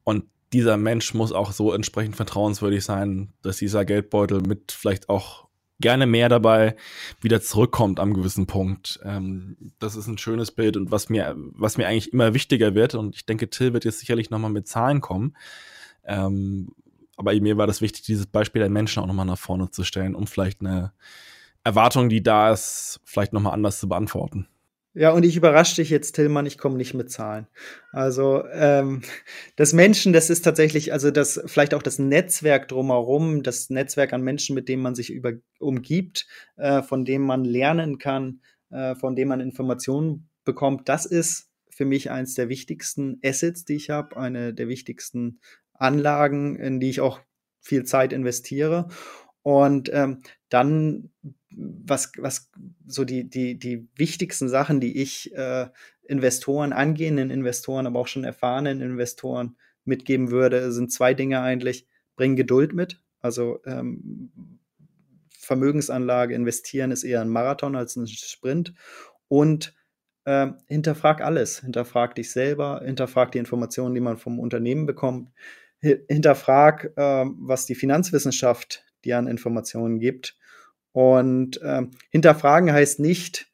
Und 0.02 0.24
dieser 0.52 0.76
Mensch 0.76 1.14
muss 1.14 1.32
auch 1.32 1.52
so 1.52 1.72
entsprechend 1.72 2.16
vertrauenswürdig 2.16 2.84
sein, 2.84 3.32
dass 3.42 3.56
dieser 3.56 3.84
Geldbeutel 3.84 4.40
mit 4.40 4.72
vielleicht 4.72 5.08
auch 5.08 5.48
gerne 5.80 6.06
mehr 6.06 6.28
dabei 6.28 6.76
wieder 7.20 7.40
zurückkommt 7.40 7.98
am 7.98 8.14
gewissen 8.14 8.46
Punkt. 8.46 9.00
Ähm, 9.02 9.72
das 9.78 9.96
ist 9.96 10.06
ein 10.06 10.18
schönes 10.18 10.52
Bild 10.52 10.76
und 10.76 10.90
was 10.90 11.08
mir, 11.08 11.34
was 11.36 11.76
mir 11.76 11.88
eigentlich 11.88 12.12
immer 12.12 12.34
wichtiger 12.34 12.74
wird. 12.74 12.94
Und 12.94 13.16
ich 13.16 13.26
denke, 13.26 13.50
Till 13.50 13.72
wird 13.72 13.84
jetzt 13.84 13.98
sicherlich 13.98 14.30
nochmal 14.30 14.52
mit 14.52 14.68
Zahlen 14.68 15.00
kommen. 15.00 15.36
Ähm, 16.04 16.72
aber 17.16 17.34
mir 17.40 17.56
war 17.56 17.66
das 17.66 17.80
wichtig, 17.80 18.02
dieses 18.02 18.26
Beispiel 18.26 18.60
der 18.60 18.70
Menschen 18.70 19.02
auch 19.02 19.06
nochmal 19.06 19.26
nach 19.26 19.38
vorne 19.38 19.70
zu 19.70 19.84
stellen, 19.84 20.14
um 20.14 20.26
vielleicht 20.26 20.60
eine 20.60 20.92
Erwartung, 21.64 22.08
die 22.08 22.22
da 22.22 22.52
ist, 22.52 23.00
vielleicht 23.04 23.32
nochmal 23.32 23.54
anders 23.54 23.80
zu 23.80 23.88
beantworten. 23.88 24.46
Ja, 24.96 25.10
und 25.10 25.24
ich 25.24 25.36
überrasche 25.36 25.74
dich 25.74 25.90
jetzt, 25.90 26.12
Tillmann, 26.12 26.46
ich 26.46 26.56
komme 26.56 26.76
nicht 26.76 26.94
mit 26.94 27.10
Zahlen. 27.10 27.48
Also 27.90 28.44
ähm, 28.52 29.02
das 29.56 29.72
Menschen, 29.72 30.12
das 30.12 30.30
ist 30.30 30.42
tatsächlich, 30.42 30.92
also 30.92 31.10
das 31.10 31.42
vielleicht 31.46 31.74
auch 31.74 31.82
das 31.82 31.98
Netzwerk 31.98 32.68
drumherum, 32.68 33.42
das 33.42 33.70
Netzwerk 33.70 34.12
an 34.12 34.22
Menschen, 34.22 34.54
mit 34.54 34.68
dem 34.68 34.82
man 34.82 34.94
sich 34.94 35.10
über, 35.10 35.32
umgibt, 35.58 36.28
äh, 36.56 36.80
von 36.82 37.04
dem 37.04 37.22
man 37.22 37.44
lernen 37.44 37.98
kann, 37.98 38.40
äh, 38.70 38.94
von 38.94 39.16
dem 39.16 39.28
man 39.28 39.40
Informationen 39.40 40.28
bekommt, 40.44 40.88
das 40.88 41.06
ist 41.06 41.50
für 41.70 41.84
mich 41.84 42.12
eins 42.12 42.34
der 42.34 42.48
wichtigsten 42.48 43.18
Assets, 43.24 43.64
die 43.64 43.74
ich 43.74 43.90
habe, 43.90 44.16
eine 44.16 44.54
der 44.54 44.68
wichtigsten 44.68 45.40
Anlagen, 45.74 46.56
in 46.56 46.80
die 46.80 46.90
ich 46.90 47.00
auch 47.00 47.20
viel 47.60 47.84
Zeit 47.84 48.12
investiere. 48.12 48.88
Und 49.42 49.90
ähm, 49.92 50.22
dann, 50.48 51.10
was, 51.50 52.12
was 52.16 52.50
so 52.86 53.04
die, 53.04 53.28
die, 53.28 53.58
die 53.58 53.88
wichtigsten 53.96 54.48
Sachen, 54.48 54.80
die 54.80 55.02
ich 55.02 55.34
äh, 55.34 55.68
Investoren, 56.02 56.72
angehenden 56.72 57.30
Investoren, 57.30 57.86
aber 57.86 58.00
auch 58.00 58.06
schon 58.06 58.24
erfahrenen 58.24 58.80
Investoren 58.80 59.56
mitgeben 59.84 60.30
würde, 60.30 60.72
sind 60.72 60.92
zwei 60.92 61.14
Dinge 61.14 61.40
eigentlich. 61.40 61.86
Bring 62.16 62.36
Geduld 62.36 62.72
mit. 62.74 63.02
Also 63.20 63.60
ähm, 63.64 64.60
Vermögensanlage 65.38 66.34
investieren 66.34 66.90
ist 66.90 67.04
eher 67.04 67.20
ein 67.20 67.28
Marathon 67.28 67.76
als 67.76 67.96
ein 67.96 68.06
Sprint. 68.06 68.74
Und 69.28 69.74
äh, 70.24 70.48
hinterfrag 70.68 71.20
alles. 71.20 71.60
Hinterfrag 71.60 72.14
dich 72.14 72.30
selber, 72.30 72.82
hinterfrag 72.84 73.32
die 73.32 73.38
Informationen, 73.38 73.94
die 73.94 74.00
man 74.00 74.16
vom 74.16 74.38
Unternehmen 74.38 74.86
bekommt 74.86 75.30
hinterfrag, 76.08 76.92
äh, 76.96 77.24
was 77.38 77.66
die 77.66 77.74
Finanzwissenschaft 77.74 78.84
dir 79.04 79.18
an 79.18 79.26
Informationen 79.26 79.98
gibt. 79.98 80.36
Und 80.92 81.60
äh, 81.62 81.82
hinterfragen 82.10 82.72
heißt 82.72 83.00
nicht 83.00 83.50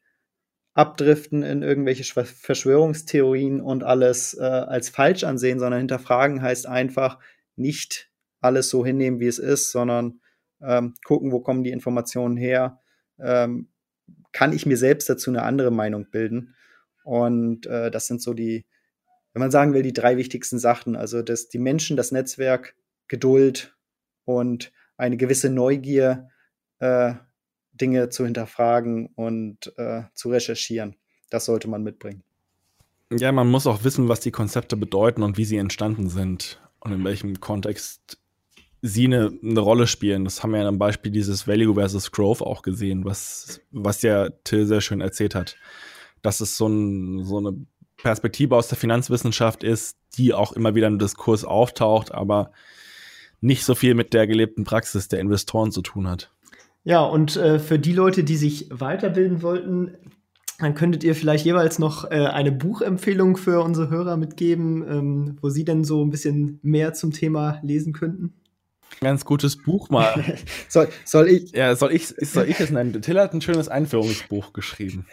abdriften 0.73 1.43
in 1.43 1.63
irgendwelche 1.63 2.03
Verschwörungstheorien 2.03 3.59
und 3.61 3.83
alles 3.83 4.33
äh, 4.39 4.43
als 4.43 4.89
falsch 4.89 5.23
ansehen, 5.23 5.59
sondern 5.59 5.79
hinterfragen 5.79 6.41
heißt 6.41 6.65
einfach 6.65 7.19
nicht 7.55 8.09
alles 8.39 8.69
so 8.69 8.85
hinnehmen, 8.85 9.19
wie 9.19 9.27
es 9.27 9.37
ist, 9.37 9.71
sondern 9.71 10.21
ähm, 10.61 10.95
gucken, 11.03 11.31
wo 11.31 11.41
kommen 11.41 11.63
die 11.63 11.71
Informationen 11.71 12.37
her. 12.37 12.79
Ähm, 13.19 13.69
kann 14.31 14.53
ich 14.53 14.65
mir 14.65 14.77
selbst 14.77 15.09
dazu 15.09 15.29
eine 15.29 15.43
andere 15.43 15.71
Meinung 15.71 16.09
bilden? 16.09 16.55
Und 17.03 17.65
äh, 17.65 17.91
das 17.91 18.07
sind 18.07 18.21
so 18.21 18.33
die, 18.33 18.65
wenn 19.33 19.39
man 19.39 19.51
sagen 19.51 19.73
will, 19.73 19.83
die 19.83 19.93
drei 19.93 20.17
wichtigsten 20.17 20.59
Sachen. 20.59 20.95
Also 20.95 21.21
dass 21.21 21.49
die 21.49 21.59
Menschen, 21.59 21.97
das 21.97 22.11
Netzwerk, 22.11 22.75
Geduld 23.07 23.75
und 24.25 24.71
eine 24.97 25.17
gewisse 25.17 25.49
Neugier, 25.49 26.29
äh, 26.79 27.13
Dinge 27.73 28.09
zu 28.09 28.25
hinterfragen 28.25 29.07
und 29.15 29.73
äh, 29.77 30.03
zu 30.13 30.29
recherchieren. 30.29 30.95
Das 31.29 31.45
sollte 31.45 31.69
man 31.69 31.83
mitbringen. 31.83 32.23
Ja, 33.11 33.31
man 33.31 33.49
muss 33.49 33.67
auch 33.67 33.83
wissen, 33.83 34.07
was 34.07 34.19
die 34.19 34.31
Konzepte 34.31 34.77
bedeuten 34.77 35.23
und 35.23 35.37
wie 35.37 35.45
sie 35.45 35.57
entstanden 35.57 36.09
sind 36.09 36.61
und 36.79 36.91
in 36.93 37.03
welchem 37.03 37.39
Kontext 37.39 38.17
sie 38.81 39.05
eine, 39.05 39.31
eine 39.43 39.59
Rolle 39.59 39.87
spielen. 39.87 40.23
Das 40.23 40.43
haben 40.43 40.51
wir 40.51 40.61
ja 40.61 40.67
am 40.67 40.79
Beispiel 40.79 41.11
dieses 41.11 41.47
Value 41.47 41.73
versus 41.73 42.11
Growth 42.11 42.41
auch 42.41 42.61
gesehen, 42.61 43.05
was, 43.05 43.61
was 43.71 44.01
ja 44.01 44.29
Till 44.43 44.65
sehr 44.65 44.81
schön 44.81 45.01
erzählt 45.01 45.35
hat. 45.35 45.57
Das 46.21 46.41
ist 46.41 46.57
so, 46.57 46.67
ein, 46.67 47.23
so 47.25 47.37
eine 47.37 47.65
Perspektive 48.03 48.55
aus 48.55 48.67
der 48.67 48.77
Finanzwissenschaft 48.77 49.63
ist, 49.63 49.97
die 50.17 50.33
auch 50.33 50.53
immer 50.53 50.75
wieder 50.75 50.87
im 50.87 50.99
Diskurs 50.99 51.45
auftaucht, 51.45 52.13
aber 52.13 52.51
nicht 53.39 53.65
so 53.65 53.75
viel 53.75 53.95
mit 53.95 54.13
der 54.13 54.27
gelebten 54.27 54.63
Praxis 54.63 55.07
der 55.07 55.19
Investoren 55.19 55.71
zu 55.71 55.81
tun 55.81 56.07
hat. 56.07 56.31
Ja, 56.83 57.01
und 57.01 57.35
äh, 57.35 57.59
für 57.59 57.79
die 57.79 57.93
Leute, 57.93 58.23
die 58.23 58.37
sich 58.37 58.67
weiterbilden 58.71 59.41
wollten, 59.41 59.95
dann 60.59 60.75
könntet 60.75 61.03
ihr 61.03 61.15
vielleicht 61.15 61.45
jeweils 61.45 61.79
noch 61.79 62.09
äh, 62.09 62.27
eine 62.27 62.51
Buchempfehlung 62.51 63.37
für 63.37 63.61
unsere 63.61 63.89
Hörer 63.89 64.17
mitgeben, 64.17 64.83
ähm, 64.87 65.37
wo 65.41 65.49
sie 65.49 65.65
denn 65.65 65.83
so 65.83 66.03
ein 66.03 66.11
bisschen 66.11 66.59
mehr 66.61 66.93
zum 66.93 67.11
Thema 67.11 67.59
lesen 67.63 67.93
könnten. 67.93 68.33
Ganz 68.99 69.25
gutes 69.25 69.57
Buch 69.57 69.89
mal. 69.89 70.37
soll, 70.67 70.89
soll 71.05 71.29
ich? 71.29 71.51
Ja, 71.51 71.75
soll 71.75 71.91
ich, 71.93 72.07
soll 72.07 72.47
ich 72.47 72.59
es 72.59 72.69
nennen? 72.69 73.01
Till 73.01 73.19
hat 73.19 73.33
ein 73.33 73.41
schönes 73.41 73.69
Einführungsbuch 73.69 74.53
geschrieben 74.53 75.05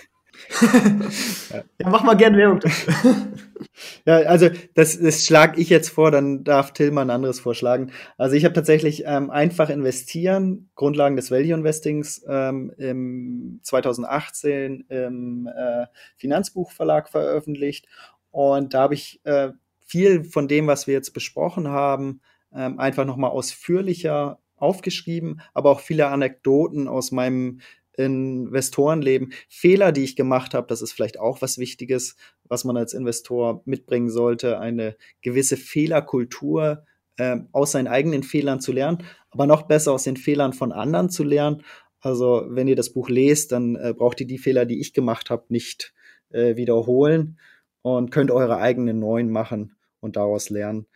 ja, 1.78 1.88
mach 1.88 2.04
mal 2.04 2.14
gerne 2.14 2.36
Werbung. 2.36 2.60
ja, 4.06 4.16
also 4.18 4.48
das, 4.74 4.98
das 4.98 5.26
schlage 5.26 5.60
ich 5.60 5.68
jetzt 5.68 5.88
vor, 5.88 6.10
dann 6.10 6.44
darf 6.44 6.72
Till 6.72 6.90
mal 6.90 7.02
ein 7.02 7.10
anderes 7.10 7.40
vorschlagen. 7.40 7.92
Also 8.16 8.36
ich 8.36 8.44
habe 8.44 8.54
tatsächlich 8.54 9.04
ähm, 9.06 9.30
einfach 9.30 9.70
investieren, 9.70 10.70
Grundlagen 10.74 11.16
des 11.16 11.30
Value 11.30 11.54
Investings 11.54 12.24
ähm, 12.28 12.72
im 12.78 13.60
2018 13.62 14.86
im 14.88 15.48
äh, 15.48 15.86
Finanzbuchverlag 16.16 17.08
veröffentlicht 17.08 17.86
und 18.30 18.74
da 18.74 18.82
habe 18.82 18.94
ich 18.94 19.20
äh, 19.24 19.50
viel 19.80 20.24
von 20.24 20.48
dem, 20.48 20.66
was 20.66 20.86
wir 20.86 20.94
jetzt 20.94 21.12
besprochen 21.12 21.68
haben, 21.68 22.20
ähm, 22.54 22.78
einfach 22.78 23.04
nochmal 23.04 23.30
ausführlicher 23.30 24.38
aufgeschrieben, 24.56 25.40
aber 25.54 25.70
auch 25.70 25.80
viele 25.80 26.08
Anekdoten 26.08 26.88
aus 26.88 27.12
meinem 27.12 27.60
Investorenleben. 27.98 29.32
Fehler, 29.48 29.92
die 29.92 30.04
ich 30.04 30.16
gemacht 30.16 30.54
habe, 30.54 30.68
das 30.68 30.82
ist 30.82 30.92
vielleicht 30.92 31.18
auch 31.18 31.42
was 31.42 31.58
Wichtiges, 31.58 32.16
was 32.44 32.64
man 32.64 32.76
als 32.76 32.94
Investor 32.94 33.62
mitbringen 33.64 34.08
sollte, 34.08 34.60
eine 34.60 34.96
gewisse 35.20 35.56
Fehlerkultur 35.56 36.84
äh, 37.16 37.38
aus 37.52 37.72
seinen 37.72 37.88
eigenen 37.88 38.22
Fehlern 38.22 38.60
zu 38.60 38.72
lernen, 38.72 39.04
aber 39.30 39.46
noch 39.46 39.62
besser 39.62 39.92
aus 39.92 40.04
den 40.04 40.16
Fehlern 40.16 40.52
von 40.52 40.72
anderen 40.72 41.10
zu 41.10 41.24
lernen. 41.24 41.62
Also 42.00 42.46
wenn 42.48 42.68
ihr 42.68 42.76
das 42.76 42.92
Buch 42.92 43.08
lest, 43.08 43.50
dann 43.52 43.74
äh, 43.74 43.92
braucht 43.96 44.20
ihr 44.20 44.26
die 44.26 44.38
Fehler, 44.38 44.64
die 44.64 44.80
ich 44.80 44.92
gemacht 44.92 45.28
habe, 45.28 45.46
nicht 45.48 45.92
äh, 46.30 46.54
wiederholen 46.54 47.40
und 47.82 48.10
könnt 48.10 48.30
eure 48.30 48.58
eigenen 48.58 49.00
neuen 49.00 49.30
machen 49.30 49.76
und 50.00 50.16
daraus 50.16 50.50
lernen. 50.50 50.86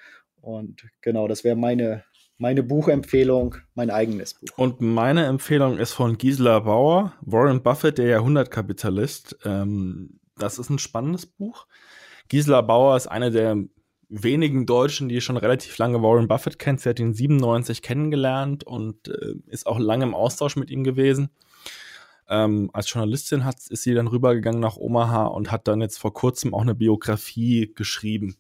Und 0.41 0.87
genau, 1.01 1.27
das 1.27 1.43
wäre 1.43 1.57
meine 1.57 2.05
meine 2.43 2.65
Buchempfehlung, 2.65 3.55
mein 3.77 3.89
eigenes 3.91 4.35
Buch. 4.35 4.49
Und 4.57 4.81
meine 4.81 5.27
Empfehlung 5.27 5.79
ist 5.79 5.93
von 5.93 6.19
Gisela 6.19 6.59
Bauer, 6.59 7.13
Warren 7.21 7.63
Buffett, 7.63 7.99
der 7.99 8.09
Jahrhundertkapitalist. 8.09 9.39
Ähm, 9.45 10.19
das 10.37 10.59
ist 10.59 10.69
ein 10.69 10.81
spannendes 10.81 11.25
Buch. 11.25 11.67
Gisela 12.29 12.61
Bauer 12.61 12.97
ist 12.97 13.07
eine 13.07 13.31
der 13.31 13.57
wenigen 14.09 14.67
Deutschen, 14.67 15.09
die 15.09 15.21
schon 15.21 15.37
relativ 15.37 15.79
lange 15.79 16.03
Warren 16.03 16.27
Buffett 16.27 16.59
kennt. 16.59 16.81
Sie 16.81 16.89
hat 16.89 16.99
ihn 16.99 17.15
97 17.15 17.81
kennengelernt 17.81 18.65
und 18.65 19.07
äh, 19.07 19.35
ist 19.47 19.69
auch 19.69 19.79
lange 19.79 20.05
im 20.05 20.15
Austausch 20.15 20.57
mit 20.57 20.69
ihm 20.69 20.83
gewesen. 20.83 21.31
Ähm, 22.29 22.71
als 22.73 22.93
Journalistin 22.93 23.45
hat, 23.45 23.59
ist 23.69 23.85
sie 23.85 23.95
dann 23.95 24.09
rübergegangen 24.09 24.61
nach 24.61 24.77
Omaha 24.77 25.27
und 25.27 25.53
hat 25.53 25.69
dann 25.69 25.81
jetzt 25.81 25.99
vor 25.99 26.13
kurzem 26.13 26.55
auch 26.55 26.63
eine 26.63 26.75
Biografie 26.75 27.71
geschrieben 27.73 28.37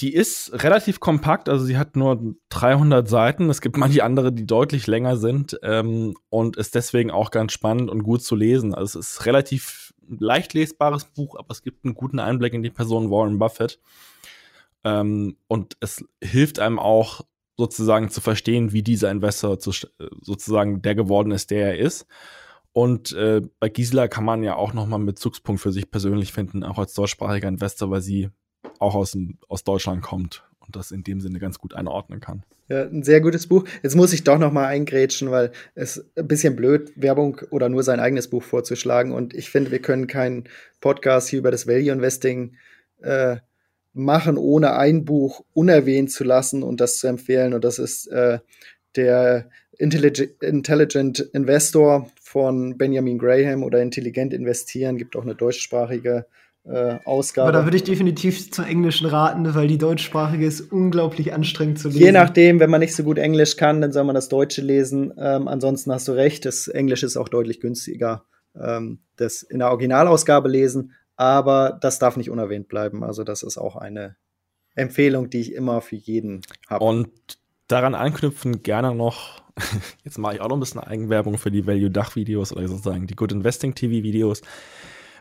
Die 0.00 0.14
ist 0.14 0.52
relativ 0.62 1.00
kompakt, 1.00 1.48
also 1.48 1.64
sie 1.64 1.76
hat 1.76 1.96
nur 1.96 2.36
300 2.50 3.08
Seiten. 3.08 3.50
Es 3.50 3.60
gibt 3.60 3.76
manche 3.78 4.04
andere, 4.04 4.32
die 4.32 4.46
deutlich 4.46 4.86
länger 4.86 5.16
sind 5.16 5.58
ähm, 5.62 6.14
und 6.30 6.56
ist 6.56 6.74
deswegen 6.74 7.10
auch 7.10 7.30
ganz 7.30 7.52
spannend 7.52 7.90
und 7.90 8.02
gut 8.02 8.22
zu 8.22 8.36
lesen. 8.36 8.74
Also 8.74 8.98
es 8.98 9.12
ist 9.12 9.26
relativ 9.26 9.94
leicht 10.08 10.54
lesbares 10.54 11.04
Buch, 11.04 11.36
aber 11.36 11.50
es 11.50 11.62
gibt 11.62 11.84
einen 11.84 11.94
guten 11.94 12.18
Einblick 12.18 12.54
in 12.54 12.62
die 12.62 12.70
Person 12.70 13.10
Warren 13.10 13.38
Buffett. 13.38 13.80
Ähm, 14.84 15.36
und 15.48 15.76
es 15.80 16.04
hilft 16.22 16.60
einem 16.60 16.78
auch 16.78 17.22
sozusagen 17.56 18.08
zu 18.08 18.20
verstehen, 18.20 18.72
wie 18.72 18.82
dieser 18.82 19.10
Investor 19.10 19.58
zu, 19.58 19.72
sozusagen 20.22 20.80
der 20.80 20.94
geworden 20.94 21.32
ist, 21.32 21.50
der 21.50 21.72
er 21.72 21.78
ist. 21.78 22.06
Und 22.72 23.12
äh, 23.12 23.42
bei 23.58 23.68
Gisela 23.68 24.06
kann 24.06 24.24
man 24.24 24.44
ja 24.44 24.54
auch 24.54 24.72
nochmal 24.72 24.98
einen 24.98 25.06
Bezugspunkt 25.06 25.60
für 25.60 25.72
sich 25.72 25.90
persönlich 25.90 26.32
finden, 26.32 26.62
auch 26.62 26.78
als 26.78 26.94
deutschsprachiger 26.94 27.48
Investor, 27.48 27.90
weil 27.90 28.00
sie 28.00 28.30
auch 28.78 28.94
aus, 28.94 29.16
aus 29.48 29.64
Deutschland 29.64 30.02
kommt 30.02 30.44
und 30.60 30.76
das 30.76 30.90
in 30.90 31.02
dem 31.02 31.20
Sinne 31.20 31.38
ganz 31.38 31.58
gut 31.58 31.74
einordnen 31.74 32.20
kann. 32.20 32.42
Ja, 32.68 32.82
ein 32.82 33.02
sehr 33.02 33.22
gutes 33.22 33.46
Buch. 33.46 33.64
Jetzt 33.82 33.96
muss 33.96 34.12
ich 34.12 34.24
doch 34.24 34.38
noch 34.38 34.52
mal 34.52 34.66
eingrätschen, 34.66 35.30
weil 35.30 35.52
es 35.74 36.04
ein 36.16 36.28
bisschen 36.28 36.54
blöd, 36.54 36.92
Werbung 36.96 37.40
oder 37.50 37.70
nur 37.70 37.82
sein 37.82 37.98
eigenes 37.98 38.28
Buch 38.28 38.42
vorzuschlagen. 38.42 39.12
Und 39.12 39.32
ich 39.32 39.50
finde, 39.50 39.70
wir 39.70 39.80
können 39.80 40.06
keinen 40.06 40.44
Podcast 40.80 41.28
hier 41.28 41.38
über 41.38 41.50
das 41.50 41.66
Value 41.66 41.90
Investing 41.90 42.56
äh, 43.00 43.36
machen, 43.94 44.36
ohne 44.36 44.74
ein 44.74 45.06
Buch 45.06 45.44
unerwähnt 45.54 46.12
zu 46.12 46.24
lassen 46.24 46.62
und 46.62 46.80
das 46.80 46.98
zu 46.98 47.06
empfehlen. 47.06 47.54
Und 47.54 47.64
das 47.64 47.78
ist 47.78 48.06
äh, 48.08 48.38
der 48.96 49.48
Intelligent, 49.78 50.42
Intelligent 50.42 51.20
Investor 51.32 52.10
von 52.20 52.76
Benjamin 52.76 53.18
Graham 53.18 53.62
oder 53.62 53.80
Intelligent 53.80 54.34
Investieren. 54.34 54.98
Gibt 54.98 55.16
auch 55.16 55.22
eine 55.22 55.34
deutschsprachige 55.34 56.26
äh, 56.68 56.98
Ausgabe. 57.04 57.48
Aber 57.48 57.58
da 57.58 57.64
würde 57.64 57.76
ich 57.76 57.84
definitiv 57.84 58.50
zur 58.50 58.66
englischen 58.66 59.06
raten, 59.06 59.54
weil 59.54 59.68
die 59.68 59.78
deutschsprachige 59.78 60.46
ist 60.46 60.60
unglaublich 60.72 61.32
anstrengend 61.32 61.78
zu 61.78 61.88
lesen. 61.88 62.00
Je 62.00 62.12
nachdem, 62.12 62.60
wenn 62.60 62.70
man 62.70 62.80
nicht 62.80 62.94
so 62.94 63.02
gut 63.02 63.18
Englisch 63.18 63.56
kann, 63.56 63.80
dann 63.80 63.92
soll 63.92 64.04
man 64.04 64.14
das 64.14 64.28
Deutsche 64.28 64.60
lesen. 64.60 65.12
Ähm, 65.18 65.48
ansonsten 65.48 65.92
hast 65.92 66.08
du 66.08 66.12
recht, 66.12 66.44
das 66.44 66.68
Englische 66.68 67.06
ist 67.06 67.16
auch 67.16 67.28
deutlich 67.28 67.60
günstiger. 67.60 68.24
Ähm, 68.54 69.00
das 69.16 69.42
in 69.42 69.60
der 69.60 69.68
Originalausgabe 69.68 70.48
lesen, 70.48 70.92
aber 71.16 71.78
das 71.80 71.98
darf 71.98 72.16
nicht 72.16 72.30
unerwähnt 72.30 72.68
bleiben. 72.68 73.02
Also 73.02 73.24
das 73.24 73.42
ist 73.42 73.56
auch 73.56 73.76
eine 73.76 74.16
Empfehlung, 74.74 75.30
die 75.30 75.40
ich 75.40 75.54
immer 75.54 75.80
für 75.80 75.96
jeden 75.96 76.42
habe. 76.68 76.84
Und 76.84 77.10
daran 77.66 77.94
anknüpfen 77.94 78.62
gerne 78.62 78.94
noch, 78.94 79.42
jetzt 80.04 80.18
mache 80.18 80.34
ich 80.34 80.40
auch 80.40 80.48
noch 80.48 80.56
ein 80.56 80.60
bisschen 80.60 80.80
Eigenwerbung 80.80 81.38
für 81.38 81.50
die 81.50 81.66
Value 81.66 81.90
Dach 81.90 82.14
Videos 82.14 82.52
oder 82.52 82.68
sozusagen 82.68 83.06
die 83.06 83.16
Good 83.16 83.32
Investing 83.32 83.74
TV 83.74 84.02
Videos 84.02 84.42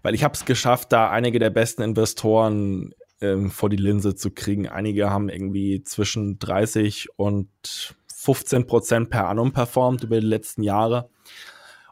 weil 0.04 0.16
ich 0.16 0.24
habe 0.24 0.34
es 0.34 0.46
geschafft, 0.46 0.92
da 0.92 1.10
einige 1.10 1.40
der 1.40 1.50
besten 1.50 1.82
Investoren 1.82 2.94
ähm, 3.22 3.50
vor 3.52 3.70
die 3.70 3.78
Linse 3.78 4.16
zu 4.16 4.32
kriegen. 4.32 4.68
Einige 4.68 5.10
haben 5.10 5.30
irgendwie 5.30 5.84
zwischen 5.84 6.40
30 6.40 7.10
und 7.16 7.96
15 8.14 8.68
Prozent 8.68 9.10
per 9.10 9.28
annum 9.28 9.54
performt 9.54 10.04
über 10.04 10.20
die 10.20 10.26
letzten 10.26 10.64
Jahre. 10.64 11.10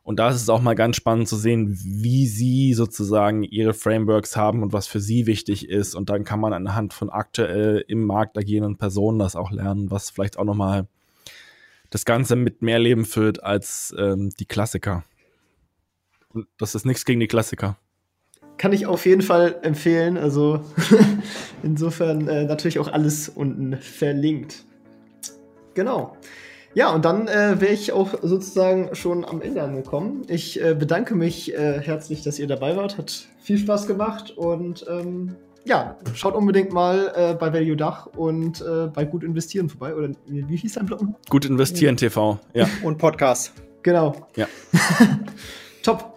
Und 0.03 0.20
da 0.20 0.30
ist 0.30 0.36
es 0.36 0.49
auch 0.49 0.62
mal 0.62 0.76
ganz 0.76 0.97
spannend 0.97 1.28
zu 1.28 1.36
sehen, 1.36 1.80
wie 1.84 2.28
sie 2.28 2.76
sozusagen 2.76 3.41
ihre 3.41 3.74
Frameworks 3.74 4.38
haben 4.38 4.62
und 4.62 4.72
was 4.72 4.86
für 4.86 4.99
sie 4.99 5.26
wichtig 5.26 5.68
ist. 5.68 5.95
Und 5.95 6.12
dann 6.12 6.24
kann 6.24 6.39
man 6.39 6.53
anhand 6.53 6.93
von 6.93 7.10
aktuell 7.10 7.84
im 7.88 8.06
Markt 8.06 8.38
agierenden 8.38 8.78
Personen 8.78 9.18
das 9.18 9.36
auch 9.36 9.49
lernen, 9.49 9.89
was 9.89 10.12
vielleicht 10.12 10.38
auch 10.38 10.43
nochmal 10.43 10.88
das 11.89 12.06
Ganze 12.06 12.36
mit 12.36 12.62
mehr 12.62 12.78
Leben 12.78 13.06
füllt 13.06 13.43
als 13.43 13.95
ähm, 13.97 14.30
die 14.39 14.45
Klassiker. 14.45 15.03
Und 16.30 16.47
das 16.60 16.76
ist 16.76 16.86
nichts 16.86 17.06
gegen 17.06 17.20
die 17.20 17.28
Klassiker 17.28 17.80
kann 18.58 18.74
ich 18.74 18.86
auf 18.86 19.06
jeden 19.06 19.22
Fall 19.22 19.56
empfehlen. 19.62 20.18
Also 20.18 20.62
insofern 21.64 22.28
äh, 22.28 22.45
natürlich 22.45 22.80
auch 22.80 22.91
alles 22.91 23.30
unten 23.30 23.78
verlinkt. 23.78 24.64
Genau. 25.74 26.16
Ja, 26.74 26.93
und 26.93 27.06
dann 27.06 27.28
äh, 27.28 27.62
wäre 27.62 27.74
ich 27.74 27.93
auch 27.93 28.16
sozusagen 28.22 28.93
schon 28.95 29.24
am 29.24 29.41
Ende 29.41 29.64
angekommen. 29.64 30.24
Ich 30.28 30.62
äh, 30.62 30.76
bedanke 30.78 31.16
mich 31.16 31.53
äh, 31.53 31.80
herzlich, 31.82 32.22
dass 32.22 32.38
ihr 32.38 32.47
dabei 32.47 32.76
wart. 32.76 32.97
Hat 32.97 33.28
viel 33.39 33.58
Spaß 33.58 33.88
gemacht 33.88 34.32
und 34.32 34.86
ähm, 34.89 35.36
ja, 35.64 35.97
schaut 36.14 36.36
unbedingt 36.36 36.74
mal 36.74 37.12
äh, 37.16 37.34
bei 37.34 37.53
Value 37.53 37.78
Dach 37.78 38.08
und 38.08 38.62
äh, 38.62 38.88
bei 38.88 39.06
Gut 39.06 39.24
Investieren 39.24 39.70
vorbei. 39.70 39.95
Oder 39.95 40.10
wie, 40.28 40.47
wie 40.49 40.58
hieß 40.58 40.74
dein 40.74 40.86
Blog? 40.86 41.01
Gut 41.30 41.45
Investieren 41.45 41.95
TV, 41.97 42.39
ja. 42.53 42.68
Und 42.84 42.97
Podcast. 42.97 43.53
Genau. 43.82 44.28
Ja. 44.36 44.47
Top. 45.84 46.14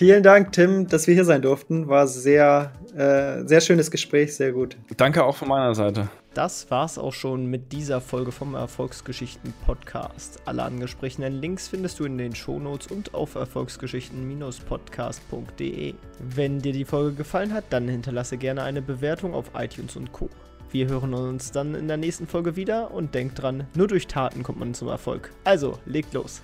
Vielen 0.00 0.22
Dank, 0.22 0.52
Tim, 0.52 0.86
dass 0.86 1.06
wir 1.06 1.12
hier 1.12 1.26
sein 1.26 1.42
durften. 1.42 1.88
War 1.88 2.06
sehr, 2.06 2.72
äh, 2.96 3.46
sehr 3.46 3.60
schönes 3.60 3.90
Gespräch, 3.90 4.34
sehr 4.34 4.50
gut. 4.50 4.78
Danke 4.96 5.22
auch 5.22 5.36
von 5.36 5.48
meiner 5.48 5.74
Seite. 5.74 6.08
Das 6.32 6.70
war's 6.70 6.96
auch 6.96 7.12
schon 7.12 7.44
mit 7.44 7.70
dieser 7.70 8.00
Folge 8.00 8.32
vom 8.32 8.54
Erfolgsgeschichten 8.54 9.52
Podcast. 9.66 10.40
Alle 10.46 10.62
angesprochenen 10.62 11.34
Links 11.34 11.68
findest 11.68 12.00
du 12.00 12.06
in 12.06 12.16
den 12.16 12.34
Shownotes 12.34 12.86
und 12.86 13.12
auf 13.12 13.34
erfolgsgeschichten-podcast.de. 13.34 15.92
Wenn 16.34 16.60
dir 16.60 16.72
die 16.72 16.86
Folge 16.86 17.12
gefallen 17.12 17.52
hat, 17.52 17.64
dann 17.68 17.86
hinterlasse 17.86 18.38
gerne 18.38 18.62
eine 18.62 18.80
Bewertung 18.80 19.34
auf 19.34 19.50
iTunes 19.54 19.96
und 19.96 20.12
Co. 20.12 20.30
Wir 20.70 20.88
hören 20.88 21.12
uns 21.12 21.52
dann 21.52 21.74
in 21.74 21.88
der 21.88 21.98
nächsten 21.98 22.26
Folge 22.26 22.56
wieder 22.56 22.90
und 22.90 23.14
denkt 23.14 23.42
dran, 23.42 23.66
nur 23.76 23.86
durch 23.86 24.06
Taten 24.06 24.44
kommt 24.44 24.60
man 24.60 24.72
zum 24.72 24.88
Erfolg. 24.88 25.30
Also, 25.44 25.78
legt 25.84 26.14
los. 26.14 26.40